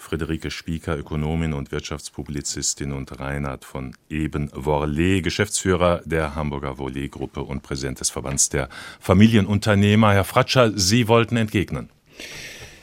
Friederike 0.01 0.51
Spieker, 0.51 0.99
Ökonomin 0.99 1.53
und 1.53 1.73
Wirtschaftspublizistin 1.73 2.93
und 2.93 3.21
Reinhard 3.21 3.65
von 3.65 3.95
Eben-Worlé, 4.09 5.21
Geschäftsführer 5.21 6.03
der 6.05 6.35
Hamburger 6.35 6.73
Volé-Gruppe 6.79 7.43
und 7.43 7.63
Präsident 7.63 8.01
des 8.01 8.11
Verbands 8.11 8.49
der 8.49 8.69
Familienunternehmer. 8.99 10.13
Herr 10.13 10.25
Fratscher, 10.25 10.73
Sie 10.77 11.07
wollten 11.07 11.37
entgegnen. 11.37 11.91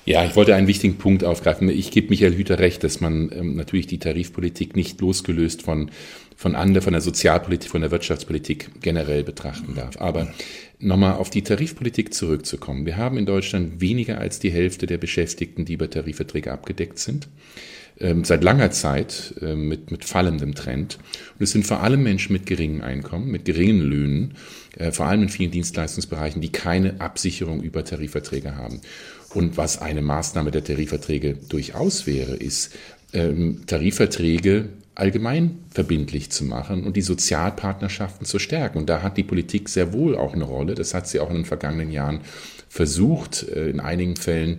Ja, 0.05 0.23
ich 0.23 0.37
wollte 0.37 0.55
einen 0.55 0.67
wichtigen 0.67 0.97
Punkt 0.97 1.25
aufgreifen. 1.25 1.67
Ich 1.69 1.91
gebe 1.91 2.09
Michael 2.09 2.35
Hüter 2.35 2.59
recht, 2.59 2.83
dass 2.83 3.01
man 3.01 3.29
ähm, 3.33 3.55
natürlich 3.55 3.87
die 3.87 3.99
Tarifpolitik 3.99 4.75
nicht 4.75 5.01
losgelöst 5.01 5.63
von 5.63 5.91
von 6.37 6.53
anderen, 6.53 6.83
von 6.83 6.93
der 6.93 7.01
Sozialpolitik, 7.01 7.71
von 7.71 7.81
der 7.81 7.89
Wirtschaftspolitik 7.89 8.69
generell 8.81 9.23
betrachten 9.23 9.73
darf. 9.73 9.99
Aber 9.99 10.31
nochmal 10.79 11.13
auf 11.13 11.29
die 11.29 11.41
Tarifpolitik 11.41 12.13
zurückzukommen. 12.13 12.85
Wir 12.85 12.97
haben 12.97 13.17
in 13.17 13.25
Deutschland 13.25 13.81
weniger 13.81 14.19
als 14.19 14.39
die 14.39 14.51
Hälfte 14.51 14.85
der 14.85 14.97
Beschäftigten, 14.97 15.65
die 15.65 15.73
über 15.73 15.89
Tarifverträge 15.89 16.51
abgedeckt 16.51 16.99
sind. 16.99 17.27
Ähm, 17.99 18.23
seit 18.23 18.43
langer 18.43 18.69
Zeit 18.69 19.33
äh, 19.41 19.55
mit, 19.55 19.89
mit 19.89 20.05
fallendem 20.05 20.53
Trend. 20.53 20.99
Und 21.39 21.43
es 21.43 21.49
sind 21.49 21.65
vor 21.65 21.81
allem 21.81 22.03
Menschen 22.03 22.31
mit 22.33 22.45
geringen 22.45 22.81
Einkommen, 22.81 23.31
mit 23.31 23.45
geringen 23.45 23.81
Löhnen, 23.81 24.35
äh, 24.77 24.91
vor 24.91 25.07
allem 25.07 25.23
in 25.23 25.29
vielen 25.29 25.49
Dienstleistungsbereichen, 25.49 26.39
die 26.39 26.51
keine 26.51 27.01
Absicherung 27.01 27.63
über 27.63 27.83
Tarifverträge 27.83 28.55
haben. 28.55 28.81
Und 29.33 29.57
was 29.57 29.81
eine 29.81 30.03
Maßnahme 30.03 30.51
der 30.51 30.63
Tarifverträge 30.63 31.37
durchaus 31.49 32.05
wäre, 32.05 32.35
ist, 32.35 32.75
ähm, 33.17 33.63
Tarifverträge 33.65 34.69
allgemein 34.95 35.59
verbindlich 35.69 36.29
zu 36.31 36.45
machen 36.45 36.83
und 36.83 36.95
die 36.95 37.01
Sozialpartnerschaften 37.01 38.25
zu 38.25 38.39
stärken. 38.39 38.79
Und 38.79 38.89
da 38.89 39.01
hat 39.01 39.17
die 39.17 39.23
Politik 39.23 39.69
sehr 39.69 39.93
wohl 39.93 40.15
auch 40.15 40.33
eine 40.33 40.43
Rolle. 40.43 40.75
Das 40.75 40.93
hat 40.93 41.07
sie 41.07 41.19
auch 41.19 41.29
in 41.29 41.37
den 41.37 41.45
vergangenen 41.45 41.91
Jahren 41.91 42.21
versucht, 42.69 43.43
äh, 43.43 43.69
in 43.69 43.79
einigen 43.79 44.15
Fällen 44.15 44.57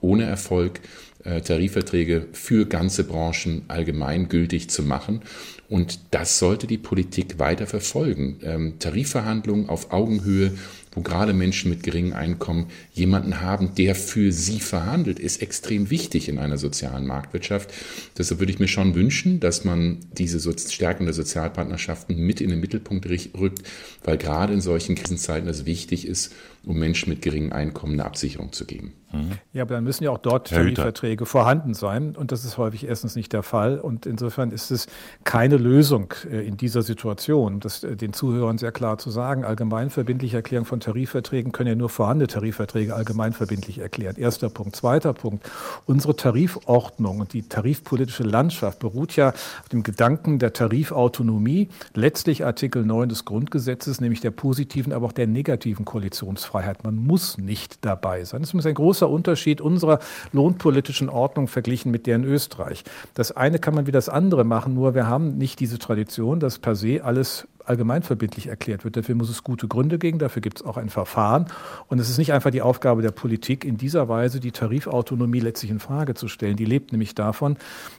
ohne 0.00 0.24
Erfolg, 0.24 0.80
äh, 1.24 1.40
Tarifverträge 1.40 2.26
für 2.32 2.66
ganze 2.66 3.04
Branchen 3.04 3.62
allgemein 3.68 4.28
gültig 4.28 4.70
zu 4.70 4.82
machen. 4.82 5.22
Und 5.68 6.00
das 6.12 6.38
sollte 6.38 6.66
die 6.66 6.78
Politik 6.78 7.38
weiter 7.38 7.66
verfolgen. 7.66 8.38
Ähm, 8.42 8.78
Tarifverhandlungen 8.78 9.68
auf 9.68 9.92
Augenhöhe 9.92 10.52
wo 10.98 11.02
gerade 11.02 11.32
Menschen 11.32 11.70
mit 11.70 11.84
geringem 11.84 12.12
Einkommen 12.12 12.66
jemanden 12.92 13.40
haben, 13.40 13.76
der 13.76 13.94
für 13.94 14.32
sie 14.32 14.58
verhandelt, 14.58 15.20
ist 15.20 15.40
extrem 15.40 15.90
wichtig 15.90 16.28
in 16.28 16.38
einer 16.38 16.58
sozialen 16.58 17.06
Marktwirtschaft. 17.06 17.72
Deshalb 18.18 18.40
würde 18.40 18.50
ich 18.50 18.58
mir 18.58 18.66
schon 18.66 18.96
wünschen, 18.96 19.38
dass 19.38 19.64
man 19.64 19.98
diese 20.12 20.40
Stärkung 20.58 21.06
der 21.06 21.14
Sozialpartnerschaften 21.14 22.16
mit 22.16 22.40
in 22.40 22.50
den 22.50 22.58
Mittelpunkt 22.58 23.06
rückt, 23.08 23.62
weil 24.02 24.18
gerade 24.18 24.52
in 24.52 24.60
solchen 24.60 24.96
Krisenzeiten 24.96 25.48
es 25.48 25.66
wichtig 25.66 26.04
ist, 26.04 26.34
um 26.64 26.78
Menschen 26.78 27.10
mit 27.10 27.22
geringem 27.22 27.52
Einkommen 27.52 27.94
eine 27.94 28.04
Absicherung 28.04 28.52
zu 28.52 28.66
geben. 28.66 28.94
Mhm. 29.12 29.38
Ja, 29.52 29.62
aber 29.62 29.74
dann 29.74 29.84
müssen 29.84 30.04
ja 30.04 30.10
auch 30.10 30.18
dort 30.18 30.48
Tarifverträge 30.48 31.24
vorhanden 31.24 31.72
sein. 31.72 32.14
Und 32.14 32.30
das 32.30 32.44
ist 32.44 32.58
häufig 32.58 32.86
erstens 32.86 33.16
nicht 33.16 33.32
der 33.32 33.42
Fall. 33.42 33.78
Und 33.78 34.04
insofern 34.04 34.50
ist 34.50 34.70
es 34.70 34.86
keine 35.24 35.56
Lösung 35.56 36.12
äh, 36.30 36.46
in 36.46 36.58
dieser 36.58 36.82
Situation, 36.82 37.60
das 37.60 37.84
äh, 37.84 37.96
den 37.96 38.12
Zuhörern 38.12 38.58
sehr 38.58 38.72
klar 38.72 38.98
zu 38.98 39.10
sagen. 39.10 39.44
Allgemeinverbindliche 39.44 40.36
Erklärung 40.36 40.66
von 40.66 40.80
Tarifverträgen 40.80 41.52
können 41.52 41.68
ja 41.68 41.74
nur 41.74 41.88
vorhandene 41.88 42.26
Tarifverträge 42.26 42.94
allgemeinverbindlich 42.94 43.78
erklären. 43.78 44.16
Erster 44.16 44.50
Punkt. 44.50 44.76
Zweiter 44.76 45.14
Punkt. 45.14 45.50
Unsere 45.86 46.14
Tarifordnung 46.14 47.20
und 47.20 47.32
die 47.32 47.48
tarifpolitische 47.48 48.24
Landschaft 48.24 48.78
beruht 48.78 49.16
ja 49.16 49.30
auf 49.30 49.68
dem 49.72 49.82
Gedanken 49.82 50.38
der 50.38 50.52
Tarifautonomie, 50.52 51.68
letztlich 51.94 52.44
Artikel 52.44 52.84
9 52.84 53.08
des 53.08 53.24
Grundgesetzes, 53.24 54.02
nämlich 54.02 54.20
der 54.20 54.32
positiven, 54.32 54.92
aber 54.92 55.06
auch 55.06 55.12
der 55.12 55.26
negativen 55.26 55.86
Koalitionsfreiheit. 55.86 56.47
Man 56.82 56.96
muss 56.96 57.38
nicht 57.38 57.84
dabei 57.84 58.24
sein. 58.24 58.40
Das 58.40 58.54
ist 58.54 58.66
ein 58.66 58.74
großer 58.74 59.08
Unterschied 59.08 59.60
unserer 59.60 59.98
lohnpolitischen 60.32 61.08
Ordnung 61.08 61.48
verglichen 61.48 61.90
mit 61.90 62.06
der 62.06 62.16
in 62.16 62.24
Österreich. 62.24 62.84
Das 63.14 63.32
eine 63.32 63.58
kann 63.58 63.74
man 63.74 63.86
wie 63.86 63.92
das 63.92 64.08
andere 64.08 64.44
machen, 64.44 64.74
nur 64.74 64.94
wir 64.94 65.06
haben 65.06 65.36
nicht 65.36 65.60
diese 65.60 65.78
Tradition, 65.78 66.40
dass 66.40 66.58
per 66.58 66.74
se 66.74 67.04
alles 67.04 67.46
allgemeinverbindlich 67.68 68.48
erklärt 68.48 68.84
wird. 68.84 68.96
Dafür 68.96 69.14
muss 69.14 69.30
es 69.30 69.44
gute 69.44 69.68
Gründe 69.68 69.98
geben, 69.98 70.18
dafür 70.18 70.42
gibt 70.42 70.60
es 70.60 70.66
auch 70.66 70.76
ein 70.76 70.88
Verfahren. 70.88 71.46
Und 71.88 71.98
es 71.98 72.08
ist 72.08 72.18
nicht 72.18 72.32
einfach 72.32 72.50
die 72.50 72.62
Aufgabe 72.62 73.02
der 73.02 73.10
Politik, 73.10 73.64
in 73.64 73.76
dieser 73.76 74.08
Weise 74.08 74.40
die 74.40 74.52
Tarifautonomie 74.52 75.40
letztlich 75.40 75.70
in 75.70 75.80
Frage 75.80 76.14
zu 76.14 76.28
stellen. 76.28 76.56
Die 76.56 76.64
lebt 76.64 76.92
nämlich 76.92 77.14
davon, 77.14 77.56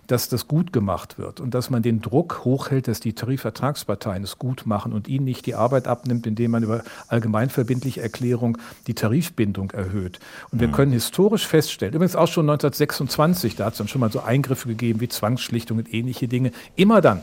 dass 0.08 0.29
das 0.29 0.47
gut 0.47 0.73
gemacht 0.73 1.17
wird 1.17 1.39
und 1.39 1.53
dass 1.53 1.69
man 1.69 1.82
den 1.82 2.01
Druck 2.01 2.43
hochhält, 2.43 2.88
dass 2.88 2.99
die 2.99 3.13
Tarifvertragsparteien 3.13 4.23
es 4.23 4.39
gut 4.39 4.65
machen 4.65 4.93
und 4.93 5.08
ihnen 5.08 5.25
nicht 5.25 5.45
die 5.45 5.55
Arbeit 5.55 5.88
abnimmt, 5.88 6.25
indem 6.27 6.51
man 6.51 6.63
über 6.63 6.84
allgemeinverbindliche 7.08 8.01
Erklärung 8.01 8.58
die 8.88 8.93
Tarifbindung 8.93 9.71
erhöht. 9.71 10.19
Und 10.51 10.60
wir 10.60 10.67
mhm. 10.67 10.73
können 10.73 10.91
historisch 10.91 11.47
feststellen, 11.47 11.93
übrigens 11.93 12.15
auch 12.15 12.27
schon 12.27 12.49
1926, 12.49 13.55
da 13.55 13.65
hat 13.65 13.73
es 13.73 13.77
dann 13.77 13.88
schon 13.88 14.01
mal 14.01 14.12
so 14.12 14.21
Eingriffe 14.21 14.67
gegeben 14.67 15.01
wie 15.01 15.10
Zwangsschlichtung 15.10 15.77
und 15.77 15.93
ähnliche 15.93 16.27
Dinge, 16.27 16.51
immer 16.75 17.01
dann, 17.01 17.21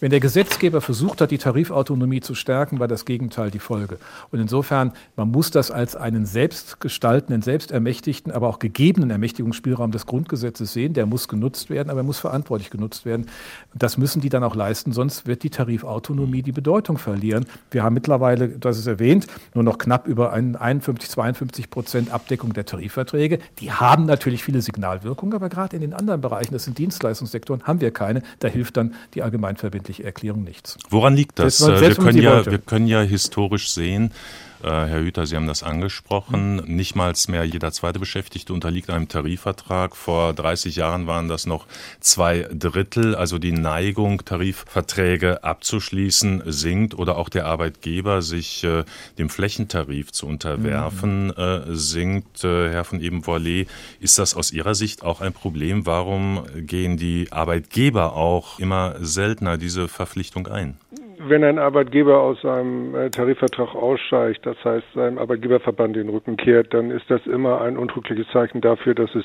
wenn 0.00 0.10
der 0.10 0.20
Gesetzgeber 0.20 0.80
versucht 0.80 1.20
hat, 1.20 1.30
die 1.30 1.36
Tarifautonomie 1.36 2.20
zu 2.20 2.34
stärken, 2.34 2.80
war 2.80 2.88
das 2.88 3.04
Gegenteil 3.04 3.50
die 3.50 3.58
Folge. 3.58 3.98
Und 4.32 4.40
insofern, 4.40 4.92
man 5.14 5.30
muss 5.30 5.50
das 5.50 5.70
als 5.70 5.94
einen 5.94 6.24
selbstgestaltenden, 6.24 7.42
selbstermächtigten, 7.42 8.32
aber 8.32 8.48
auch 8.48 8.58
gegebenen 8.58 9.10
Ermächtigungsspielraum 9.10 9.92
des 9.92 10.06
Grundgesetzes 10.06 10.72
sehen. 10.72 10.94
Der 10.94 11.04
muss 11.04 11.28
genutzt 11.28 11.68
werden, 11.68 11.90
aber 11.90 12.00
er 12.00 12.04
muss 12.04 12.18
verantwortlich 12.18 12.70
genutzt 12.70 13.04
werden. 13.04 13.26
Das 13.74 13.98
müssen 13.98 14.22
die 14.22 14.30
dann 14.30 14.42
auch 14.42 14.54
leisten, 14.54 14.92
sonst 14.92 15.26
wird 15.26 15.42
die 15.42 15.50
Tarifautonomie 15.50 16.40
die 16.42 16.52
Bedeutung 16.52 16.96
verlieren. 16.96 17.44
Wir 17.70 17.82
haben 17.82 17.92
mittlerweile, 17.92 18.48
das 18.48 18.78
ist 18.78 18.86
erwähnt, 18.86 19.26
nur 19.54 19.64
noch 19.64 19.76
knapp 19.76 20.06
über 20.06 20.32
51, 20.32 21.10
52 21.10 21.68
Prozent 21.68 22.10
Abdeckung 22.10 22.54
der 22.54 22.64
Tarifverträge. 22.64 23.38
Die 23.58 23.70
haben 23.70 24.06
natürlich 24.06 24.44
viele 24.44 24.62
Signalwirkungen, 24.62 25.34
aber 25.34 25.50
gerade 25.50 25.76
in 25.76 25.82
den 25.82 25.92
anderen 25.92 26.22
Bereichen, 26.22 26.54
das 26.54 26.64
sind 26.64 26.78
Dienstleistungssektoren, 26.78 27.64
haben 27.64 27.82
wir 27.82 27.90
keine. 27.90 28.22
Da 28.38 28.48
hilft 28.48 28.78
dann 28.78 28.94
die 29.12 29.22
allgemeinverbindliche 29.22 29.89
schriftliche 29.90 30.04
Erklärung 30.04 30.44
nichts. 30.44 30.78
Woran 30.88 31.16
liegt 31.16 31.38
das? 31.38 31.58
Selbst, 31.58 31.80
wir, 31.80 31.94
können 31.94 32.22
ja, 32.22 32.46
wir 32.46 32.58
können 32.58 32.86
ja 32.86 33.02
historisch 33.02 33.70
sehen, 33.70 34.06
äh, 34.06 34.49
Herr 34.68 35.00
Hüter, 35.00 35.26
Sie 35.26 35.36
haben 35.36 35.46
das 35.46 35.62
angesprochen. 35.62 36.56
Mhm. 36.56 36.76
Nicht 36.76 36.96
mal 36.96 37.12
mehr 37.28 37.44
jeder 37.44 37.72
zweite 37.72 37.98
Beschäftigte 37.98 38.52
unterliegt 38.52 38.90
einem 38.90 39.08
Tarifvertrag. 39.08 39.96
Vor 39.96 40.32
30 40.32 40.76
Jahren 40.76 41.06
waren 41.06 41.28
das 41.28 41.46
noch 41.46 41.66
zwei 42.00 42.48
Drittel. 42.52 43.14
Also 43.14 43.38
die 43.38 43.52
Neigung, 43.52 44.24
Tarifverträge 44.24 45.44
abzuschließen, 45.44 46.42
sinkt 46.46 46.94
oder 46.94 47.16
auch 47.16 47.28
der 47.28 47.46
Arbeitgeber, 47.46 48.22
sich 48.22 48.64
äh, 48.64 48.84
dem 49.18 49.30
Flächentarif 49.30 50.12
zu 50.12 50.26
unterwerfen, 50.26 51.26
mhm. 51.26 51.34
äh, 51.36 51.76
sinkt. 51.76 52.44
Äh, 52.44 52.70
Herr 52.70 52.84
von 52.84 53.00
Ebenvorlee, 53.00 53.66
ist 54.00 54.18
das 54.18 54.34
aus 54.34 54.52
Ihrer 54.52 54.74
Sicht 54.74 55.02
auch 55.02 55.20
ein 55.20 55.32
Problem? 55.32 55.86
Warum 55.86 56.44
gehen 56.54 56.96
die 56.96 57.28
Arbeitgeber 57.30 58.14
auch 58.14 58.58
immer 58.58 58.94
seltener 59.00 59.58
diese 59.58 59.88
Verpflichtung 59.88 60.46
ein? 60.46 60.78
Wenn 61.28 61.44
ein 61.44 61.58
Arbeitgeber 61.58 62.20
aus 62.20 62.40
seinem 62.40 62.94
äh, 62.94 63.10
Tarifvertrag 63.10 63.74
aussteigt, 63.74 64.46
das 64.46 64.56
heißt 64.64 64.86
seinem 64.94 65.18
Arbeitgeberverband 65.18 65.96
den 65.96 66.08
Rücken 66.08 66.36
kehrt, 66.36 66.72
dann 66.72 66.90
ist 66.90 67.10
das 67.10 67.26
immer 67.26 67.60
ein 67.60 67.76
untrügliches 67.76 68.26
Zeichen 68.32 68.60
dafür, 68.60 68.94
dass 68.94 69.14
es 69.14 69.24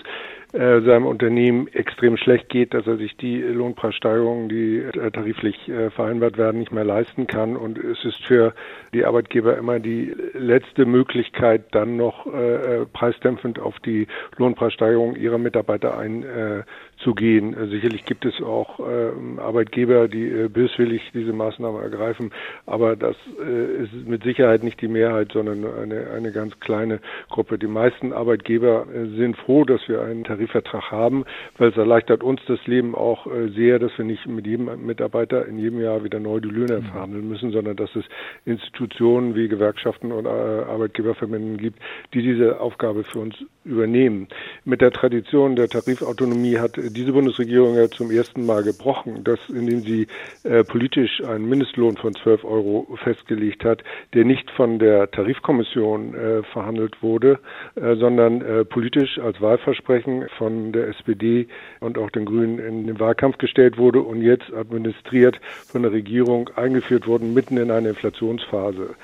äh, 0.55 0.81
seinem 0.83 1.05
Unternehmen 1.05 1.67
extrem 1.73 2.15
schlecht 2.15 2.47
geht, 2.47 2.73
dass 2.73 2.87
er 2.87 2.95
sich 2.95 3.17
die 3.17 3.41
Lohnpreissteigerungen, 3.41 4.47
die 4.47 4.77
äh, 4.77 5.11
tariflich 5.11 5.67
äh, 5.67 5.89
vereinbart 5.89 6.37
werden, 6.37 6.59
nicht 6.59 6.71
mehr 6.71 6.85
leisten 6.85 7.27
kann. 7.27 7.57
Und 7.57 7.77
es 7.77 8.05
ist 8.05 8.25
für 8.25 8.53
die 8.93 9.03
Arbeitgeber 9.03 9.57
immer 9.57 9.81
die 9.81 10.15
letzte 10.33 10.85
Möglichkeit, 10.85 11.65
dann 11.71 11.97
noch 11.97 12.25
äh, 12.27 12.83
äh 12.83 12.85
preisdämpfend 12.85 13.59
auf 13.59 13.79
die 13.79 14.07
Lohnpreissteigerung 14.37 15.17
ihrer 15.17 15.39
Mitarbeiter 15.39 15.97
einzugehen. 15.97 17.55
Sicherlich 17.69 18.05
gibt 18.05 18.23
es 18.23 18.41
auch 18.41 18.79
äh, 18.79 19.41
Arbeitgeber, 19.41 20.07
die 20.07 20.47
böswillig 20.47 21.01
diese 21.13 21.33
Maßnahme 21.33 21.81
ergreifen, 21.81 22.31
aber 22.65 22.95
das 22.95 23.15
ist 23.35 24.07
mit 24.07 24.23
Sicherheit 24.23 24.63
nicht 24.63 24.81
die 24.81 24.87
Mehrheit, 24.87 25.31
sondern 25.33 25.65
eine, 25.65 26.11
eine 26.11 26.31
ganz 26.31 26.59
kleine 26.59 26.99
Gruppe. 27.29 27.57
Die 27.57 27.67
meisten 27.67 28.13
Arbeitgeber 28.13 28.87
sind 29.17 29.35
froh, 29.37 29.65
dass 29.65 29.87
wir 29.87 30.01
einen 30.01 30.23
Tarifvertrag 30.45 30.91
haben, 30.91 31.25
weil 31.57 31.69
es 31.69 31.77
erleichtert 31.77 32.23
uns 32.23 32.41
das 32.47 32.59
Leben 32.65 32.95
auch 32.95 33.27
äh, 33.27 33.49
sehr, 33.49 33.79
dass 33.79 33.97
wir 33.97 34.05
nicht 34.05 34.27
mit 34.27 34.45
jedem 34.45 34.85
Mitarbeiter 34.85 35.45
in 35.45 35.57
jedem 35.57 35.81
Jahr 35.81 36.03
wieder 36.03 36.19
neu 36.19 36.39
die 36.39 36.49
Löhne 36.49 36.79
mhm. 36.79 36.85
verhandeln 36.85 37.27
müssen, 37.29 37.51
sondern 37.51 37.75
dass 37.75 37.95
es 37.95 38.05
Institutionen 38.45 39.35
wie 39.35 39.47
Gewerkschaften 39.47 40.11
und 40.11 40.27
Arbeitgeberverbänden 40.27 41.57
gibt, 41.57 41.79
die 42.13 42.21
diese 42.21 42.59
Aufgabe 42.59 43.03
für 43.03 43.19
uns 43.19 43.35
übernehmen. 43.63 44.27
Mit 44.63 44.81
der 44.81 44.91
Tradition 44.91 45.55
der 45.55 45.67
Tarifautonomie 45.67 46.57
hat 46.59 46.77
diese 46.77 47.11
Bundesregierung 47.11 47.75
ja 47.75 47.89
zum 47.89 48.11
ersten 48.11 48.45
Mal 48.45 48.63
gebrochen, 48.63 49.23
dass 49.23 49.39
indem 49.49 49.81
sie 49.81 50.07
äh, 50.43 50.63
politisch 50.63 51.23
einen 51.23 51.49
Mindestlohn 51.49 51.97
von 51.97 52.13
12 52.13 52.43
Euro 52.43 52.87
festgelegt 53.03 53.65
hat, 53.65 53.83
der 54.13 54.25
nicht 54.25 54.49
von 54.51 54.79
der 54.79 55.09
Tarifkommission 55.09 56.13
äh, 56.13 56.43
verhandelt 56.43 57.01
wurde, 57.01 57.39
äh, 57.75 57.95
sondern 57.95 58.41
äh, 58.41 58.65
politisch 58.65 59.19
als 59.19 59.41
Wahlversprechen 59.41 60.24
von 60.37 60.71
der 60.71 60.87
SPD 60.89 61.47
und 61.79 61.97
auch 61.97 62.09
den 62.09 62.25
Grünen 62.25 62.59
in 62.59 62.87
den 62.87 62.99
Wahlkampf 62.99 63.37
gestellt 63.37 63.77
wurde 63.77 64.01
und 64.01 64.21
jetzt 64.21 64.51
administriert 64.53 65.39
von 65.67 65.83
der 65.83 65.91
Regierung 65.91 66.49
eingeführt 66.55 67.07
worden, 67.07 67.33
mitten 67.33 67.57
in 67.57 67.71
einer 67.71 67.89
Inflationsphase. 67.89 68.95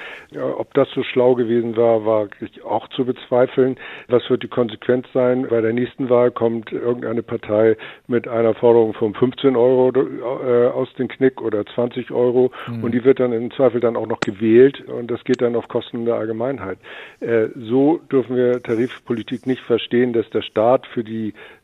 Ob 0.57 0.73
das 0.73 0.89
so 0.93 1.03
schlau 1.03 1.35
gewesen 1.35 1.75
war, 1.77 2.05
war 2.05 2.27
auch 2.65 2.87
zu 2.89 3.05
bezweifeln. 3.05 3.77
Was 4.07 4.29
wird 4.29 4.43
die 4.43 4.47
Konsequenz 4.47 5.07
sein? 5.13 5.47
Bei 5.49 5.61
der 5.61 5.73
nächsten 5.73 6.09
Wahl 6.09 6.31
kommt 6.31 6.71
irgendeine 6.71 7.23
Partei 7.23 7.77
mit 8.07 8.27
einer 8.27 8.53
Forderung 8.53 8.93
von 8.93 9.13
15 9.13 9.55
Euro 9.55 9.91
äh, 9.91 10.67
aus 10.67 10.91
dem 10.93 11.07
Knick 11.07 11.41
oder 11.41 11.65
20 11.65 12.11
Euro 12.11 12.51
mhm. 12.67 12.83
und 12.83 12.91
die 12.93 13.03
wird 13.03 13.19
dann 13.19 13.33
im 13.33 13.51
Zweifel 13.51 13.79
dann 13.79 13.95
auch 13.95 14.07
noch 14.07 14.19
gewählt 14.19 14.81
und 14.87 15.09
das 15.09 15.23
geht 15.23 15.41
dann 15.41 15.55
auf 15.55 15.67
Kosten 15.67 16.05
der 16.05 16.15
Allgemeinheit. 16.15 16.77
Äh, 17.19 17.47
so 17.55 17.99
dürfen 18.11 18.35
wir 18.35 18.61
Tarifpolitik 18.63 19.45
nicht 19.45 19.61
verstehen, 19.61 20.13
dass 20.13 20.29
der 20.29 20.41
Staat 20.41 20.87
für 20.87 21.03
die 21.03 21.10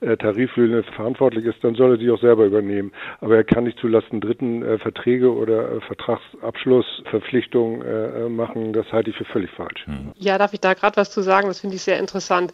äh, 0.01 0.17
Tariflöhne 0.17 0.83
verantwortlich 0.83 1.45
ist, 1.45 1.63
dann 1.63 1.75
soll 1.75 1.91
er 1.91 1.97
sie 1.97 2.11
auch 2.11 2.19
selber 2.19 2.45
übernehmen. 2.45 2.91
Aber 3.21 3.35
er 3.35 3.43
kann 3.43 3.65
nicht 3.65 3.79
zulasten 3.79 4.21
Dritten 4.21 4.63
äh, 4.63 4.77
Verträge 4.77 5.33
oder 5.33 5.71
äh, 5.71 5.81
Vertragsabschlussverpflichtungen 5.81 7.81
äh, 7.81 8.29
machen. 8.29 8.73
Das 8.73 8.91
halte 8.91 9.11
ich 9.11 9.17
für 9.17 9.25
völlig 9.25 9.51
falsch. 9.51 9.85
Hm. 9.85 10.11
Ja, 10.15 10.37
darf 10.37 10.53
ich 10.53 10.59
da 10.59 10.73
gerade 10.73 10.97
was 10.97 11.11
zu 11.11 11.21
sagen? 11.21 11.47
Das 11.47 11.61
finde 11.61 11.75
ich 11.75 11.81
sehr 11.81 11.99
interessant. 11.99 12.51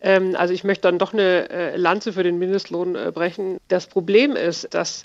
Ähm, 0.00 0.34
also 0.36 0.54
ich 0.54 0.64
möchte 0.64 0.82
dann 0.82 0.98
doch 0.98 1.12
eine 1.12 1.50
äh, 1.50 1.76
Lanze 1.76 2.12
für 2.12 2.22
den 2.22 2.38
Mindestlohn 2.38 2.96
äh, 2.96 3.12
brechen. 3.14 3.58
Das 3.68 3.86
Problem 3.86 4.36
ist, 4.36 4.74
dass 4.74 5.04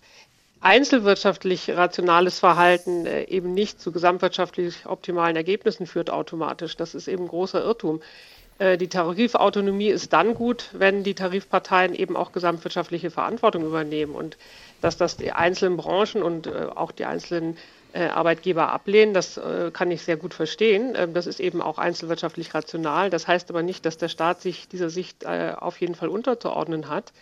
einzelwirtschaftlich 0.61 1.75
rationales 1.75 2.39
Verhalten 2.39 3.05
äh, 3.05 3.25
eben 3.25 3.53
nicht 3.53 3.79
zu 3.79 3.91
gesamtwirtschaftlich 3.91 4.87
optimalen 4.87 5.35
Ergebnissen 5.35 5.85
führt 5.85 6.09
automatisch. 6.09 6.75
Das 6.75 6.95
ist 6.95 7.07
eben 7.07 7.25
ein 7.25 7.27
großer 7.27 7.63
Irrtum. 7.63 8.01
Äh, 8.57 8.77
die 8.77 8.87
Tarifautonomie 8.87 9.89
ist 9.89 10.13
dann 10.13 10.33
gut, 10.33 10.69
wenn 10.73 11.03
die 11.03 11.15
Tarifparteien 11.15 11.93
eben 11.93 12.15
auch 12.15 12.31
gesamtwirtschaftliche 12.31 13.11
Verantwortung 13.11 13.65
übernehmen 13.65 14.15
und 14.15 14.37
dass 14.81 14.97
das 14.97 15.17
die 15.17 15.31
einzelnen 15.31 15.77
Branchen 15.77 16.23
und 16.23 16.47
äh, 16.47 16.67
auch 16.73 16.91
die 16.91 17.05
einzelnen 17.05 17.57
äh, 17.93 18.07
Arbeitgeber 18.07 18.71
ablehnen, 18.71 19.13
das 19.13 19.39
kann 19.73 19.89
ich 19.89 20.03
sehr 20.03 20.17
gut 20.17 20.33
verstehen. 20.33 20.93
Ähm, 20.95 21.13
das 21.13 21.27
ist 21.27 21.39
eben 21.39 21.61
auch 21.61 21.77
einzelwirtschaftlich 21.77 22.53
rational. 22.53 23.09
Das 23.09 23.27
heißt 23.27 23.49
aber 23.49 23.63
nicht, 23.63 23.85
dass 23.85 23.97
der 23.97 24.09
Staat 24.09 24.41
sich 24.41 24.67
dieser 24.67 24.89
Sicht 24.89 25.25
auf 25.25 25.79
jeden 25.79 25.95
Fall 25.95 26.09
unterzuordnen 26.09 26.89
hat. 26.89 27.13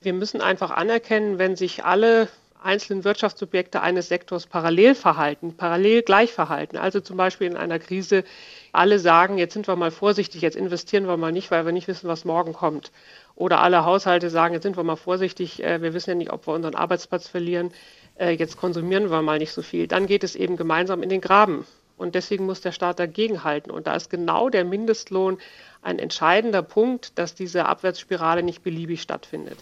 Wir 0.00 0.12
müssen 0.12 0.40
einfach 0.40 0.70
anerkennen, 0.70 1.38
wenn 1.38 1.56
sich 1.56 1.84
alle 1.84 2.28
einzelnen 2.62 3.04
Wirtschaftsobjekte 3.04 3.80
eines 3.80 4.08
Sektors 4.08 4.46
parallel 4.46 4.94
verhalten, 4.94 5.56
parallel 5.56 6.02
gleich 6.02 6.32
verhalten. 6.32 6.76
Also 6.76 7.00
zum 7.00 7.16
Beispiel 7.16 7.46
in 7.46 7.56
einer 7.56 7.78
Krise 7.78 8.24
alle 8.72 8.98
sagen, 8.98 9.38
jetzt 9.38 9.54
sind 9.54 9.68
wir 9.68 9.76
mal 9.76 9.90
vorsichtig, 9.90 10.42
jetzt 10.42 10.56
investieren 10.56 11.06
wir 11.06 11.16
mal 11.16 11.32
nicht, 11.32 11.50
weil 11.50 11.64
wir 11.64 11.72
nicht 11.72 11.88
wissen, 11.88 12.08
was 12.08 12.24
morgen 12.24 12.52
kommt. 12.52 12.92
Oder 13.34 13.60
alle 13.60 13.84
Haushalte 13.84 14.30
sagen, 14.30 14.54
jetzt 14.54 14.64
sind 14.64 14.76
wir 14.76 14.84
mal 14.84 14.96
vorsichtig, 14.96 15.62
äh, 15.62 15.82
wir 15.82 15.94
wissen 15.94 16.10
ja 16.10 16.16
nicht, 16.16 16.32
ob 16.32 16.46
wir 16.46 16.54
unseren 16.54 16.74
Arbeitsplatz 16.74 17.26
verlieren, 17.26 17.72
äh, 18.18 18.30
jetzt 18.30 18.56
konsumieren 18.56 19.10
wir 19.10 19.22
mal 19.22 19.38
nicht 19.38 19.52
so 19.52 19.62
viel. 19.62 19.86
Dann 19.86 20.06
geht 20.06 20.24
es 20.24 20.36
eben 20.36 20.56
gemeinsam 20.56 21.02
in 21.02 21.08
den 21.08 21.20
Graben. 21.20 21.66
Und 21.96 22.14
deswegen 22.14 22.46
muss 22.46 22.62
der 22.62 22.72
Staat 22.72 22.98
dagegenhalten. 22.98 23.70
Und 23.70 23.86
da 23.86 23.94
ist 23.94 24.08
genau 24.08 24.48
der 24.48 24.64
Mindestlohn 24.64 25.38
ein 25.82 25.98
entscheidender 25.98 26.62
Punkt, 26.62 27.18
dass 27.18 27.34
diese 27.34 27.66
Abwärtsspirale 27.66 28.42
nicht 28.42 28.62
beliebig 28.62 29.02
stattfindet. 29.02 29.58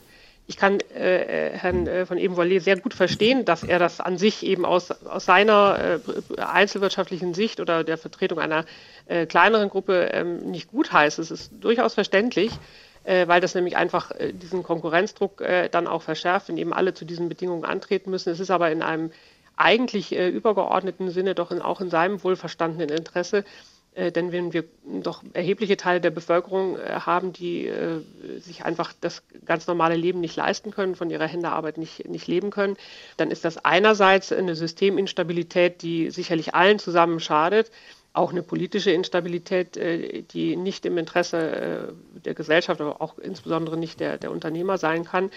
Ich 0.51 0.57
kann 0.57 0.81
äh, 0.81 1.51
Herrn 1.53 1.87
äh, 1.87 2.07
von 2.07 2.17
Ebenvolle 2.17 2.59
sehr 2.61 2.81
gut 2.81 2.95
verstehen, 2.95 3.45
dass 3.45 3.63
er 3.63 3.79
das 3.79 4.01
an 4.01 4.17
sich 4.17 4.43
eben 4.47 4.65
aus, 4.65 4.91
aus 4.91 5.27
seiner 5.27 6.01
äh, 6.07 6.41
einzelwirtschaftlichen 6.41 7.35
Sicht 7.35 7.61
oder 7.61 7.85
der 7.85 7.99
Vertretung 7.99 8.39
einer 8.39 8.65
äh, 9.09 9.27
kleineren 9.27 9.69
Gruppe 9.69 10.09
ähm, 10.11 10.51
nicht 10.51 10.71
gut 10.71 10.91
heißt. 10.91 11.19
Es 11.19 11.31
ist 11.31 11.53
durchaus 11.61 11.93
verständlich, 11.93 12.51
äh, 13.05 13.29
weil 13.29 13.43
das 13.43 13.55
nämlich 13.55 13.77
einfach 13.77 14.11
äh, 14.13 14.33
diesen 14.33 14.63
Konkurrenzdruck 14.63 15.45
dann 15.71 15.87
auch 15.87 16.01
verschärft, 16.01 16.49
wenn 16.49 16.57
eben 16.57 16.73
alle 16.73 16.95
zu 16.95 17.05
diesen 17.05 17.29
Bedingungen 17.29 17.67
antreten 17.67 18.11
müssen. 18.11 18.31
Es 18.31 18.41
ist 18.41 18.51
aber 18.51 18.71
in 18.71 18.81
einem 18.81 19.13
eigentlich 19.55 20.17
übergeordneten 20.17 21.11
Sinne 21.11 21.35
doch 21.35 21.51
in, 21.51 21.61
auch 21.61 21.81
in 21.81 21.91
seinem 21.91 22.23
wohlverstandenen 22.23 22.97
Interesse, 22.97 23.39
äh, 23.39 23.45
denn 23.99 24.31
wenn 24.31 24.53
wir 24.53 24.65
doch 25.03 25.25
erhebliche 25.33 25.77
Teile 25.77 26.01
der 26.01 26.11
Bevölkerung 26.11 26.79
äh, 26.79 27.01
haben, 27.01 27.33
die 27.33 27.67
äh, 27.67 28.01
sich 28.39 28.65
einfach 28.65 28.93
das 29.01 29.23
ganz 29.45 29.67
normale 29.67 29.97
Leben 29.97 30.21
nicht 30.21 30.37
leisten 30.37 30.71
können, 30.71 30.95
von 30.95 31.11
ihrer 31.11 31.27
Händearbeit 31.27 31.79
nicht, 31.79 32.09
nicht 32.09 32.29
leben 32.29 32.51
können, 32.51 32.77
dann 33.17 33.33
ist 33.33 33.45
das 33.45 33.65
einerseits 33.65 34.33
eine 34.33 34.55
Systeminstabilität, 34.55 35.83
die 35.83 36.11
sicherlich 36.11 36.55
allen 36.55 36.79
zusammen 36.79 37.19
schadet, 37.19 37.73
auch 38.13 38.31
eine 38.31 38.43
politische 38.43 38.91
Instabilität, 38.91 39.79
die 40.33 40.57
nicht 40.57 40.87
im 40.87 40.99
Interesse 40.99 41.95
der 42.25 42.35
Gesellschaft, 42.35 42.81
aber 42.81 43.01
auch 43.01 43.17
insbesondere 43.19 43.77
nicht 43.77 44.01
der, 44.01 44.17
der 44.17 44.33
Unternehmer 44.33 44.77
sein 44.77 45.05
kann. 45.05 45.31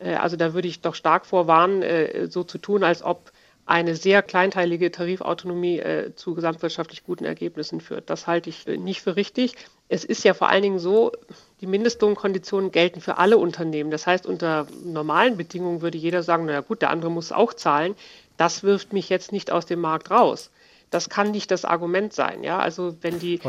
Also 0.00 0.36
da 0.36 0.54
würde 0.54 0.68
ich 0.68 0.80
doch 0.80 0.94
stark 0.94 1.26
vorwarnen, 1.26 2.30
so 2.30 2.44
zu 2.44 2.56
tun, 2.56 2.84
als 2.84 3.02
ob 3.02 3.32
eine 3.64 3.94
sehr 3.94 4.22
kleinteilige 4.22 4.90
Tarifautonomie 4.90 5.78
äh, 5.78 6.14
zu 6.16 6.34
gesamtwirtschaftlich 6.34 7.04
guten 7.04 7.24
Ergebnissen 7.24 7.80
führt. 7.80 8.10
Das 8.10 8.26
halte 8.26 8.50
ich 8.50 8.66
äh, 8.66 8.76
nicht 8.76 9.02
für 9.02 9.16
richtig. 9.16 9.54
Es 9.88 10.04
ist 10.04 10.24
ja 10.24 10.34
vor 10.34 10.48
allen 10.48 10.62
Dingen 10.62 10.78
so, 10.78 11.12
die 11.60 11.66
Mindestlohnkonditionen 11.66 12.72
gelten 12.72 13.00
für 13.00 13.18
alle 13.18 13.38
Unternehmen. 13.38 13.90
Das 13.90 14.06
heißt, 14.06 14.26
unter 14.26 14.66
normalen 14.84 15.36
Bedingungen 15.36 15.80
würde 15.80 15.98
jeder 15.98 16.22
sagen, 16.22 16.46
naja 16.46 16.60
gut, 16.60 16.82
der 16.82 16.90
andere 16.90 17.10
muss 17.10 17.30
auch 17.30 17.54
zahlen. 17.54 17.94
Das 18.36 18.62
wirft 18.62 18.92
mich 18.92 19.08
jetzt 19.08 19.30
nicht 19.30 19.52
aus 19.52 19.66
dem 19.66 19.80
Markt 19.80 20.10
raus. 20.10 20.50
Das 20.90 21.08
kann 21.08 21.30
nicht 21.30 21.50
das 21.50 21.64
Argument 21.64 22.12
sein. 22.12 22.42
Ja? 22.42 22.58
Also 22.58 22.96
wenn 23.00 23.18
die 23.18 23.40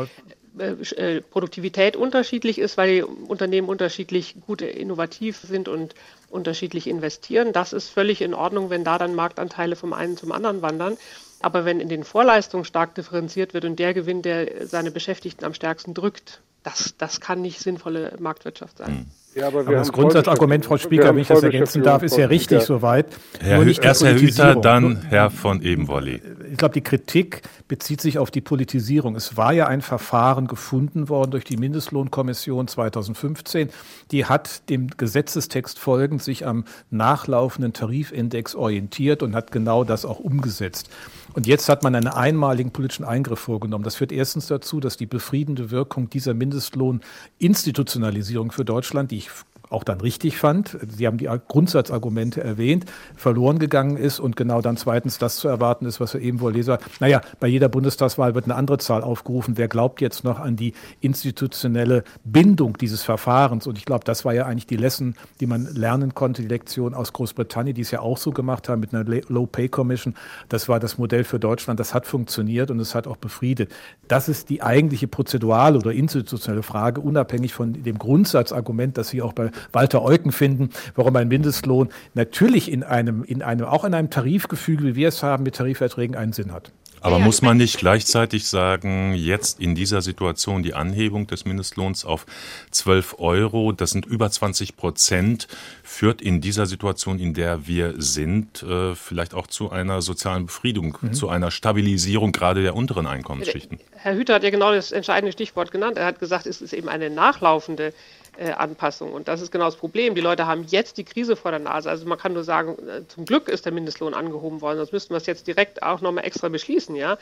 äh, 0.58 0.72
äh, 0.72 1.20
Produktivität 1.20 1.96
unterschiedlich 1.96 2.58
ist, 2.58 2.76
weil 2.76 2.94
die 2.94 3.02
Unternehmen 3.02 3.68
unterschiedlich 3.68 4.36
gut 4.46 4.62
innovativ 4.62 5.38
sind 5.38 5.68
und 5.68 5.94
unterschiedlich 6.28 6.86
investieren. 6.86 7.52
Das 7.52 7.72
ist 7.72 7.88
völlig 7.88 8.20
in 8.22 8.34
Ordnung, 8.34 8.70
wenn 8.70 8.84
da 8.84 8.98
dann 8.98 9.14
Marktanteile 9.14 9.76
vom 9.76 9.92
einen 9.92 10.16
zum 10.16 10.32
anderen 10.32 10.62
wandern. 10.62 10.96
Aber 11.40 11.64
wenn 11.64 11.80
in 11.80 11.88
den 11.88 12.04
Vorleistungen 12.04 12.64
stark 12.64 12.94
differenziert 12.94 13.52
wird 13.52 13.64
und 13.64 13.78
der 13.78 13.94
Gewinn, 13.94 14.22
der 14.22 14.68
seine 14.68 14.90
Beschäftigten 14.90 15.44
am 15.44 15.54
stärksten 15.54 15.92
drückt, 15.92 16.40
das, 16.62 16.94
das 16.96 17.20
kann 17.20 17.42
nicht 17.42 17.60
sinnvolle 17.60 18.14
Marktwirtschaft 18.18 18.78
sein. 18.78 18.92
Mhm. 18.92 19.06
Ja, 19.34 19.48
aber, 19.48 19.60
aber 19.60 19.72
das 19.72 19.92
Grundsatzargument, 19.92 20.64
Frau 20.64 20.76
Spieker, 20.76 21.14
wenn 21.14 21.22
ich 21.22 21.28
das 21.28 21.42
ergänzen 21.42 21.82
darf, 21.82 22.02
ist 22.02 22.16
ja 22.16 22.26
richtig 22.26 22.62
soweit. 22.62 23.06
Herr 23.40 23.64
Hü 23.64 23.74
erst 23.82 24.04
Herr 24.04 24.14
Hüter, 24.14 24.54
dann 24.54 25.02
Herr 25.08 25.30
von 25.30 25.60
Ebenvolli. 25.60 26.22
Ich 26.52 26.56
glaube, 26.56 26.74
die 26.74 26.82
Kritik 26.82 27.42
bezieht 27.66 28.00
sich 28.00 28.18
auf 28.18 28.30
die 28.30 28.40
Politisierung. 28.40 29.16
Es 29.16 29.36
war 29.36 29.52
ja 29.52 29.66
ein 29.66 29.80
Verfahren 29.80 30.46
gefunden 30.46 31.08
worden 31.08 31.32
durch 31.32 31.44
die 31.44 31.56
Mindestlohnkommission 31.56 32.68
2015. 32.68 33.70
Die 34.12 34.26
hat 34.26 34.68
dem 34.70 34.88
Gesetzestext 34.96 35.78
folgend 35.78 36.22
sich 36.22 36.46
am 36.46 36.64
nachlaufenden 36.90 37.72
Tarifindex 37.72 38.54
orientiert 38.54 39.22
und 39.22 39.34
hat 39.34 39.50
genau 39.50 39.82
das 39.82 40.04
auch 40.04 40.20
umgesetzt. 40.20 40.90
Und 41.34 41.46
jetzt 41.48 41.68
hat 41.68 41.82
man 41.82 41.96
einen 41.96 42.06
einmaligen 42.06 42.70
politischen 42.70 43.04
Eingriff 43.04 43.40
vorgenommen. 43.40 43.82
Das 43.84 43.96
führt 43.96 44.12
erstens 44.12 44.46
dazu, 44.46 44.80
dass 44.80 44.96
die 44.96 45.06
befriedende 45.06 45.72
Wirkung 45.72 46.08
dieser 46.08 46.32
Mindestlohninstitutionalisierung 46.32 48.52
für 48.52 48.64
Deutschland, 48.64 49.10
die 49.10 49.18
ich 49.18 49.28
auch 49.74 49.84
dann 49.84 50.00
richtig 50.00 50.38
fand, 50.38 50.78
Sie 50.88 51.06
haben 51.06 51.18
die 51.18 51.28
Grundsatzargumente 51.48 52.42
erwähnt, 52.42 52.86
verloren 53.16 53.58
gegangen 53.58 53.96
ist 53.96 54.20
und 54.20 54.36
genau 54.36 54.60
dann 54.60 54.76
zweitens 54.76 55.18
das 55.18 55.36
zu 55.36 55.48
erwarten 55.48 55.86
ist, 55.86 56.00
was 56.00 56.14
wir 56.14 56.20
eben 56.20 56.40
wohl 56.40 56.52
lesen. 56.52 56.78
Naja, 57.00 57.20
bei 57.40 57.48
jeder 57.48 57.68
Bundestagswahl 57.68 58.34
wird 58.34 58.46
eine 58.46 58.54
andere 58.54 58.78
Zahl 58.78 59.02
aufgerufen. 59.02 59.58
Wer 59.58 59.68
glaubt 59.68 60.00
jetzt 60.00 60.24
noch 60.24 60.38
an 60.38 60.56
die 60.56 60.72
institutionelle 61.00 62.04
Bindung 62.24 62.78
dieses 62.78 63.02
Verfahrens? 63.02 63.66
Und 63.66 63.76
ich 63.76 63.84
glaube, 63.84 64.04
das 64.04 64.24
war 64.24 64.32
ja 64.32 64.46
eigentlich 64.46 64.66
die 64.66 64.76
Lesson, 64.76 65.14
die 65.40 65.46
man 65.46 65.66
lernen 65.74 66.14
konnte, 66.14 66.42
die 66.42 66.48
Lektion 66.48 66.94
aus 66.94 67.12
Großbritannien, 67.12 67.74
die 67.74 67.82
es 67.82 67.90
ja 67.90 68.00
auch 68.00 68.18
so 68.18 68.30
gemacht 68.30 68.68
haben 68.68 68.80
mit 68.80 68.94
einer 68.94 69.04
Low 69.28 69.46
Pay 69.46 69.68
Commission. 69.68 70.14
Das 70.48 70.68
war 70.68 70.80
das 70.80 70.98
Modell 70.98 71.24
für 71.24 71.38
Deutschland. 71.38 71.80
Das 71.80 71.92
hat 71.94 72.06
funktioniert 72.06 72.70
und 72.70 72.80
es 72.80 72.94
hat 72.94 73.06
auch 73.06 73.16
befriedet. 73.16 73.70
Das 74.08 74.28
ist 74.28 74.50
die 74.50 74.62
eigentliche 74.62 75.08
prozedurale 75.08 75.78
oder 75.78 75.92
institutionelle 75.92 76.62
Frage, 76.62 77.00
unabhängig 77.00 77.54
von 77.54 77.82
dem 77.82 77.98
Grundsatzargument, 77.98 78.96
das 78.96 79.08
Sie 79.08 79.22
auch 79.22 79.32
bei 79.32 79.50
Walter 79.72 80.02
Eucken 80.02 80.32
finden, 80.32 80.70
warum 80.94 81.16
ein 81.16 81.28
Mindestlohn 81.28 81.88
natürlich 82.14 82.70
in 82.70 82.82
einem, 82.82 83.24
in 83.24 83.42
einem, 83.42 83.66
auch 83.66 83.84
in 83.84 83.94
einem 83.94 84.10
Tarifgefüge, 84.10 84.84
wie 84.84 84.94
wir 84.94 85.08
es 85.08 85.22
haben, 85.22 85.42
mit 85.42 85.56
Tarifverträgen 85.56 86.16
einen 86.16 86.32
Sinn 86.32 86.52
hat. 86.52 86.72
Aber 87.04 87.18
muss 87.18 87.42
man 87.42 87.58
nicht 87.58 87.78
gleichzeitig 87.78 88.48
sagen, 88.48 89.12
jetzt 89.12 89.60
in 89.60 89.74
dieser 89.74 90.00
Situation 90.00 90.62
die 90.62 90.72
Anhebung 90.72 91.26
des 91.26 91.44
Mindestlohns 91.44 92.06
auf 92.06 92.24
12 92.70 93.16
Euro, 93.18 93.72
das 93.72 93.90
sind 93.90 94.06
über 94.06 94.30
20 94.30 94.74
Prozent, 94.74 95.46
führt 95.82 96.22
in 96.22 96.40
dieser 96.40 96.64
Situation, 96.64 97.18
in 97.18 97.34
der 97.34 97.66
wir 97.66 97.92
sind, 97.98 98.62
äh, 98.62 98.94
vielleicht 98.94 99.34
auch 99.34 99.48
zu 99.48 99.70
einer 99.70 100.00
sozialen 100.00 100.46
Befriedung, 100.46 100.96
mhm. 100.98 101.12
zu 101.12 101.28
einer 101.28 101.50
Stabilisierung 101.50 102.32
gerade 102.32 102.62
der 102.62 102.74
unteren 102.74 103.06
Einkommensschichten? 103.06 103.80
Herr 103.96 104.14
Hüter 104.14 104.36
hat 104.36 104.42
ja 104.42 104.48
genau 104.48 104.72
das 104.72 104.90
entscheidende 104.90 105.32
Stichwort 105.32 105.72
genannt. 105.72 105.98
Er 105.98 106.06
hat 106.06 106.20
gesagt, 106.20 106.46
es 106.46 106.62
ist 106.62 106.72
eben 106.72 106.88
eine 106.88 107.10
nachlaufende 107.10 107.92
äh, 108.36 108.50
Anpassung. 108.50 109.12
Und 109.12 109.28
das 109.28 109.40
ist 109.40 109.50
genau 109.50 109.66
das 109.66 109.76
Problem. 109.76 110.14
Die 110.14 110.20
Leute 110.20 110.46
haben 110.46 110.64
jetzt 110.68 110.98
die 110.98 111.04
Krise 111.04 111.36
vor 111.36 111.50
der 111.50 111.60
Nase. 111.60 111.90
Also 111.90 112.06
man 112.06 112.18
kann 112.18 112.32
nur 112.32 112.44
sagen, 112.44 112.76
äh, 112.88 113.06
zum 113.08 113.24
Glück 113.24 113.48
ist 113.48 113.64
der 113.64 113.72
Mindestlohn 113.72 114.14
angehoben 114.14 114.60
worden, 114.60 114.78
sonst 114.78 114.92
müssten 114.92 115.14
wir 115.14 115.18
es 115.18 115.26
jetzt 115.26 115.46
direkt 115.46 115.82
auch 115.82 116.00
nochmal 116.00 116.24
extra 116.24 116.48
beschließen, 116.48 116.96
ja. 116.96 117.18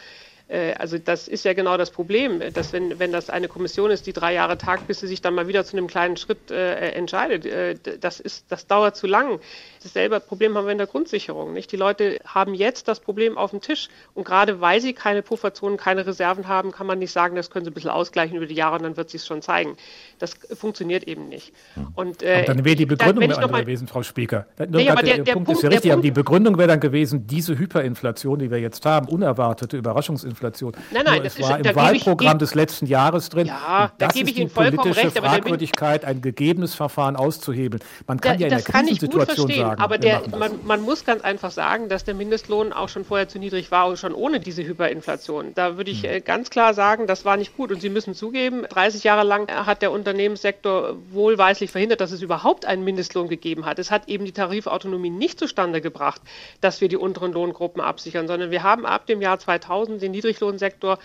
Äh, 0.49 0.75
also 0.75 0.99
das 0.99 1.29
ist 1.29 1.45
ja 1.45 1.55
genau 1.55 1.77
das 1.77 1.91
Problem, 1.91 2.43
dass 2.53 2.73
wenn, 2.73 2.99
wenn 2.99 3.13
das 3.13 3.31
eine 3.31 3.49
Kommission 3.49 3.91
ist, 3.91 4.07
die 4.07 4.13
drei 4.13 4.35
Jahre 4.35 4.59
tagt, 4.59 4.87
bis 4.87 5.01
sie 5.01 5.07
sich 5.07 5.23
dann 5.23 5.35
mal 5.35 5.49
wieder 5.49 5.65
zu 5.65 5.77
einem 5.77 5.87
kleinen 5.87 6.17
Schritt 6.17 6.51
äh, 6.51 6.91
entscheidet, 6.91 7.47
äh, 7.47 7.77
das, 8.01 8.21
ist, 8.21 8.47
das 8.51 8.67
dauert 8.67 8.97
zu 8.97 9.07
lang. 9.07 9.41
Dasselbe 9.83 10.21
Problem 10.21 10.57
haben 10.57 10.67
wir 10.67 10.73
in 10.73 10.79
der 10.79 10.87
Grundsicherung. 10.87 11.53
Nicht? 11.53 11.73
Die 11.73 11.77
Leute 11.77 12.19
haben 12.25 12.55
jetzt 12.55 12.89
das 12.89 13.01
Problem 13.01 13.37
auf 13.37 13.51
dem 13.51 13.61
Tisch 13.61 13.89
und 14.15 14.25
gerade 14.25 14.61
weil 14.61 14.81
sie 14.81 14.93
keine 14.93 15.23
Pufferzonen, 15.23 15.77
keine 15.77 16.07
Reserven 16.07 16.49
haben, 16.49 16.73
kann 16.73 16.87
man 16.87 16.99
nicht 16.99 17.13
sagen, 17.13 17.37
das 17.37 17.51
können 17.51 17.65
sie 17.65 17.71
ein 17.71 17.75
bisschen 17.75 17.91
ausgleichen 17.91 18.37
über 18.37 18.47
die 18.47 18.55
Jahre 18.55 18.77
und 18.77 18.83
dann 18.83 18.97
wird 18.97 19.11
sich 19.11 19.25
schon 19.25 19.43
zeigen. 19.43 19.77
Das 20.19 20.35
funktioniert 20.55 21.05
eben 21.05 21.29
nicht. 21.29 21.53
Und, 21.95 22.23
äh, 22.23 22.45
dann 22.45 22.65
wäre 22.65 22.77
die 22.77 22.87
Begründung 22.87 23.29
dann, 23.29 23.43
andere 23.43 23.63
gewesen, 23.63 23.89
Frau 23.89 24.03
Speaker. 24.03 24.47
Nee, 24.59 24.85
der, 24.85 24.95
der, 24.97 25.19
der, 25.19 25.33
Punkt, 25.33 25.47
Punkt 25.47 25.51
ist 25.51 25.63
ja 25.63 25.69
richtig, 25.69 25.93
aber 25.93 26.03
die 26.03 26.11
Begründung 26.11 26.59
wäre 26.59 26.69
dann 26.69 26.81
gewesen, 26.81 27.27
diese 27.27 27.59
Hyperinflation, 27.59 28.39
die 28.39 28.51
wir 28.51 28.59
jetzt 28.59 28.85
haben, 28.87 29.09
unerwartete 29.09 29.77
Überraschungsinflation. 29.77 30.73
Nein, 30.93 31.03
nein, 31.05 31.23
das 31.23 31.41
war 31.41 31.59
ist, 31.59 31.67
im 31.67 31.75
Wahlprogramm 31.77 32.37
ich, 32.37 32.41
des 32.41 32.55
letzten 32.55 32.87
Jahres 32.87 33.29
drin. 33.29 33.47
Ja, 33.47 33.93
da 33.99 34.09
gebe 34.09 34.31
ich 34.31 34.39
Ihnen 34.39 34.51
vollkommen 34.51 34.93
recht. 34.93 35.19
Aber 35.19 35.29
Fragwürdigkeit, 35.29 36.05
ein 36.05 36.21
gegebenes 36.21 36.75
Verfahren 36.75 37.17
auszuhebeln. 37.17 37.83
Man 38.07 38.21
kann 38.21 38.39
da, 38.39 38.41
ja 38.41 38.47
in 38.47 38.63
der 38.63 38.63
Krisensituation 38.63 39.51
sagen, 39.51 39.72
sagen. 39.77 39.83
Aber 39.83 39.99
der, 39.99 40.23
man, 40.37 40.59
man, 40.65 40.83
muss 40.83 41.05
ganz 41.05 41.23
einfach 41.23 41.51
sagen, 41.51 41.89
dass 41.89 42.05
der 42.05 42.15
Mindestlohn 42.15 42.73
auch 42.73 42.89
schon 42.89 43.05
vorher 43.05 43.29
zu 43.29 43.39
niedrig 43.39 43.71
war 43.71 43.89
und 43.89 43.99
schon 43.99 44.15
ohne 44.15 44.41
diese 44.41 44.65
Hyperinflation. 44.65 45.55
Da 45.55 45.77
würde 45.77 45.91
ich 45.91 46.03
hm. 46.03 46.11
äh, 46.11 46.21
ganz 46.21 46.51
klar 46.51 46.75
sagen, 46.75 47.07
das 47.07 47.25
war 47.25 47.37
nicht 47.37 47.57
gut. 47.57 47.73
Und 47.73 47.81
Sie 47.81 47.89
müssen 47.89 48.15
zugeben, 48.15 48.65
30 48.69 49.05
Jahre 49.05 49.27
lang 49.27 49.51
hat 49.51 49.83
der 49.83 49.93
Unternehmenssektor 49.93 50.97
wohlweislich 51.11 51.71
verhindert, 51.71 52.01
dass 52.01 52.13
es 52.13 52.23
überhaupt 52.23 52.65
einen 52.65 52.85
Mindestlohn 52.85 53.29
gegeben 53.29 53.67
hat. 53.67 53.79
Es 53.79 53.91
hat 53.91 54.09
eben 54.09 54.25
die 54.25 54.33
Tarifautonomie 54.33 55.11
nicht 55.11 55.39
zustande 55.39 55.81
gebracht, 55.81 56.21
dass 56.61 56.81
wir 56.81 56.89
die 56.89 56.97
unteren 56.97 57.33
Lohngruppen 57.33 57.81
absichern, 57.81 58.27
sondern 58.27 58.51
wir 58.51 58.63
haben 58.63 58.87
ab 58.87 59.07
dem 59.07 59.21
Jahr 59.21 59.39
2000 59.39 60.03
den 60.03 60.13
Niedriglohnsektor 60.13 60.99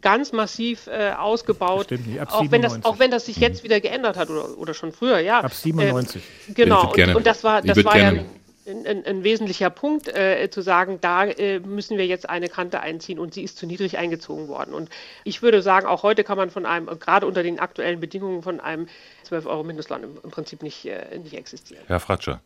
ganz 0.00 0.32
massiv 0.32 0.86
äh, 0.86 1.12
ausgebaut. 1.12 1.86
Stimmt 1.86 2.06
nicht, 2.06 2.20
ab 2.20 2.32
auch, 2.32 2.50
wenn 2.50 2.62
das, 2.62 2.84
auch 2.84 2.98
wenn 2.98 3.10
das 3.10 3.26
sich 3.26 3.36
jetzt 3.36 3.64
wieder 3.64 3.80
geändert 3.80 4.16
hat 4.16 4.30
oder, 4.30 4.58
oder 4.58 4.74
schon 4.74 4.92
früher, 4.92 5.18
ja. 5.18 5.40
Ab 5.40 5.52
97. 5.52 6.22
Äh, 6.22 6.52
genau, 6.52 6.92
und, 6.92 7.16
und, 7.16 7.26
das 7.26 7.44
war, 7.44 7.62
das 7.62 7.84
war 7.84 7.98
ja 7.98 8.08
ein, 8.08 8.86
ein, 8.86 9.04
ein, 9.06 9.24
wesentlicher 9.24 9.70
Punkt, 9.70 10.08
äh, 10.08 10.48
zu 10.50 10.62
sagen, 10.62 10.98
da 11.00 11.24
äh, 11.24 11.60
müssen 11.60 11.98
wir 11.98 12.06
jetzt 12.06 12.28
eine 12.28 12.48
Kante 12.48 12.80
einziehen 12.80 13.18
und 13.18 13.34
sie 13.34 13.42
ist 13.42 13.58
zu 13.58 13.66
niedrig 13.66 13.98
eingezogen 13.98 14.48
worden. 14.48 14.74
Und 14.74 14.90
ich 15.24 15.42
würde 15.42 15.62
sagen, 15.62 15.86
auch 15.86 16.02
heute 16.02 16.24
kann 16.24 16.36
man 16.36 16.50
von 16.50 16.66
einem, 16.66 16.86
gerade 16.86 17.26
unter 17.26 17.42
den 17.42 17.58
aktuellen 17.58 18.00
Bedingungen, 18.00 18.42
von 18.42 18.60
einem 18.60 18.86
12 19.24 19.46
Euro 19.46 19.64
Mindestlohn 19.64 20.02
im, 20.02 20.18
im 20.22 20.30
Prinzip 20.30 20.62
nicht, 20.62 20.86
äh, 20.86 21.18
nicht 21.18 21.34
existieren. 21.34 21.82
Herr 21.86 22.00
Fratscher. 22.00 22.40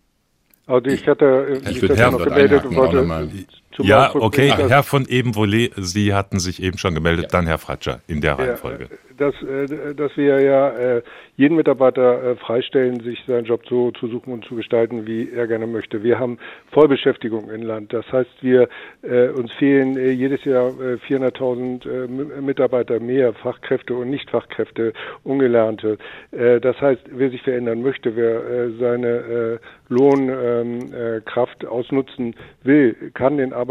Also 0.66 0.88
ich 0.88 1.06
hatte 1.06 1.60
ich 1.68 1.82
mich 1.82 1.90
noch 1.90 2.24
gemeldet 2.24 2.64
und 2.64 2.76
wollte 2.76 3.02
Zum 3.74 3.86
ja, 3.86 4.06
Ausdruck 4.06 4.22
okay, 4.22 4.52
Herr 4.68 4.82
von 4.82 5.06
Ebenvolet, 5.06 5.72
Sie 5.76 6.14
hatten 6.14 6.38
sich 6.38 6.62
eben 6.62 6.78
schon 6.78 6.94
gemeldet, 6.94 7.24
ja. 7.24 7.28
dann 7.32 7.46
Herr 7.46 7.58
Fratscher 7.58 8.00
in 8.06 8.20
der 8.20 8.38
Reihenfolge. 8.38 8.84
Ja, 8.84 8.96
dass, 9.16 9.34
äh, 9.42 9.94
dass 9.94 10.16
wir 10.16 10.40
ja 10.40 10.68
äh, 10.70 11.02
jeden 11.36 11.56
Mitarbeiter 11.56 12.22
äh, 12.22 12.36
freistellen, 12.36 13.00
sich 13.00 13.22
seinen 13.26 13.44
Job 13.44 13.62
so 13.68 13.90
zu 13.92 14.08
suchen 14.08 14.32
und 14.32 14.44
zu 14.44 14.54
gestalten, 14.54 15.06
wie 15.06 15.30
er 15.30 15.46
gerne 15.46 15.66
möchte. 15.66 16.02
Wir 16.02 16.18
haben 16.18 16.38
Vollbeschäftigung 16.72 17.50
im 17.50 17.62
Land. 17.62 17.92
Das 17.92 18.10
heißt, 18.10 18.30
wir 18.42 18.68
uns 19.36 19.52
fehlen 19.52 19.96
jedes 19.96 20.44
Jahr 20.44 20.70
400.000 20.70 22.40
Mitarbeiter 22.40 23.00
mehr, 23.00 23.32
Fachkräfte 23.34 23.94
und 23.94 24.10
Nichtfachkräfte, 24.10 24.92
Ungelernte. 25.22 25.98
das 26.30 26.80
heißt, 26.80 27.02
wer 27.10 27.30
sich 27.30 27.42
verändern 27.42 27.82
möchte, 27.82 28.16
wer 28.16 28.70
seine 28.78 29.60
Lohnkraft 29.88 31.62
ähm, 31.62 31.68
ausnutzen 31.68 32.34
will, 32.62 32.96
kann 33.14 33.36
den 33.36 33.52
Arbeitgeber 33.52 33.63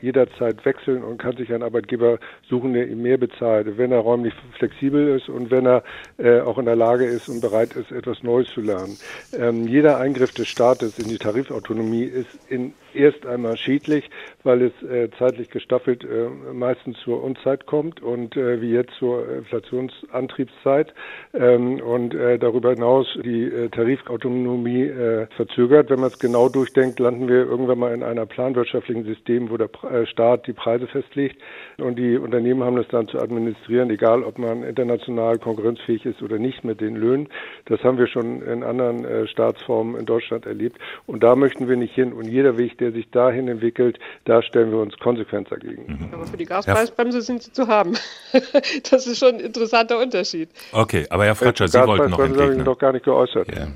jederzeit 0.00 0.64
wechseln 0.64 1.02
und 1.02 1.18
kann 1.18 1.36
sich 1.36 1.52
einen 1.52 1.62
Arbeitgeber 1.62 2.18
suchen, 2.48 2.72
der 2.72 2.88
ihm 2.88 3.02
mehr 3.02 3.18
bezahlt, 3.18 3.78
wenn 3.78 3.92
er 3.92 4.00
räumlich 4.00 4.34
flexibel 4.58 5.16
ist 5.16 5.28
und 5.28 5.50
wenn 5.50 5.66
er 5.66 5.82
äh, 6.18 6.40
auch 6.40 6.58
in 6.58 6.66
der 6.66 6.76
Lage 6.76 7.04
ist 7.04 7.28
und 7.28 7.40
bereit 7.40 7.74
ist, 7.74 7.90
etwas 7.92 8.22
Neues 8.22 8.48
zu 8.48 8.60
lernen. 8.60 8.96
Ähm, 9.38 9.66
jeder 9.66 9.98
Eingriff 9.98 10.32
des 10.32 10.48
Staates 10.48 10.98
in 10.98 11.08
die 11.08 11.18
Tarifautonomie 11.18 12.04
ist 12.04 12.38
in 12.48 12.74
erst 12.96 13.26
einmal 13.26 13.56
schädlich, 13.56 14.08
weil 14.42 14.62
es 14.62 14.82
äh, 14.82 15.08
zeitlich 15.18 15.50
gestaffelt 15.50 16.04
äh, 16.04 16.28
meistens 16.52 16.98
zur 17.00 17.22
Unzeit 17.22 17.66
kommt 17.66 18.02
und 18.02 18.36
äh, 18.36 18.60
wie 18.60 18.70
jetzt 18.70 18.92
zur 18.98 19.28
Inflationsantriebszeit 19.28 20.94
ähm, 21.34 21.80
und 21.80 22.14
äh, 22.14 22.38
darüber 22.38 22.70
hinaus 22.70 23.06
die 23.24 23.44
äh, 23.44 23.68
Tarifautonomie 23.68 24.84
äh, 24.84 25.26
verzögert. 25.36 25.90
Wenn 25.90 26.00
man 26.00 26.08
es 26.10 26.18
genau 26.18 26.48
durchdenkt, 26.48 26.98
landen 26.98 27.28
wir 27.28 27.46
irgendwann 27.46 27.78
mal 27.78 27.94
in 27.94 28.02
einer 28.02 28.26
planwirtschaftlichen 28.26 29.04
System, 29.04 29.50
wo 29.50 29.56
der 29.56 29.68
Staat 30.06 30.46
die 30.46 30.52
Preise 30.52 30.86
festlegt 30.86 31.42
und 31.78 31.98
die 31.98 32.16
Unternehmen 32.16 32.62
haben 32.62 32.76
das 32.76 32.88
dann 32.88 33.08
zu 33.08 33.18
administrieren, 33.18 33.90
egal 33.90 34.22
ob 34.22 34.38
man 34.38 34.62
international 34.62 35.38
konkurrenzfähig 35.38 36.06
ist 36.06 36.22
oder 36.22 36.38
nicht 36.38 36.64
mit 36.64 36.80
den 36.80 36.96
Löhnen. 36.96 37.28
Das 37.66 37.82
haben 37.82 37.98
wir 37.98 38.06
schon 38.06 38.42
in 38.42 38.62
anderen 38.62 39.26
Staatsformen 39.28 39.98
in 39.98 40.06
Deutschland 40.06 40.46
erlebt 40.46 40.78
und 41.06 41.22
da 41.22 41.36
möchten 41.36 41.68
wir 41.68 41.76
nicht 41.76 41.94
hin 41.94 42.12
und 42.12 42.26
jeder 42.26 42.56
Weg, 42.58 42.78
der 42.78 42.85
der 42.86 42.92
sich 42.92 43.10
dahin 43.10 43.48
entwickelt, 43.48 43.98
da 44.24 44.42
stellen 44.42 44.70
wir 44.70 44.78
uns 44.78 44.96
konsequent 44.98 45.50
dagegen. 45.50 45.86
Mhm. 45.86 46.08
Aber 46.12 46.26
für 46.26 46.36
die 46.36 46.44
Gaspreisbremse 46.44 47.20
sind 47.20 47.42
sie 47.42 47.52
zu 47.52 47.66
haben. 47.66 47.94
das 48.90 49.06
ist 49.06 49.18
schon 49.18 49.34
ein 49.34 49.40
interessanter 49.40 49.98
Unterschied. 49.98 50.50
Okay, 50.72 51.06
aber 51.10 51.24
Herr 51.24 51.34
Fratscher, 51.34 51.68
Sie 51.68 51.78
wollten 51.78 52.10
noch 52.10 52.18
entgegnen. 52.20 52.50
habe 52.50 52.60
ich 52.60 52.64
noch 52.64 52.78
gar 52.78 52.92
nicht 52.92 53.04
geäußert. 53.04 53.48
Ja. 53.54 53.68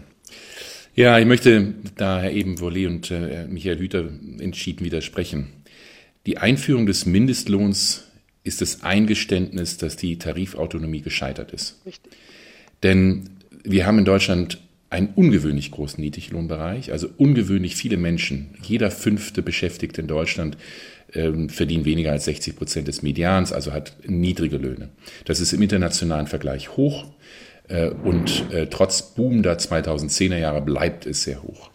Ja, 0.95 1.19
ich 1.19 1.27
möchte 1.27 1.75
da 1.97 2.21
Herr 2.21 2.33
Ebenvolet 2.33 2.89
und 2.89 3.11
äh, 3.11 3.47
Michael 3.49 3.79
Hüter 3.79 4.09
entschieden 4.41 4.85
widersprechen. 4.85 5.65
Die 6.27 6.39
Einführung 6.39 6.87
des 6.87 7.07
Mindestlohns 7.07 8.11
ist 8.43 8.61
das 8.61 8.83
Eingeständnis, 8.83 9.79
dass 9.79 9.97
die 9.97 10.19
Tarifautonomie 10.19 11.01
gescheitert 11.01 11.53
ist. 11.53 11.81
Richtig. 11.87 12.13
Denn 12.83 13.31
wir 13.65 13.87
haben 13.87 13.99
in 13.99 14.05
Deutschland 14.05 14.59
einen 14.91 15.09
ungewöhnlich 15.15 15.71
großen 15.71 16.03
Niedriglohnbereich, 16.03 16.91
also 16.93 17.09
ungewöhnlich 17.17 17.77
viele 17.77 17.97
Menschen. 17.97 18.51
Jeder 18.63 18.91
fünfte 18.91 19.41
Beschäftigte 19.41 20.01
in 20.01 20.09
Deutschland 20.09 20.57
ähm, 21.15 21.49
verdient 21.49 21.85
weniger 21.85 22.11
als 22.11 22.25
60 22.25 22.57
Prozent 22.57 22.89
des 22.89 23.03
Medians, 23.03 23.53
also 23.53 23.73
hat 23.73 23.95
niedrige 24.07 24.57
Löhne. 24.57 24.89
Das 25.25 25.41
ist 25.41 25.53
im 25.53 25.63
internationalen 25.63 26.27
Vergleich 26.27 26.77
hoch 26.77 27.07
äh, 27.69 27.89
und 27.89 28.53
äh, 28.53 28.67
trotz 28.67 29.15
boomender 29.15 29.55
2010er 29.55 30.39
Jahre 30.39 30.61
bleibt 30.61 31.07
es 31.07 31.23
sehr 31.23 31.43
hoch. 31.43 31.71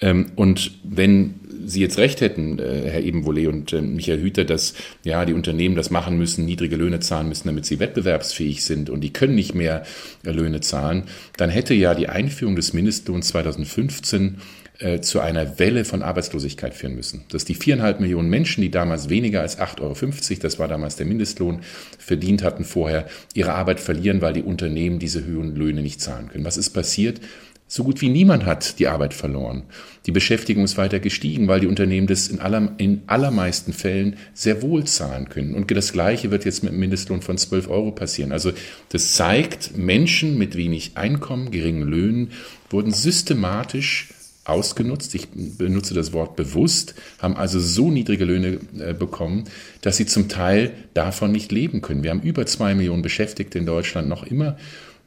Ähm, 0.00 0.26
und 0.36 0.78
wenn 0.84 1.40
Sie 1.66 1.80
jetzt 1.80 1.98
recht 1.98 2.20
hätten, 2.20 2.58
äh, 2.58 2.90
Herr 2.90 3.02
Ebenvolet 3.02 3.48
und 3.48 3.72
äh, 3.72 3.80
Michael 3.80 4.20
Hüter, 4.20 4.44
dass 4.44 4.74
ja 5.02 5.24
die 5.24 5.32
Unternehmen 5.32 5.76
das 5.76 5.90
machen 5.90 6.18
müssen, 6.18 6.44
niedrige 6.44 6.76
Löhne 6.76 7.00
zahlen 7.00 7.28
müssen, 7.28 7.48
damit 7.48 7.66
sie 7.66 7.78
wettbewerbsfähig 7.78 8.64
sind 8.64 8.90
und 8.90 9.00
die 9.00 9.12
können 9.12 9.34
nicht 9.34 9.54
mehr 9.54 9.84
äh, 10.24 10.30
Löhne 10.30 10.60
zahlen, 10.60 11.04
dann 11.36 11.50
hätte 11.50 11.74
ja 11.74 11.94
die 11.94 12.08
Einführung 12.08 12.56
des 12.56 12.72
Mindestlohns 12.72 13.28
2015 13.28 14.38
äh, 14.80 15.00
zu 15.00 15.20
einer 15.20 15.60
Welle 15.60 15.84
von 15.84 16.02
Arbeitslosigkeit 16.02 16.74
führen 16.74 16.96
müssen. 16.96 17.24
Dass 17.30 17.44
die 17.44 17.54
viereinhalb 17.54 18.00
Millionen 18.00 18.28
Menschen, 18.28 18.60
die 18.60 18.70
damals 18.70 19.08
weniger 19.08 19.40
als 19.40 19.58
8,50 19.58 19.80
Euro, 19.80 20.40
das 20.42 20.58
war 20.58 20.66
damals 20.66 20.96
der 20.96 21.06
Mindestlohn, 21.06 21.60
verdient 21.96 22.42
hatten 22.42 22.64
vorher, 22.64 23.06
ihre 23.34 23.54
Arbeit 23.54 23.78
verlieren, 23.78 24.20
weil 24.20 24.32
die 24.32 24.42
Unternehmen 24.42 24.98
diese 24.98 25.24
hohen 25.24 25.54
Löhne 25.54 25.80
nicht 25.80 26.00
zahlen 26.00 26.28
können. 26.28 26.44
Was 26.44 26.56
ist 26.56 26.70
passiert? 26.70 27.20
So 27.66 27.82
gut 27.82 28.00
wie 28.02 28.10
niemand 28.10 28.44
hat 28.44 28.78
die 28.78 28.88
Arbeit 28.88 29.14
verloren. 29.14 29.62
Die 30.06 30.12
Beschäftigung 30.12 30.64
ist 30.64 30.76
weiter 30.76 31.00
gestiegen, 31.00 31.48
weil 31.48 31.60
die 31.60 31.66
Unternehmen 31.66 32.06
das 32.06 32.28
in, 32.28 32.38
aller, 32.40 32.74
in 32.76 33.02
allermeisten 33.06 33.72
Fällen 33.72 34.16
sehr 34.34 34.60
wohl 34.60 34.84
zahlen 34.84 35.30
können. 35.30 35.54
Und 35.54 35.70
das 35.70 35.92
Gleiche 35.92 36.30
wird 36.30 36.44
jetzt 36.44 36.62
mit 36.62 36.72
einem 36.72 36.80
Mindestlohn 36.80 37.22
von 37.22 37.38
12 37.38 37.68
Euro 37.68 37.90
passieren. 37.90 38.32
Also 38.32 38.52
das 38.90 39.14
zeigt, 39.14 39.78
Menschen 39.78 40.36
mit 40.36 40.56
wenig 40.56 40.92
Einkommen, 40.96 41.50
geringen 41.50 41.82
Löhnen 41.82 42.32
wurden 42.68 42.92
systematisch 42.92 44.10
ausgenutzt. 44.44 45.14
Ich 45.14 45.28
benutze 45.32 45.94
das 45.94 46.12
Wort 46.12 46.36
bewusst, 46.36 46.94
haben 47.18 47.36
also 47.36 47.58
so 47.58 47.90
niedrige 47.90 48.26
Löhne 48.26 48.58
äh, 48.78 48.92
bekommen, 48.92 49.44
dass 49.80 49.96
sie 49.96 50.06
zum 50.06 50.28
Teil 50.28 50.72
davon 50.92 51.32
nicht 51.32 51.50
leben 51.50 51.80
können. 51.80 52.02
Wir 52.02 52.10
haben 52.10 52.20
über 52.20 52.44
zwei 52.46 52.74
Millionen 52.74 53.02
Beschäftigte 53.02 53.58
in 53.58 53.66
Deutschland 53.66 54.08
noch 54.08 54.24
immer 54.24 54.56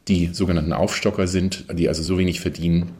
die 0.07 0.29
sogenannten 0.33 0.73
Aufstocker 0.73 1.27
sind, 1.27 1.65
die 1.73 1.87
also 1.87 2.03
so 2.03 2.17
wenig 2.17 2.39
verdienen, 2.39 2.91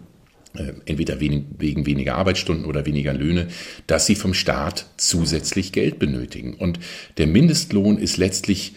äh, 0.57 0.73
entweder 0.85 1.19
wegen 1.19 1.85
weniger 1.85 2.15
Arbeitsstunden 2.15 2.65
oder 2.65 2.85
weniger 2.85 3.13
Löhne, 3.13 3.47
dass 3.85 4.05
sie 4.05 4.15
vom 4.15 4.33
Staat 4.33 4.87
zusätzlich 4.97 5.71
Geld 5.71 5.99
benötigen. 5.99 6.55
Und 6.55 6.79
der 7.17 7.27
Mindestlohn 7.27 7.97
ist 7.97 8.17
letztlich 8.17 8.73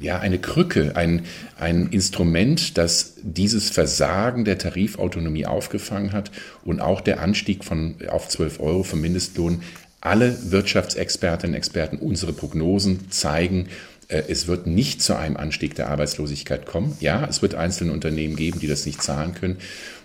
ja 0.00 0.18
eine 0.18 0.38
Krücke, 0.38 0.96
ein, 0.96 1.22
ein 1.58 1.88
Instrument, 1.88 2.78
das 2.78 3.16
dieses 3.22 3.70
Versagen 3.70 4.44
der 4.44 4.58
Tarifautonomie 4.58 5.46
aufgefangen 5.46 6.12
hat 6.12 6.30
und 6.64 6.80
auch 6.80 7.00
der 7.00 7.20
Anstieg 7.20 7.64
von 7.64 7.96
auf 8.08 8.28
12 8.28 8.60
Euro 8.60 8.82
vom 8.82 9.00
Mindestlohn. 9.00 9.62
Alle 10.00 10.36
Wirtschaftsexpertinnen 10.50 11.54
und 11.54 11.58
Experten, 11.58 11.96
unsere 11.96 12.34
Prognosen 12.34 13.10
zeigen, 13.10 13.68
es 14.08 14.46
wird 14.46 14.66
nicht 14.66 15.02
zu 15.02 15.16
einem 15.16 15.36
Anstieg 15.36 15.74
der 15.74 15.88
Arbeitslosigkeit 15.88 16.66
kommen. 16.66 16.96
Ja, 17.00 17.26
es 17.28 17.42
wird 17.42 17.54
einzelne 17.54 17.92
Unternehmen 17.92 18.36
geben, 18.36 18.60
die 18.60 18.66
das 18.66 18.86
nicht 18.86 19.02
zahlen 19.02 19.34
können. 19.34 19.58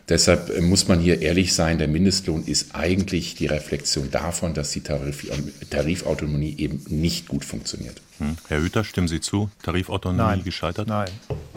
Deshalb 0.09 0.49
äh, 0.49 0.61
muss 0.61 0.87
man 0.87 0.99
hier 0.99 1.21
ehrlich 1.21 1.53
sein, 1.53 1.77
der 1.77 1.87
Mindestlohn 1.87 2.43
ist 2.45 2.75
eigentlich 2.75 3.35
die 3.35 3.45
Reflexion 3.45 4.09
davon, 4.11 4.53
dass 4.53 4.71
die 4.71 4.81
Tarif 4.81 5.27
Tarifautonomie 5.69 6.55
eben 6.57 6.83
nicht 6.89 7.27
gut 7.27 7.45
funktioniert. 7.45 8.01
Hm. 8.19 8.35
Herr 8.47 8.61
Hüter, 8.61 8.83
stimmen 8.83 9.07
Sie 9.07 9.21
zu? 9.21 9.49
Tarifautonomie 9.63 10.21
Nein. 10.21 10.43
gescheitert? 10.43 10.87
Nein. 10.87 11.09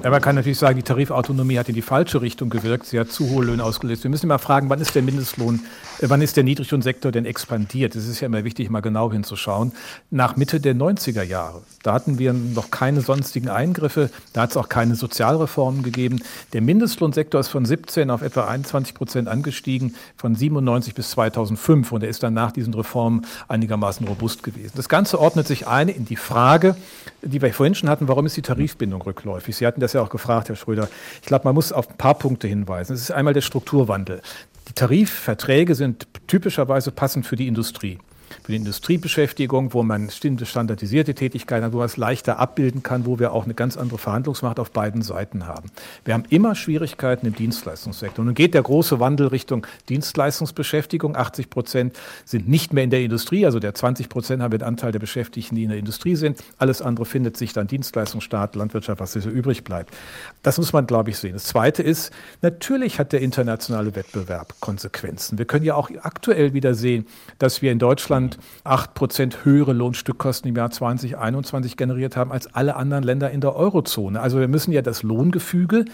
Ja, 0.02 0.10
man 0.10 0.20
kann 0.20 0.36
natürlich 0.36 0.58
sagen, 0.58 0.76
die 0.76 0.82
Tarifautonomie 0.82 1.58
hat 1.58 1.68
in 1.68 1.74
die 1.74 1.82
falsche 1.82 2.22
Richtung 2.22 2.50
gewirkt. 2.50 2.86
Sie 2.86 2.98
hat 2.98 3.10
zu 3.10 3.28
hohe 3.30 3.44
Löhne 3.44 3.64
ausgelöst. 3.64 4.04
Wir 4.04 4.10
müssen 4.10 4.26
immer 4.26 4.38
fragen, 4.38 4.70
wann 4.70 4.80
ist 4.80 4.94
der 4.94 5.02
Mindestlohn, 5.02 5.60
äh, 6.00 6.08
wann 6.08 6.22
ist 6.22 6.36
der 6.36 6.44
Niedriglohnsektor 6.44 7.12
denn 7.12 7.24
expandiert? 7.24 7.96
Es 7.96 8.08
ist 8.08 8.20
ja 8.20 8.26
immer 8.26 8.44
wichtig, 8.44 8.70
mal 8.70 8.80
genau 8.80 9.12
hinzuschauen. 9.12 9.72
Nach 10.10 10.36
Mitte 10.36 10.60
der 10.60 10.74
90er 10.74 11.22
Jahre. 11.22 11.62
Da 11.82 11.92
hatten 11.94 12.18
wir 12.18 12.32
noch 12.32 12.70
keine 12.70 13.00
sonstigen 13.00 13.48
Eingriffe. 13.48 14.10
Da 14.32 14.42
hat 14.42 14.50
es 14.50 14.56
auch 14.56 14.68
keine 14.68 14.94
Sozialreformen 14.94 15.82
gegeben. 15.82 16.22
Der 16.52 16.62
Mindestlohnsektor 16.62 17.40
ist 17.40 17.48
von 17.48 17.64
17 17.64 18.10
auf 18.10 18.22
etwa 18.22 18.46
21 18.46 18.94
Prozent 18.94 19.28
angestiegen, 19.28 19.94
von 20.16 20.36
97 20.36 20.94
bis 20.94 21.10
2005. 21.10 21.90
Und 21.90 22.04
er 22.04 22.08
ist 22.08 22.22
dann 22.22 22.34
nach 22.34 22.52
diesen 22.52 22.74
Reformen 22.74 23.26
einigermaßen 23.48 24.06
robust 24.06 24.44
gewesen. 24.44 24.72
Das 24.76 24.88
Ganze 24.88 25.18
ordnet 25.18 25.46
sich 25.46 25.66
ein 25.66 25.88
in 25.88 26.04
die 26.04 26.16
Frage, 26.16 26.51
Frage, 26.52 26.76
die 27.22 27.40
wir 27.40 27.50
vorhin 27.54 27.74
schon 27.74 27.88
hatten, 27.88 28.08
warum 28.08 28.26
ist 28.26 28.36
die 28.36 28.42
Tarifbindung 28.42 29.00
rückläufig? 29.00 29.56
Sie 29.56 29.66
hatten 29.66 29.80
das 29.80 29.94
ja 29.94 30.02
auch 30.02 30.10
gefragt, 30.10 30.50
Herr 30.50 30.56
Schröder. 30.56 30.86
Ich 31.22 31.26
glaube, 31.26 31.44
man 31.44 31.54
muss 31.54 31.72
auf 31.72 31.88
ein 31.88 31.96
paar 31.96 32.12
Punkte 32.12 32.46
hinweisen. 32.46 32.92
Es 32.92 33.00
ist 33.00 33.10
einmal 33.10 33.32
der 33.32 33.40
Strukturwandel. 33.40 34.20
Die 34.68 34.74
Tarifverträge 34.74 35.74
sind 35.74 36.08
typischerweise 36.26 36.90
passend 36.90 37.24
für 37.26 37.36
die 37.36 37.46
Industrie 37.48 38.00
für 38.42 38.52
die 38.52 38.56
Industriebeschäftigung, 38.56 39.74
wo 39.74 39.82
man 39.82 40.06
bestimmte 40.06 40.46
standardisierte 40.46 41.14
Tätigkeiten 41.14 41.64
hat, 41.64 41.72
wo 41.72 41.78
man 41.78 41.86
es 41.86 41.96
leichter 41.96 42.38
abbilden 42.38 42.82
kann, 42.82 43.06
wo 43.06 43.18
wir 43.18 43.32
auch 43.32 43.44
eine 43.44 43.54
ganz 43.54 43.76
andere 43.76 43.98
Verhandlungsmacht 43.98 44.58
auf 44.58 44.70
beiden 44.70 45.02
Seiten 45.02 45.46
haben. 45.46 45.70
Wir 46.04 46.14
haben 46.14 46.24
immer 46.30 46.54
Schwierigkeiten 46.54 47.26
im 47.26 47.34
Dienstleistungssektor. 47.34 48.24
Nun 48.24 48.34
geht 48.34 48.54
der 48.54 48.62
große 48.62 49.00
Wandel 49.00 49.28
Richtung 49.28 49.66
Dienstleistungsbeschäftigung. 49.88 51.16
80 51.16 51.50
Prozent 51.50 51.98
sind 52.24 52.48
nicht 52.48 52.72
mehr 52.72 52.84
in 52.84 52.90
der 52.90 53.00
Industrie, 53.00 53.44
also 53.44 53.58
der 53.58 53.74
20 53.74 54.08
Prozent 54.08 54.42
haben 54.42 54.52
wir 54.52 54.58
den 54.58 54.68
Anteil 54.68 54.92
der 54.92 54.98
Beschäftigten, 54.98 55.56
die 55.56 55.64
in 55.64 55.70
der 55.70 55.78
Industrie 55.78 56.16
sind. 56.16 56.42
Alles 56.58 56.82
andere 56.82 57.06
findet 57.06 57.36
sich 57.36 57.52
dann 57.52 57.66
Dienstleistungsstaat, 57.66 58.54
Landwirtschaft, 58.54 59.00
was 59.00 59.12
so 59.12 59.28
übrig 59.28 59.64
bleibt. 59.64 59.94
Das 60.42 60.58
muss 60.58 60.72
man, 60.72 60.86
glaube 60.86 61.10
ich, 61.10 61.18
sehen. 61.18 61.34
Das 61.34 61.44
Zweite 61.44 61.82
ist, 61.82 62.12
natürlich 62.40 62.98
hat 62.98 63.12
der 63.12 63.20
internationale 63.20 63.94
Wettbewerb 63.94 64.54
Konsequenzen. 64.60 65.38
Wir 65.38 65.44
können 65.44 65.64
ja 65.64 65.74
auch 65.74 65.90
aktuell 66.02 66.54
wieder 66.54 66.74
sehen, 66.74 67.06
dass 67.38 67.62
wir 67.62 67.72
in 67.72 67.78
Deutschland 67.78 68.21
Deutschland 68.22 68.38
8% 68.64 69.44
höhere 69.44 69.72
Lohnstückkosten 69.72 70.48
im 70.48 70.56
Jahr 70.56 70.70
2021 70.70 71.76
generiert 71.76 72.16
haben 72.16 72.32
als 72.32 72.54
alle 72.54 72.76
anderen 72.76 73.04
Länder 73.04 73.30
in 73.30 73.40
der 73.40 73.56
Eurozone. 73.56 74.20
Also 74.20 74.38
wir 74.38 74.48
müssen 74.48 74.72
ja 74.72 74.82
das 74.82 75.02
Lohngefüge 75.02 75.84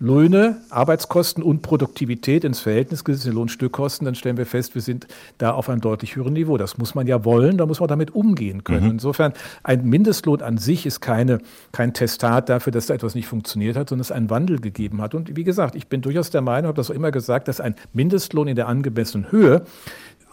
Löhne, 0.00 0.56
Arbeitskosten 0.70 1.42
und 1.42 1.62
Produktivität 1.62 2.42
ins 2.42 2.58
Verhältnis 2.58 3.04
gesetzt, 3.04 3.26
den 3.26 3.34
Lohnstückkosten, 3.34 4.04
dann 4.04 4.16
stellen 4.16 4.36
wir 4.36 4.46
fest, 4.46 4.74
wir 4.74 4.82
sind 4.82 5.06
da 5.38 5.52
auf 5.52 5.68
einem 5.68 5.80
deutlich 5.80 6.16
höheren 6.16 6.32
Niveau. 6.32 6.58
Das 6.58 6.78
muss 6.78 6.96
man 6.96 7.06
ja 7.06 7.24
wollen, 7.24 7.58
da 7.58 7.66
muss 7.66 7.78
man 7.78 7.88
damit 7.88 8.12
umgehen 8.12 8.64
können. 8.64 8.86
Mhm. 8.86 8.90
Insofern, 8.92 9.34
ein 9.62 9.84
Mindestlohn 9.88 10.42
an 10.42 10.58
sich 10.58 10.84
ist 10.84 11.00
keine, 11.00 11.38
kein 11.70 11.94
Testat 11.94 12.48
dafür, 12.48 12.72
dass 12.72 12.86
da 12.86 12.94
etwas 12.94 13.14
nicht 13.14 13.28
funktioniert 13.28 13.76
hat, 13.76 13.88
sondern 13.88 14.00
es 14.00 14.10
einen 14.10 14.30
Wandel 14.30 14.60
gegeben 14.60 15.00
hat. 15.00 15.14
Und 15.14 15.36
wie 15.36 15.44
gesagt, 15.44 15.76
ich 15.76 15.86
bin 15.86 16.02
durchaus 16.02 16.30
der 16.30 16.40
Meinung, 16.40 16.68
habe 16.68 16.76
das 16.76 16.90
auch 16.90 16.94
immer 16.94 17.12
gesagt, 17.12 17.46
dass 17.46 17.60
ein 17.60 17.76
Mindestlohn 17.92 18.48
in 18.48 18.56
der 18.56 18.66
angemessenen 18.66 19.30
Höhe 19.30 19.62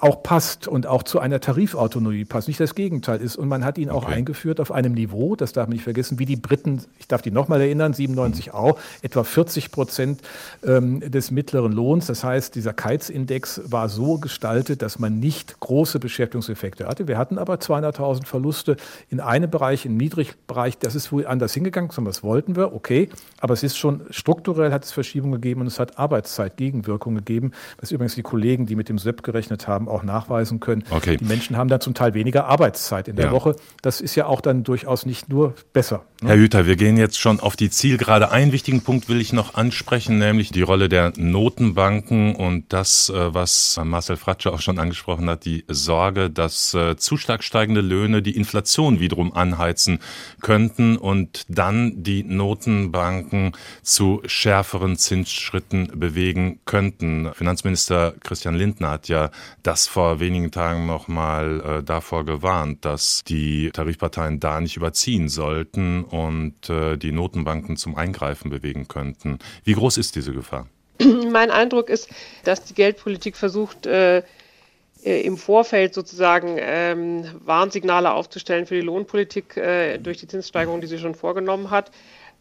auch 0.01 0.23
passt 0.23 0.67
und 0.67 0.87
auch 0.87 1.03
zu 1.03 1.19
einer 1.19 1.39
Tarifautonomie 1.39 2.25
passt, 2.25 2.47
nicht 2.47 2.59
das 2.59 2.73
Gegenteil 2.73 3.21
ist. 3.21 3.35
Und 3.35 3.47
man 3.47 3.63
hat 3.63 3.77
ihn 3.77 3.89
auch 3.89 4.05
okay. 4.05 4.15
eingeführt 4.15 4.59
auf 4.59 4.71
einem 4.71 4.93
Niveau, 4.93 5.35
das 5.35 5.53
darf 5.53 5.67
man 5.67 5.75
nicht 5.75 5.83
vergessen, 5.83 6.17
wie 6.17 6.25
die 6.25 6.35
Briten, 6.35 6.81
ich 6.97 7.07
darf 7.07 7.21
die 7.21 7.29
nochmal 7.29 7.61
erinnern, 7.61 7.93
97 7.93 8.47
mhm. 8.47 8.53
auch, 8.53 8.79
etwa 9.03 9.23
40 9.23 9.71
Prozent 9.71 10.21
ähm, 10.65 10.99
des 10.99 11.29
mittleren 11.29 11.71
Lohns. 11.71 12.07
Das 12.07 12.23
heißt, 12.23 12.55
dieser 12.55 12.73
Keizindex 12.73 13.61
war 13.65 13.89
so 13.89 14.17
gestaltet, 14.17 14.81
dass 14.81 14.97
man 14.97 15.19
nicht 15.19 15.59
große 15.59 15.99
Beschäftigungseffekte 15.99 16.87
hatte. 16.87 17.07
Wir 17.07 17.19
hatten 17.19 17.37
aber 17.37 17.55
200.000 17.55 18.25
Verluste 18.25 18.77
in 19.09 19.19
einem 19.19 19.51
Bereich, 19.51 19.85
im 19.85 19.97
Niedrigbereich. 19.97 20.79
Das 20.79 20.95
ist 20.95 21.11
wohl 21.11 21.27
anders 21.27 21.53
hingegangen, 21.53 21.91
das 22.05 22.23
wollten 22.23 22.55
wir, 22.55 22.73
okay. 22.73 23.09
Aber 23.39 23.53
es 23.53 23.61
ist 23.61 23.77
schon 23.77 24.01
strukturell 24.09 24.71
hat 24.71 24.83
es 24.83 24.91
Verschiebungen 24.91 25.39
gegeben 25.39 25.61
und 25.61 25.67
es 25.67 25.79
hat 25.79 25.99
Arbeitszeitgegenwirkungen 25.99 27.23
gegeben, 27.23 27.51
was 27.79 27.91
übrigens 27.91 28.15
die 28.15 28.23
Kollegen, 28.23 28.65
die 28.65 28.75
mit 28.75 28.89
dem 28.89 28.97
SEP 28.97 29.21
gerechnet 29.21 29.67
haben, 29.67 29.90
auch 29.91 30.03
nachweisen 30.03 30.59
können. 30.59 30.83
Okay. 30.89 31.17
Die 31.17 31.25
Menschen 31.25 31.57
haben 31.57 31.69
dann 31.69 31.81
zum 31.81 31.93
Teil 31.93 32.13
weniger 32.13 32.45
Arbeitszeit 32.45 33.07
in 33.07 33.15
der 33.15 33.27
ja. 33.27 33.31
Woche. 33.31 33.55
Das 33.81 34.01
ist 34.01 34.15
ja 34.15 34.25
auch 34.25 34.41
dann 34.41 34.63
durchaus 34.63 35.05
nicht 35.05 35.29
nur 35.29 35.53
besser. 35.73 36.05
Ne? 36.21 36.29
Herr 36.29 36.37
Hüter, 36.37 36.65
wir 36.65 36.75
gehen 36.75 36.97
jetzt 36.97 37.19
schon 37.19 37.39
auf 37.39 37.55
die 37.55 37.69
Zielgerade. 37.69 38.31
Einen 38.31 38.51
wichtigen 38.51 38.81
Punkt 38.81 39.09
will 39.09 39.19
ich 39.19 39.33
noch 39.33 39.55
ansprechen, 39.55 40.19
nämlich 40.19 40.51
die 40.51 40.61
Rolle 40.61 40.87
der 40.87 41.13
Notenbanken 41.17 42.35
und 42.35 42.71
das, 42.73 43.09
äh, 43.09 43.33
was 43.33 43.79
Marcel 43.83 44.17
Fratsche 44.17 44.53
auch 44.53 44.61
schon 44.61 44.79
angesprochen 44.79 45.29
hat, 45.29 45.45
die 45.45 45.65
Sorge, 45.67 46.29
dass 46.29 46.73
äh, 46.73 46.95
zu 46.95 47.17
stark 47.17 47.43
steigende 47.43 47.81
Löhne 47.81 48.21
die 48.21 48.35
Inflation 48.35 48.99
wiederum 48.99 49.33
anheizen 49.33 49.99
könnten 50.41 50.97
und 50.97 51.45
dann 51.49 52.03
die 52.03 52.23
Notenbanken 52.23 53.53
zu 53.81 54.21
schärferen 54.25 54.97
Zinsschritten 54.97 55.91
bewegen 55.95 56.59
könnten. 56.65 57.31
Finanzminister 57.33 58.13
Christian 58.23 58.55
Lindner 58.55 58.91
hat 58.91 59.07
ja 59.07 59.31
das 59.63 59.80
das 59.81 59.87
vor 59.87 60.19
wenigen 60.19 60.51
Tagen 60.51 60.85
noch 60.85 61.07
mal 61.07 61.79
äh, 61.79 61.83
davor 61.83 62.23
gewarnt, 62.23 62.85
dass 62.85 63.23
die 63.27 63.71
Tarifparteien 63.71 64.39
da 64.39 64.61
nicht 64.61 64.77
überziehen 64.77 65.27
sollten 65.27 66.03
und 66.03 66.69
äh, 66.69 66.97
die 66.97 67.11
Notenbanken 67.11 67.77
zum 67.77 67.95
Eingreifen 67.95 68.51
bewegen 68.51 68.87
könnten. 68.87 69.39
Wie 69.63 69.73
groß 69.73 69.97
ist 69.97 70.15
diese 70.15 70.33
Gefahr? 70.33 70.67
Mein 71.31 71.49
Eindruck 71.49 71.89
ist, 71.89 72.09
dass 72.43 72.63
die 72.63 72.75
Geldpolitik 72.75 73.35
versucht, 73.35 73.87
äh, 73.87 74.19
äh 75.03 75.21
im 75.21 75.35
Vorfeld 75.35 75.95
sozusagen 75.95 76.57
ähm, 76.59 77.25
Warnsignale 77.43 78.13
aufzustellen 78.13 78.67
für 78.67 78.75
die 78.75 78.81
Lohnpolitik 78.81 79.57
äh, 79.57 79.97
durch 79.97 80.19
die 80.19 80.27
Zinssteigerung, 80.27 80.79
die 80.79 80.87
sie 80.87 80.99
schon 80.99 81.15
vorgenommen 81.15 81.71
hat. 81.71 81.89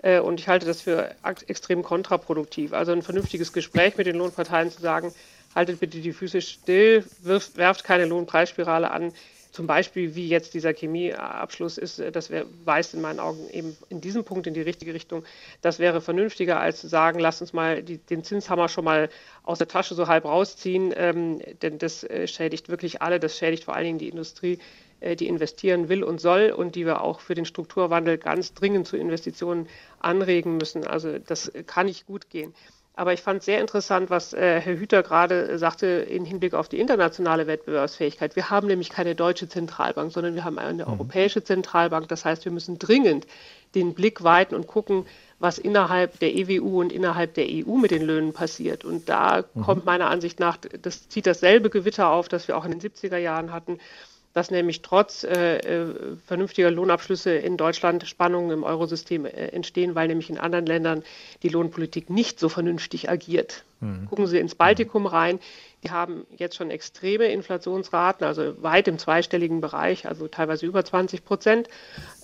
Äh, 0.02 0.20
und 0.20 0.40
ich 0.40 0.48
halte 0.48 0.66
das 0.66 0.82
für 0.82 1.14
extrem 1.46 1.82
kontraproduktiv. 1.82 2.74
Also 2.74 2.92
ein 2.92 3.00
vernünftiges 3.00 3.54
Gespräch 3.54 3.96
mit 3.96 4.06
den 4.06 4.16
Lohnparteien 4.16 4.70
zu 4.70 4.82
sagen, 4.82 5.14
haltet 5.54 5.80
bitte 5.80 5.98
die 6.00 6.12
Füße 6.12 6.40
still, 6.40 7.04
wirft, 7.22 7.56
werft 7.56 7.84
keine 7.84 8.06
Lohnpreisspirale 8.06 8.90
an. 8.90 9.12
Zum 9.52 9.66
Beispiel, 9.66 10.14
wie 10.14 10.28
jetzt 10.28 10.54
dieser 10.54 10.72
Chemieabschluss 10.72 11.76
ist, 11.76 12.00
das 12.12 12.30
wär, 12.30 12.46
weist 12.64 12.94
in 12.94 13.00
meinen 13.00 13.18
Augen 13.18 13.50
eben 13.50 13.76
in 13.88 14.00
diesem 14.00 14.22
Punkt 14.22 14.46
in 14.46 14.54
die 14.54 14.60
richtige 14.60 14.94
Richtung. 14.94 15.24
Das 15.60 15.80
wäre 15.80 16.00
vernünftiger, 16.00 16.60
als 16.60 16.80
zu 16.80 16.86
sagen, 16.86 17.18
lasst 17.18 17.40
uns 17.40 17.52
mal 17.52 17.82
die, 17.82 17.98
den 17.98 18.22
Zinshammer 18.22 18.68
schon 18.68 18.84
mal 18.84 19.08
aus 19.42 19.58
der 19.58 19.66
Tasche 19.66 19.96
so 19.96 20.06
halb 20.06 20.24
rausziehen, 20.24 20.94
ähm, 20.96 21.40
denn 21.62 21.78
das 21.78 22.04
äh, 22.04 22.28
schädigt 22.28 22.68
wirklich 22.68 23.02
alle, 23.02 23.18
das 23.18 23.36
schädigt 23.36 23.64
vor 23.64 23.74
allen 23.74 23.86
Dingen 23.86 23.98
die 23.98 24.08
Industrie, 24.08 24.60
äh, 25.00 25.16
die 25.16 25.26
investieren 25.26 25.88
will 25.88 26.04
und 26.04 26.20
soll 26.20 26.50
und 26.56 26.76
die 26.76 26.86
wir 26.86 27.00
auch 27.00 27.18
für 27.18 27.34
den 27.34 27.44
Strukturwandel 27.44 28.18
ganz 28.18 28.54
dringend 28.54 28.86
zu 28.86 28.96
Investitionen 28.96 29.68
anregen 29.98 30.58
müssen. 30.58 30.86
Also 30.86 31.18
das 31.18 31.50
kann 31.66 31.86
nicht 31.86 32.06
gut 32.06 32.30
gehen. 32.30 32.54
Aber 32.94 33.12
ich 33.12 33.22
fand 33.22 33.42
sehr 33.42 33.60
interessant, 33.60 34.10
was 34.10 34.32
äh, 34.32 34.60
Herr 34.60 34.76
Hüter 34.76 35.02
gerade 35.02 35.58
sagte 35.58 35.86
im 35.86 36.24
Hinblick 36.24 36.54
auf 36.54 36.68
die 36.68 36.80
internationale 36.80 37.46
Wettbewerbsfähigkeit. 37.46 38.36
Wir 38.36 38.50
haben 38.50 38.66
nämlich 38.66 38.90
keine 38.90 39.14
deutsche 39.14 39.48
Zentralbank, 39.48 40.12
sondern 40.12 40.34
wir 40.34 40.44
haben 40.44 40.58
eine 40.58 40.84
mhm. 40.84 40.92
europäische 40.92 41.42
Zentralbank. 41.42 42.08
Das 42.08 42.24
heißt, 42.24 42.44
wir 42.44 42.52
müssen 42.52 42.78
dringend 42.78 43.26
den 43.74 43.94
Blick 43.94 44.24
weiten 44.24 44.54
und 44.54 44.66
gucken, 44.66 45.06
was 45.38 45.58
innerhalb 45.58 46.18
der 46.18 46.34
EWU 46.34 46.80
und 46.80 46.92
innerhalb 46.92 47.34
der 47.34 47.46
EU 47.48 47.76
mit 47.76 47.92
den 47.92 48.02
Löhnen 48.02 48.32
passiert. 48.32 48.84
Und 48.84 49.08
da 49.08 49.44
mhm. 49.54 49.62
kommt 49.62 49.84
meiner 49.84 50.10
Ansicht 50.10 50.40
nach, 50.40 50.58
das 50.82 51.08
zieht 51.08 51.26
dasselbe 51.26 51.70
Gewitter 51.70 52.10
auf, 52.10 52.28
das 52.28 52.48
wir 52.48 52.56
auch 52.56 52.64
in 52.64 52.72
den 52.72 52.80
70er 52.80 53.16
Jahren 53.16 53.52
hatten 53.52 53.78
dass 54.32 54.50
nämlich 54.50 54.82
trotz 54.82 55.24
äh, 55.24 55.58
äh, 55.58 56.16
vernünftiger 56.26 56.70
Lohnabschlüsse 56.70 57.32
in 57.32 57.56
Deutschland 57.56 58.06
Spannungen 58.06 58.50
im 58.50 58.62
Eurosystem 58.62 59.24
äh, 59.24 59.30
entstehen, 59.30 59.94
weil 59.94 60.08
nämlich 60.08 60.30
in 60.30 60.38
anderen 60.38 60.66
Ländern 60.66 61.02
die 61.42 61.48
Lohnpolitik 61.48 62.10
nicht 62.10 62.38
so 62.38 62.48
vernünftig 62.48 63.10
agiert. 63.10 63.64
Mhm. 63.80 64.06
Gucken 64.08 64.26
Sie 64.26 64.38
ins 64.38 64.54
Baltikum 64.54 65.06
rein. 65.06 65.40
Die 65.82 65.90
haben 65.90 66.26
jetzt 66.36 66.56
schon 66.56 66.70
extreme 66.70 67.24
Inflationsraten, 67.26 68.26
also 68.26 68.62
weit 68.62 68.86
im 68.86 68.98
zweistelligen 68.98 69.60
Bereich, 69.60 70.06
also 70.06 70.28
teilweise 70.28 70.66
über 70.66 70.84
20 70.84 71.24
Prozent. 71.24 71.68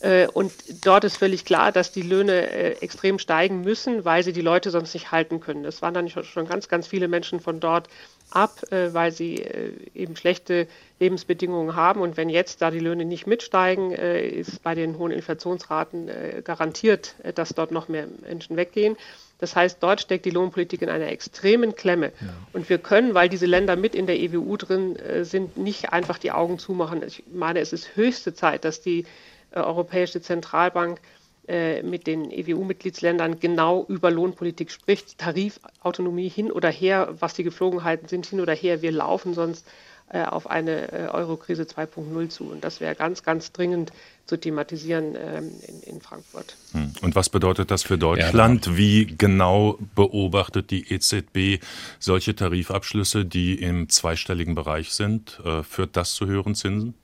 Äh, 0.01 0.29
und 0.29 0.53
dort 0.85 1.05
ist 1.05 1.17
völlig 1.17 1.45
klar, 1.45 1.73
dass 1.73 1.91
die 1.91 2.03
Löhne 2.03 2.51
äh, 2.51 2.73
extrem 2.83 3.19
steigen 3.19 3.63
müssen, 3.63 4.05
weil 4.05 4.23
sie 4.23 4.33
die 4.33 4.43
Leute 4.43 4.71
sonst 4.71 4.95
nicht 4.95 5.11
halten 5.11 5.41
können. 5.41 5.65
Es 5.65 5.83
waren 5.83 5.95
dann 5.95 6.09
schon 6.09 6.47
ganz, 6.47 6.69
ganz 6.69 6.87
viele 6.87 7.09
Menschen 7.09 7.41
von 7.41 7.59
dort 7.59 7.89
ab, 8.31 8.61
äh, 8.71 8.93
weil 8.93 9.13
sie 9.13 9.37
äh, 9.43 9.73
eben 9.95 10.17
schlechte 10.17 10.67
Lebensbedingungen 10.99 11.77
haben. 11.77 12.01
Und 12.01 12.17
wenn 12.17 12.29
jetzt 12.29 12.63
da 12.63 12.71
die 12.71 12.81
Löhne 12.81 13.05
nicht 13.05 13.27
mitsteigen, 13.27 13.93
äh, 13.93 14.27
ist 14.27 14.63
bei 14.63 14.75
den 14.75 14.99
hohen 14.99 15.13
Inflationsraten 15.13 16.11
garantiert, 16.45 17.15
dass 17.35 17.51
dort 17.51 17.71
noch 17.71 17.89
mehr 17.89 18.07
Menschen 18.23 18.57
weggehen. 18.57 18.97
Das 19.39 19.55
heißt, 19.55 19.83
dort 19.83 20.01
steckt 20.01 20.25
die 20.25 20.31
Lohnpolitik 20.31 20.83
in 20.83 20.89
einer 20.89 21.09
extremen 21.09 21.77
Klemme. 21.77 22.13
Ja. 22.21 22.29
Und 22.53 22.69
wir 22.71 22.79
können, 22.79 23.15
weil 23.15 23.29
diese 23.29 23.47
Länder 23.47 23.77
mit 23.77 23.95
in 23.95 24.07
der 24.07 24.19
EWU 24.19 24.57
drin 24.57 24.97
sind, 25.23 25.59
nicht 25.59 25.93
einfach 25.93 26.19
die 26.19 26.33
Augen 26.33 26.59
zumachen. 26.59 27.03
Ich 27.03 27.25
meine, 27.33 27.61
es 27.61 27.73
ist 27.75 27.97
höchste 27.97 28.35
Zeit, 28.35 28.65
dass 28.65 28.81
die 28.81 29.05
Europäische 29.53 30.23
Zentralbank 30.23 30.99
äh, 30.99 31.26
mit 31.49 32.07
den 32.07 32.31
EWU-Mitgliedsländern 32.31 33.39
genau 33.39 33.85
über 33.89 34.11
Lohnpolitik 34.11 34.71
spricht, 34.71 35.19
Tarifautonomie 35.19 36.29
hin 36.29 36.51
oder 36.51 36.71
her, 36.71 37.15
was 37.21 37.35
die 37.35 37.45
Geflogenheiten 37.45 38.09
sind, 38.09 38.27
hin 38.27 38.41
oder 38.41 38.55
her. 38.55 38.83
Wir 38.83 38.91
laufen 38.91 39.35
sonst 39.35 39.65
äh, 40.09 40.23
auf 40.23 40.49
eine 40.49 40.93
äh, 40.93 41.09
Eurokrise 41.09 41.65
2.0 41.65 42.29
zu. 42.29 42.45
Und 42.45 42.63
das 42.63 42.81
wäre 42.81 42.95
ganz, 42.95 43.25
ganz 43.25 43.51
dringend 43.51 43.91
zu 44.25 44.37
thematisieren 44.37 45.17
ähm, 45.19 45.51
in, 45.67 45.95
in, 45.95 46.01
Frankfurt. 46.01 46.57
Hm. 46.71 46.93
Und 47.03 47.17
was 47.17 47.29
bedeutet 47.29 47.73
das 47.73 47.83
für 47.83 47.99
Deutschland? 47.99 48.67
Ja, 48.67 48.77
Wie 48.77 49.07
genau 49.07 49.81
beobachtet 49.97 50.71
die 50.71 50.93
EZB 50.93 51.61
solche 51.99 52.37
Tarifabschlüsse, 52.37 53.25
die 53.25 53.61
im 53.61 53.89
zweistelligen 53.89 54.55
Bereich 54.55 54.93
sind? 54.93 55.41
führt 55.69 55.97
das 55.97 56.15
zu 56.15 56.27
höheren 56.27 56.55
Zinsen? 56.55 56.95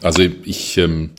Also 0.00 0.22
ich 0.22 0.78
ähm, 0.78 1.10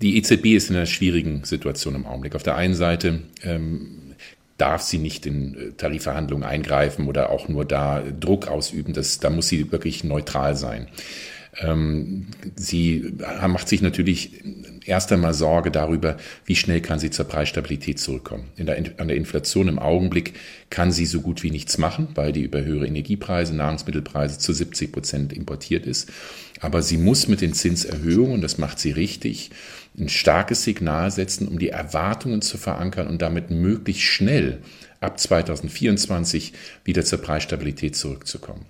die 0.00 0.18
EZB 0.18 0.54
ist 0.54 0.70
in 0.70 0.76
einer 0.76 0.86
schwierigen 0.86 1.44
Situation 1.44 1.94
im 1.94 2.06
Augenblick. 2.06 2.34
Auf 2.34 2.42
der 2.42 2.56
einen 2.56 2.74
Seite 2.74 3.22
ähm, 3.42 4.14
darf 4.58 4.82
sie 4.82 4.98
nicht 4.98 5.26
in 5.26 5.54
äh, 5.54 5.72
Tarifverhandlungen 5.76 6.46
eingreifen 6.46 7.08
oder 7.08 7.30
auch 7.30 7.48
nur 7.48 7.64
da 7.64 8.02
Druck 8.18 8.48
ausüben. 8.48 8.92
Das, 8.92 9.18
da 9.18 9.30
muss 9.30 9.48
sie 9.48 9.72
wirklich 9.72 10.04
neutral 10.04 10.56
sein. 10.56 10.88
Ähm, 11.58 12.26
sie 12.54 13.14
macht 13.46 13.68
sich 13.68 13.80
natürlich 13.80 14.42
erst 14.84 15.10
einmal 15.12 15.32
Sorge 15.32 15.70
darüber, 15.70 16.16
wie 16.44 16.56
schnell 16.56 16.80
kann 16.80 16.98
sie 16.98 17.10
zur 17.10 17.24
Preisstabilität 17.26 17.98
zurückkommen. 17.98 18.48
Der, 18.58 18.76
an 18.98 19.08
der 19.08 19.16
Inflation 19.16 19.68
im 19.68 19.78
Augenblick 19.78 20.34
kann 20.68 20.92
sie 20.92 21.06
so 21.06 21.22
gut 21.22 21.42
wie 21.42 21.50
nichts 21.50 21.78
machen, 21.78 22.08
weil 22.14 22.32
die 22.32 22.42
über 22.42 22.62
höhere 22.62 22.86
Energiepreise, 22.86 23.54
Nahrungsmittelpreise 23.54 24.38
zu 24.38 24.52
70 24.52 24.92
Prozent 24.92 25.32
importiert 25.32 25.86
ist. 25.86 26.10
Aber 26.60 26.82
sie 26.82 26.98
muss 26.98 27.28
mit 27.28 27.40
den 27.40 27.54
Zinserhöhungen, 27.54 28.42
das 28.42 28.58
macht 28.58 28.78
sie 28.78 28.90
richtig, 28.90 29.50
ein 29.98 30.08
starkes 30.08 30.64
Signal 30.64 31.10
setzen, 31.10 31.48
um 31.48 31.58
die 31.58 31.70
Erwartungen 31.70 32.42
zu 32.42 32.58
verankern 32.58 33.06
und 33.06 33.22
damit 33.22 33.50
möglichst 33.50 34.02
schnell 34.02 34.58
ab 35.00 35.18
2024 35.18 36.52
wieder 36.84 37.04
zur 37.04 37.20
Preisstabilität 37.20 37.96
zurückzukommen. 37.96 38.66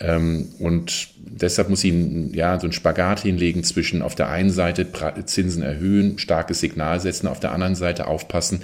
Ähm, 0.00 0.48
und 0.58 1.08
deshalb 1.18 1.68
muss 1.68 1.80
sie 1.80 2.30
ja, 2.32 2.58
so 2.58 2.66
ein 2.66 2.72
Spagat 2.72 3.20
hinlegen 3.20 3.62
zwischen 3.64 4.02
auf 4.02 4.14
der 4.14 4.28
einen 4.28 4.50
Seite 4.50 4.86
Zinsen 5.24 5.62
erhöhen, 5.62 6.18
starkes 6.18 6.60
Signal 6.60 7.00
setzen, 7.00 7.28
auf 7.28 7.40
der 7.40 7.52
anderen 7.52 7.74
Seite 7.74 8.06
aufpassen, 8.06 8.62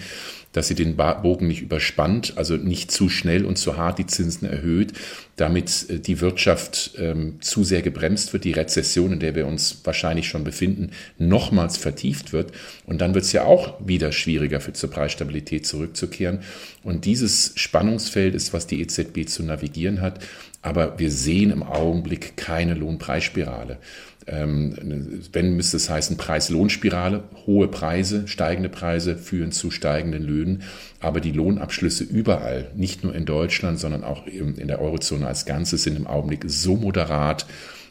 dass 0.52 0.68
sie 0.68 0.74
den 0.74 0.96
Bogen 0.96 1.46
nicht 1.46 1.62
überspannt, 1.62 2.34
also 2.36 2.56
nicht 2.56 2.90
zu 2.90 3.08
schnell 3.08 3.44
und 3.44 3.56
zu 3.56 3.76
hart 3.76 3.98
die 3.98 4.06
Zinsen 4.06 4.48
erhöht, 4.48 4.92
damit 5.36 5.86
äh, 5.88 5.98
die 5.98 6.20
Wirtschaft 6.20 6.92
ähm, 6.98 7.40
zu 7.40 7.64
sehr 7.64 7.82
gebremst 7.82 8.32
wird, 8.32 8.44
die 8.44 8.52
Rezession, 8.52 9.12
in 9.12 9.20
der 9.20 9.34
wir 9.34 9.46
uns 9.46 9.80
wahrscheinlich 9.84 10.28
schon 10.28 10.44
befinden, 10.44 10.90
nochmals 11.18 11.76
vertieft 11.76 12.32
wird. 12.32 12.52
Und 12.84 13.00
dann 13.00 13.14
wird 13.14 13.24
es 13.24 13.32
ja 13.32 13.44
auch 13.44 13.74
wieder 13.86 14.12
schwieriger 14.12 14.60
für 14.60 14.72
zur 14.72 14.90
Preisstabilität 14.90 15.66
zurückzukehren. 15.66 16.40
Und 16.82 17.04
dieses 17.04 17.52
Spannungsfeld 17.54 18.34
ist, 18.34 18.52
was 18.52 18.66
die 18.66 18.80
EZB 18.80 19.28
zu 19.28 19.42
navigieren 19.42 20.00
hat. 20.00 20.20
Aber 20.62 20.98
wir 20.98 21.10
sehen 21.10 21.50
im 21.50 21.62
Augenblick 21.62 22.36
keine 22.36 22.74
Lohnpreisspirale. 22.74 23.78
Ähm, 24.32 25.22
wenn 25.32 25.56
müsste 25.56 25.76
es 25.76 25.90
heißen 25.90 26.16
Preis-Lohn-Spirale, 26.16 27.24
hohe 27.46 27.66
Preise, 27.66 28.28
steigende 28.28 28.68
Preise 28.68 29.16
führen 29.16 29.50
zu 29.50 29.72
steigenden 29.72 30.22
Löhnen, 30.22 30.62
aber 31.00 31.20
die 31.20 31.32
Lohnabschlüsse 31.32 32.04
überall, 32.04 32.70
nicht 32.76 33.02
nur 33.02 33.12
in 33.12 33.26
Deutschland, 33.26 33.80
sondern 33.80 34.04
auch 34.04 34.28
in 34.28 34.68
der 34.68 34.80
Eurozone 34.80 35.26
als 35.26 35.46
Ganzes, 35.46 35.82
sind 35.82 35.96
im 35.96 36.06
Augenblick 36.06 36.44
so 36.46 36.76
moderat 36.76 37.46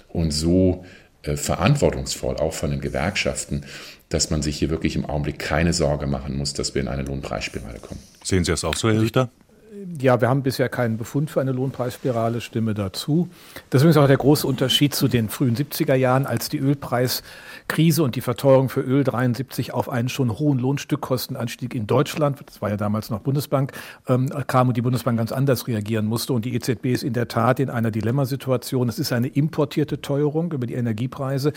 und 0.07 0.31
so 0.31 0.85
äh, 1.23 1.35
verantwortungsvoll, 1.35 2.37
auch 2.37 2.53
von 2.53 2.71
den 2.71 2.79
Gewerkschaften, 2.79 3.65
dass 4.07 4.29
man 4.29 4.41
sich 4.41 4.57
hier 4.57 4.69
wirklich 4.69 4.95
im 4.95 5.05
Augenblick 5.05 5.39
keine 5.39 5.73
Sorge 5.73 6.07
machen 6.07 6.37
muss, 6.37 6.53
dass 6.53 6.73
wir 6.73 6.81
in 6.81 6.87
eine 6.87 7.03
Lohnpreisspirale 7.03 7.79
kommen. 7.79 7.99
Sehen 8.23 8.45
Sie 8.45 8.51
das 8.51 8.63
auch 8.63 8.77
so, 8.77 8.89
Herr 8.89 9.01
Richter? 9.01 9.29
Ja, 10.01 10.19
wir 10.19 10.29
haben 10.29 10.41
bisher 10.41 10.67
keinen 10.69 10.97
Befund 10.97 11.29
für 11.29 11.41
eine 11.41 11.51
Lohnpreisspirale, 11.51 12.41
stimme 12.41 12.73
dazu. 12.73 13.29
Das 13.69 13.81
ist 13.81 13.83
übrigens 13.83 13.97
auch 13.97 14.07
der 14.07 14.17
große 14.17 14.47
Unterschied 14.47 14.95
zu 14.95 15.07
den 15.07 15.29
frühen 15.29 15.55
70er 15.55 15.93
Jahren, 15.93 16.25
als 16.25 16.49
die 16.49 16.57
Ölpreiskrise 16.57 18.03
und 18.03 18.15
die 18.15 18.21
Verteuerung 18.21 18.69
für 18.69 18.81
Öl 18.81 19.03
73 19.03 19.73
auf 19.73 19.89
einen 19.89 20.09
schon 20.09 20.39
hohen 20.39 20.59
Lohnstückkostenanstieg 20.59 21.75
in 21.75 21.85
Deutschland, 21.85 22.39
das 22.45 22.61
war 22.61 22.69
ja 22.69 22.77
damals 22.77 23.09
noch 23.09 23.19
Bundesbank, 23.19 23.73
ähm, 24.07 24.29
kam 24.47 24.69
und 24.69 24.77
die 24.77 24.81
Bundesbank 24.81 25.17
ganz 25.17 25.31
anders 25.31 25.67
reagieren 25.67 26.05
musste. 26.05 26.33
Und 26.33 26.45
die 26.45 26.55
EZB 26.55 26.85
ist 26.87 27.03
in 27.03 27.13
der 27.13 27.27
Tat 27.27 27.59
in 27.59 27.69
einer 27.69 27.91
Dilemmasituation. 27.91 28.89
Es 28.89 28.97
ist 28.97 29.13
eine 29.13 29.27
importierte 29.27 30.01
Teuerung 30.01 30.51
über 30.51 30.65
die 30.65 30.75
Energiepreise. 30.75 31.53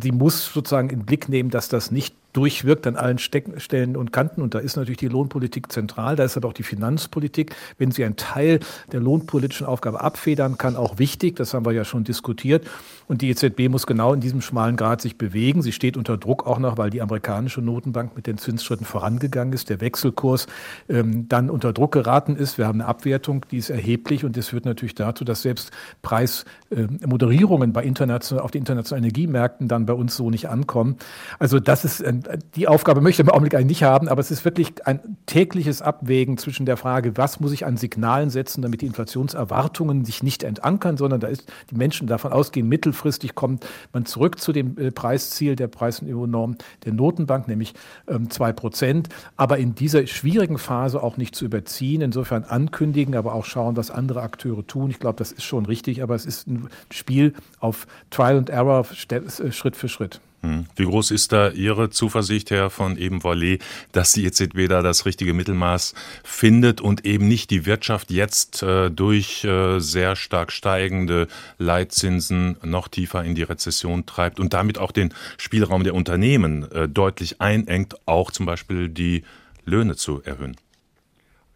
Sie 0.00 0.12
muss 0.12 0.52
sozusagen 0.52 0.90
in 0.90 1.00
den 1.00 1.06
Blick 1.06 1.28
nehmen, 1.28 1.50
dass 1.50 1.68
das 1.68 1.90
nicht 1.90 2.14
durchwirkt 2.38 2.86
an 2.86 2.94
allen 2.94 3.18
Stellen 3.18 3.96
und 3.96 4.12
Kanten. 4.12 4.42
Und 4.42 4.54
da 4.54 4.60
ist 4.60 4.76
natürlich 4.76 4.98
die 4.98 5.08
Lohnpolitik 5.08 5.72
zentral. 5.72 6.14
Da 6.14 6.22
ist 6.22 6.36
aber 6.36 6.46
auch 6.46 6.52
die 6.52 6.62
Finanzpolitik, 6.62 7.52
wenn 7.78 7.90
sie 7.90 8.04
einen 8.04 8.14
Teil 8.14 8.60
der 8.92 9.00
lohnpolitischen 9.00 9.66
Aufgabe 9.66 10.00
abfedern 10.00 10.56
kann, 10.56 10.76
auch 10.76 11.00
wichtig. 11.00 11.34
Das 11.34 11.52
haben 11.52 11.66
wir 11.66 11.72
ja 11.72 11.84
schon 11.84 12.04
diskutiert. 12.04 12.64
Und 13.08 13.22
die 13.22 13.30
EZB 13.30 13.68
muss 13.68 13.86
genau 13.86 14.14
in 14.14 14.20
diesem 14.20 14.40
schmalen 14.40 14.76
Grad 14.76 15.00
sich 15.00 15.18
bewegen. 15.18 15.62
Sie 15.62 15.72
steht 15.72 15.96
unter 15.96 16.16
Druck 16.16 16.46
auch 16.46 16.58
noch, 16.58 16.78
weil 16.78 16.90
die 16.90 17.02
amerikanische 17.02 17.60
Notenbank 17.60 18.14
mit 18.14 18.26
den 18.26 18.38
Zinsschritten 18.38 18.86
vorangegangen 18.86 19.52
ist, 19.52 19.70
der 19.70 19.80
Wechselkurs 19.80 20.46
ähm, 20.88 21.28
dann 21.28 21.50
unter 21.50 21.72
Druck 21.72 21.92
geraten 21.92 22.36
ist. 22.36 22.58
Wir 22.58 22.66
haben 22.66 22.80
eine 22.80 22.88
Abwertung, 22.88 23.44
die 23.50 23.58
ist 23.58 23.70
erheblich 23.70 24.24
und 24.24 24.36
das 24.36 24.48
führt 24.48 24.64
natürlich 24.64 24.94
dazu, 24.94 25.24
dass 25.24 25.42
selbst 25.42 25.70
Preismoderierungen 26.02 27.72
bei 27.72 27.82
international, 27.82 28.44
auf 28.44 28.50
den 28.50 28.60
internationalen 28.60 29.04
Energiemärkten 29.04 29.68
dann 29.68 29.86
bei 29.86 29.94
uns 29.94 30.14
so 30.16 30.30
nicht 30.30 30.48
ankommen. 30.48 30.96
Also 31.38 31.60
das 31.60 31.84
ist 31.84 32.04
ein 32.04 32.22
die 32.54 32.68
Aufgabe 32.68 33.00
möchte 33.00 33.22
man 33.22 33.30
im 33.30 33.34
Augenblick 33.34 33.54
eigentlich 33.54 33.80
nicht 33.80 33.82
haben, 33.82 34.08
aber 34.08 34.20
es 34.20 34.30
ist 34.30 34.44
wirklich 34.44 34.86
ein 34.86 35.00
tägliches 35.26 35.82
Abwägen 35.82 36.38
zwischen 36.38 36.66
der 36.66 36.76
Frage, 36.76 37.16
was 37.16 37.40
muss 37.40 37.52
ich 37.52 37.66
an 37.66 37.76
Signalen 37.76 38.30
setzen, 38.30 38.62
damit 38.62 38.82
die 38.82 38.86
Inflationserwartungen 38.86 40.04
sich 40.04 40.22
nicht 40.22 40.42
entankern, 40.42 40.96
sondern 40.96 41.20
da 41.20 41.28
ist 41.28 41.50
die 41.70 41.74
Menschen 41.74 42.06
davon 42.06 42.32
ausgehen, 42.32 42.68
mittelfristig 42.98 43.34
kommt 43.34 43.66
man 43.92 44.06
zurück 44.06 44.40
zu 44.40 44.52
dem 44.52 44.76
äh, 44.78 44.90
Preisziel 44.90 45.56
der 45.56 45.68
Preisniveau-Norm 45.68 46.56
der 46.84 46.92
Notenbank, 46.92 47.48
nämlich 47.48 47.74
ähm, 48.08 48.30
zwei 48.30 48.52
Prozent, 48.52 49.08
aber 49.36 49.58
in 49.58 49.74
dieser 49.74 50.06
schwierigen 50.06 50.58
Phase 50.58 51.02
auch 51.02 51.16
nicht 51.16 51.34
zu 51.34 51.44
überziehen, 51.44 52.00
insofern 52.00 52.44
ankündigen, 52.44 53.14
aber 53.14 53.34
auch 53.34 53.44
schauen, 53.44 53.76
was 53.76 53.90
andere 53.90 54.22
Akteure 54.22 54.66
tun. 54.66 54.90
Ich 54.90 54.98
glaube, 54.98 55.18
das 55.18 55.32
ist 55.32 55.44
schon 55.44 55.66
richtig, 55.66 56.02
aber 56.02 56.14
es 56.14 56.26
ist 56.26 56.48
ein 56.48 56.68
Spiel 56.90 57.34
auf 57.60 57.86
Trial 58.10 58.38
and 58.38 58.50
Error, 58.50 58.86
äh, 59.10 59.52
Schritt 59.52 59.76
für 59.76 59.88
Schritt. 59.88 60.20
Hm. 60.42 60.66
Wie 60.76 60.84
groß 60.84 61.10
ist 61.10 61.32
da 61.32 61.50
Ihre 61.50 61.90
Zuversicht, 61.90 62.50
Herr 62.50 62.70
von 62.70 62.96
eben 62.96 63.22
Vollet, 63.22 63.62
dass 63.92 64.12
die 64.12 64.24
EZB 64.24 64.68
da 64.68 64.82
das 64.82 65.04
richtige 65.04 65.34
Mittelmaß 65.34 65.94
findet 66.22 66.80
und 66.80 67.04
eben 67.04 67.26
nicht 67.26 67.50
die 67.50 67.66
Wirtschaft 67.66 68.10
jetzt 68.10 68.62
äh, 68.62 68.90
durch 68.90 69.44
äh, 69.44 69.80
sehr 69.80 70.14
stark 70.14 70.52
steigende 70.52 71.26
Leitzinsen 71.58 72.56
noch 72.62 72.86
tiefer 72.86 73.24
in 73.24 73.34
die 73.34 73.42
Rezession 73.42 74.06
treibt 74.06 74.38
und 74.38 74.54
damit 74.54 74.78
auch 74.78 74.92
den 74.92 75.12
Spielraum 75.38 75.82
der 75.82 75.94
Unternehmen 75.94 76.70
äh, 76.70 76.88
deutlich 76.88 77.40
einengt, 77.40 77.96
auch 78.06 78.30
zum 78.30 78.46
Beispiel 78.46 78.88
die 78.88 79.24
Löhne 79.64 79.96
zu 79.96 80.22
erhöhen? 80.24 80.56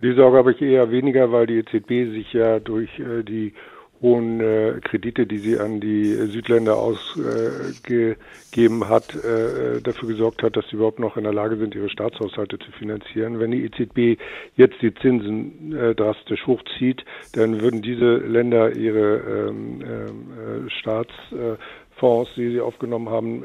Die 0.02 0.14
Sorge 0.14 0.38
habe 0.38 0.52
ich 0.52 0.60
eher 0.60 0.90
weniger, 0.90 1.30
weil 1.30 1.46
die 1.46 1.58
EZB 1.58 2.12
sich 2.12 2.32
ja 2.32 2.58
durch 2.58 2.90
äh, 2.98 3.22
die 3.22 3.54
hohen 4.02 4.40
äh, 4.40 4.80
Kredite, 4.82 5.26
die 5.26 5.38
sie 5.38 5.58
an 5.58 5.80
die 5.80 6.12
Südländer 6.12 6.76
ausgegeben 6.76 8.82
äh, 8.82 8.86
hat, 8.86 9.14
äh, 9.14 9.80
dafür 9.80 10.08
gesorgt 10.08 10.42
hat, 10.42 10.56
dass 10.56 10.68
sie 10.68 10.76
überhaupt 10.76 10.98
noch 10.98 11.16
in 11.16 11.22
der 11.22 11.32
Lage 11.32 11.56
sind, 11.56 11.74
ihre 11.74 11.88
Staatshaushalte 11.88 12.58
zu 12.58 12.72
finanzieren. 12.72 13.38
Wenn 13.38 13.52
die 13.52 13.64
EZB 13.64 14.20
jetzt 14.56 14.82
die 14.82 14.92
Zinsen 14.94 15.74
äh, 15.74 15.94
drastisch 15.94 16.46
hochzieht, 16.46 17.04
dann 17.34 17.60
würden 17.60 17.80
diese 17.80 18.16
Länder 18.16 18.74
ihre 18.74 19.48
ähm, 19.48 19.80
äh, 19.80 20.70
Staats 20.70 21.12
äh, 21.30 21.56
Fonds, 22.02 22.28
die 22.34 22.50
sie 22.50 22.60
aufgenommen 22.60 23.10
haben, 23.10 23.44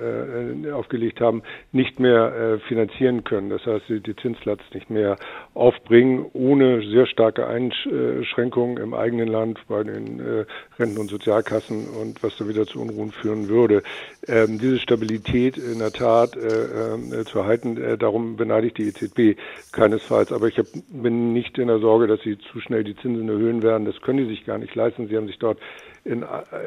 äh, 0.66 0.72
aufgelegt 0.72 1.22
haben, 1.22 1.43
nicht 1.74 1.99
mehr 1.99 2.34
äh, 2.34 2.60
finanzieren 2.68 3.24
können. 3.24 3.51
Das 3.51 3.64
heißt, 3.68 3.86
sie 3.88 3.99
die 3.99 4.16
Zinslast 4.16 4.64
nicht 4.74 4.89
mehr 4.89 5.18
aufbringen, 5.53 6.26
ohne 6.34 6.82
sehr 6.82 7.05
starke 7.05 7.45
Einschränkungen 7.45 8.78
im 8.78 8.95
eigenen 8.95 9.28
Land 9.28 9.60
bei 9.68 9.84
den 9.84 10.20
äh, 10.20 10.45
Renten- 10.80 10.97
und 10.97 11.08
Sozialkassen 11.12 11.88
und 12.01 12.24
was 12.24 12.36
da 12.38 12.47
wieder 12.47 12.66
zu 12.66 12.82
Unruhen 12.82 13.12
führen 13.12 13.47
würde. 13.47 13.84
Ähm, 14.28 14.58
diese 14.58 14.80
Stabilität 14.80 15.58
in 15.60 15.78
der 15.78 15.91
Tat 15.91 16.36
äh, 16.36 16.95
äh, 16.95 17.26
zu 17.26 17.38
erhalten, 17.38 17.78
äh, 17.78 17.95
darum 17.95 18.38
beneide 18.38 18.66
ich 18.68 18.74
die 18.74 18.88
EZB 18.88 19.39
keinesfalls. 19.72 20.32
Aber 20.32 20.47
ich 20.47 20.58
hab, 20.58 20.66
bin 20.89 21.32
nicht 21.32 21.60
in 21.60 21.68
der 21.68 21.78
Sorge, 21.78 22.08
dass 22.08 22.22
sie 22.22 22.39
zu 22.39 22.60
schnell 22.60 22.84
die 22.84 22.95
Zinsen 22.95 23.30
erhöhen 23.30 23.62
werden. 23.62 23.86
Das 23.86 24.01
können 24.01 24.18
die 24.18 24.34
sich 24.34 24.45
gar 24.47 24.58
nicht 24.58 24.74
leisten. 24.74 25.08
Sie 25.10 25.16
haben 25.16 25.28
sich 25.28 25.38
dort 25.38 25.60
in 26.08 26.24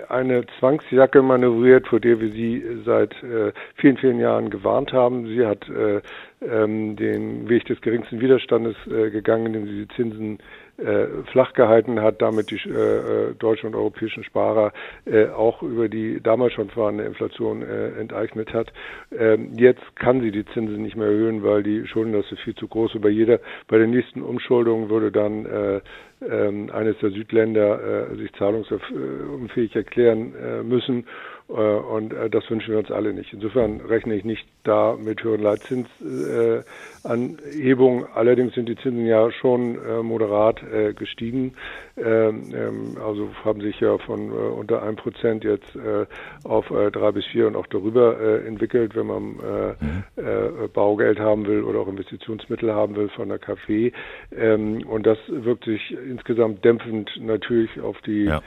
eine 0.08 0.44
Zwangsjacke 0.58 1.22
manövriert, 1.22 1.88
vor 1.88 1.98
der 1.98 2.20
wir 2.20 2.30
sie 2.30 2.62
seit 2.84 3.12
äh, 3.22 3.52
vielen, 3.76 3.96
vielen 3.96 4.20
Jahren 4.20 4.50
gewarnt 4.50 4.92
haben. 4.92 5.26
Sie 5.26 5.44
hat 5.46 5.66
äh, 5.68 6.00
ähm, 6.42 6.96
den 6.96 7.48
Weg 7.48 7.64
des 7.64 7.80
geringsten 7.80 8.20
Widerstandes 8.20 8.76
äh, 8.86 9.10
gegangen, 9.10 9.46
indem 9.46 9.66
sie 9.66 9.86
die 9.86 9.96
Zinsen 9.96 10.38
flach 11.32 11.52
gehalten 11.52 12.00
hat, 12.00 12.22
damit 12.22 12.50
die 12.50 12.60
äh, 12.68 13.30
äh, 13.30 13.34
deutschen 13.34 13.66
und 13.68 13.74
europäischen 13.74 14.24
Sparer 14.24 14.72
äh, 15.04 15.26
auch 15.28 15.62
über 15.62 15.88
die 15.88 16.20
damals 16.22 16.54
schon 16.54 16.70
vorhandene 16.70 17.08
Inflation 17.08 17.62
äh, 17.62 17.90
enteignet 18.00 18.52
hat. 18.54 18.72
Ähm, 19.16 19.52
jetzt 19.56 19.82
kann 19.96 20.20
sie 20.20 20.30
die 20.30 20.44
Zinsen 20.46 20.82
nicht 20.82 20.96
mehr 20.96 21.08
erhöhen, 21.08 21.42
weil 21.42 21.62
die 21.62 21.86
Schuldenlast 21.86 22.32
ist 22.32 22.40
viel 22.40 22.54
zu 22.54 22.68
groß. 22.68 22.94
Und 22.94 23.02
bei 23.02 23.08
jeder, 23.08 23.40
bei 23.68 23.78
der 23.78 23.86
nächsten 23.86 24.22
Umschuldung 24.22 24.88
würde 24.90 25.10
dann 25.12 25.46
äh, 25.46 25.80
ähm, 26.28 26.70
eines 26.72 26.98
der 26.98 27.10
Südländer 27.10 28.10
äh, 28.12 28.16
sich 28.16 28.32
zahlungsunfähig 28.34 29.74
erklären 29.74 30.34
äh, 30.34 30.62
müssen. 30.62 31.06
Äh, 31.50 31.54
und 31.54 32.12
äh, 32.12 32.28
das 32.30 32.48
wünschen 32.50 32.72
wir 32.72 32.78
uns 32.78 32.90
alle 32.90 33.12
nicht. 33.12 33.32
Insofern 33.32 33.80
rechne 33.80 34.14
ich 34.14 34.24
nicht 34.24 34.46
da 34.64 34.96
mit 34.96 35.22
höheren 35.24 35.42
Leitzinsanhebungen. 35.42 38.06
Allerdings 38.14 38.54
sind 38.54 38.68
die 38.68 38.76
Zinsen 38.76 39.06
ja 39.06 39.32
schon 39.32 39.76
äh, 39.76 40.02
moderat 40.02 40.60
gestiegen. 40.96 41.54
Ähm, 41.96 42.52
ähm, 42.54 42.98
also 43.04 43.30
haben 43.44 43.62
sich 43.62 43.80
ja 43.80 43.98
von 43.98 44.30
unter 44.30 44.82
einem 44.82 44.96
Prozent 44.96 45.44
jetzt 45.44 45.78
auf 46.44 46.66
drei 46.68 47.12
bis 47.12 47.26
vier 47.26 47.46
und 47.46 47.56
auch 47.56 47.66
darüber 47.66 48.42
entwickelt, 48.44 48.94
wenn 48.94 49.06
man 49.06 49.22
mhm. 49.22 50.04
Baugeld 50.72 51.18
haben 51.18 51.46
will 51.46 51.64
oder 51.64 51.80
auch 51.80 51.88
Investitionsmittel 51.88 52.72
haben 52.72 52.96
will 52.96 53.08
von 53.08 53.28
der 53.28 53.38
KfW. 53.38 53.92
Ähm, 54.36 54.86
und 54.86 55.06
das 55.06 55.18
wirkt 55.28 55.64
sich 55.64 55.92
insgesamt 55.92 56.64
dämpfend 56.64 57.10
natürlich 57.20 57.80
auf 57.80 58.00
die 58.02 58.24
ja 58.24 58.40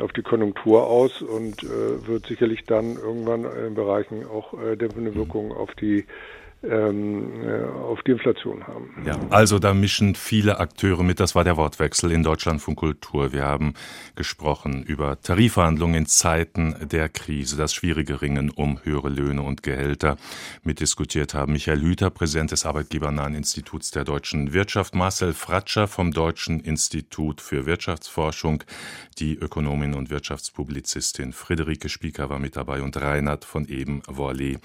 auf 0.00 0.12
die 0.12 0.22
Konjunktur 0.22 0.86
aus 0.86 1.22
und 1.22 1.62
äh, 1.62 2.06
wird 2.06 2.26
sicherlich 2.26 2.64
dann 2.66 2.96
irgendwann 2.96 3.44
in 3.44 3.74
Bereichen 3.74 4.26
auch 4.26 4.52
äh, 4.60 4.76
dämpfende 4.76 5.14
Wirkungen 5.14 5.52
auf 5.52 5.74
die 5.74 6.00
ähm, 6.00 6.04
äh, 6.04 6.47
auf 6.60 8.02
die 8.04 8.10
Inflation 8.10 8.66
haben. 8.66 8.90
Ja, 9.06 9.16
also 9.30 9.60
da 9.60 9.74
mischen 9.74 10.16
viele 10.16 10.58
Akteure 10.58 11.04
mit. 11.04 11.20
Das 11.20 11.36
war 11.36 11.44
der 11.44 11.56
Wortwechsel 11.56 12.10
in 12.10 12.24
Deutschland 12.24 12.60
von 12.60 12.74
Kultur. 12.74 13.32
Wir 13.32 13.44
haben 13.44 13.74
gesprochen 14.16 14.82
über 14.82 15.20
Tarifverhandlungen 15.20 15.94
in 15.94 16.06
Zeiten 16.06 16.74
der 16.90 17.08
Krise, 17.10 17.56
das 17.56 17.74
schwierige 17.74 18.22
Ringen 18.22 18.50
um 18.50 18.80
höhere 18.82 19.08
Löhne 19.08 19.42
und 19.42 19.62
Gehälter. 19.62 20.16
Mitdiskutiert 20.64 21.32
haben 21.32 21.52
Michael 21.52 21.80
Hüter, 21.80 22.10
Präsident 22.10 22.50
des 22.50 22.66
Arbeitgebernahen 22.66 23.36
Instituts 23.36 23.92
der 23.92 24.02
deutschen 24.02 24.52
Wirtschaft, 24.52 24.96
Marcel 24.96 25.34
Fratscher 25.34 25.86
vom 25.86 26.12
Deutschen 26.12 26.58
Institut 26.58 27.40
für 27.40 27.66
Wirtschaftsforschung, 27.66 28.64
die 29.20 29.36
Ökonomin 29.36 29.94
und 29.94 30.10
Wirtschaftspublizistin 30.10 31.32
Friederike 31.32 31.88
Spieker 31.88 32.30
war 32.30 32.40
mit 32.40 32.56
dabei 32.56 32.82
und 32.82 32.96
Reinhard 32.96 33.44
von 33.44 33.68
eben 33.68 34.02
Worley 34.08 34.58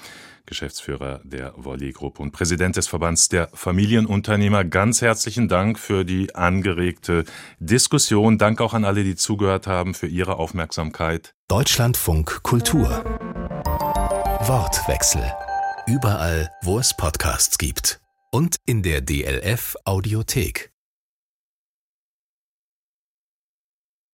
Geschäftsführer 0.46 1.22
der 1.24 1.54
Volley-Gruppe 1.56 2.22
und 2.22 2.32
Präsident 2.32 2.76
des 2.76 2.88
Verbands 2.88 3.30
der 3.30 3.50
Familienunternehmer. 3.54 4.64
Ganz 4.66 5.02
herzlichen 5.02 5.48
Dank 5.48 5.80
für 5.80 6.04
die 6.04 6.36
angeregte 6.36 7.26
Diskussion. 7.60 8.38
Dank 8.38 8.60
auch 8.62 8.74
an 8.74 8.86
alle, 8.86 9.04
die 9.04 9.16
zugehört 9.16 9.68
haben, 9.68 9.94
für 9.94 10.08
ihre 10.08 10.36
Aufmerksamkeit. 10.38 11.34
Deutschlandfunk 11.48 12.44
Kultur. 12.44 12.90
Wortwechsel. 14.46 15.24
Überall, 15.88 16.50
wo 16.62 16.80
es 16.80 16.96
Podcasts 16.96 17.58
gibt. 17.58 18.02
Und 18.32 18.58
in 18.66 18.84
der 18.84 19.02
DLF 19.02 19.76
Audiothek. 19.86 20.73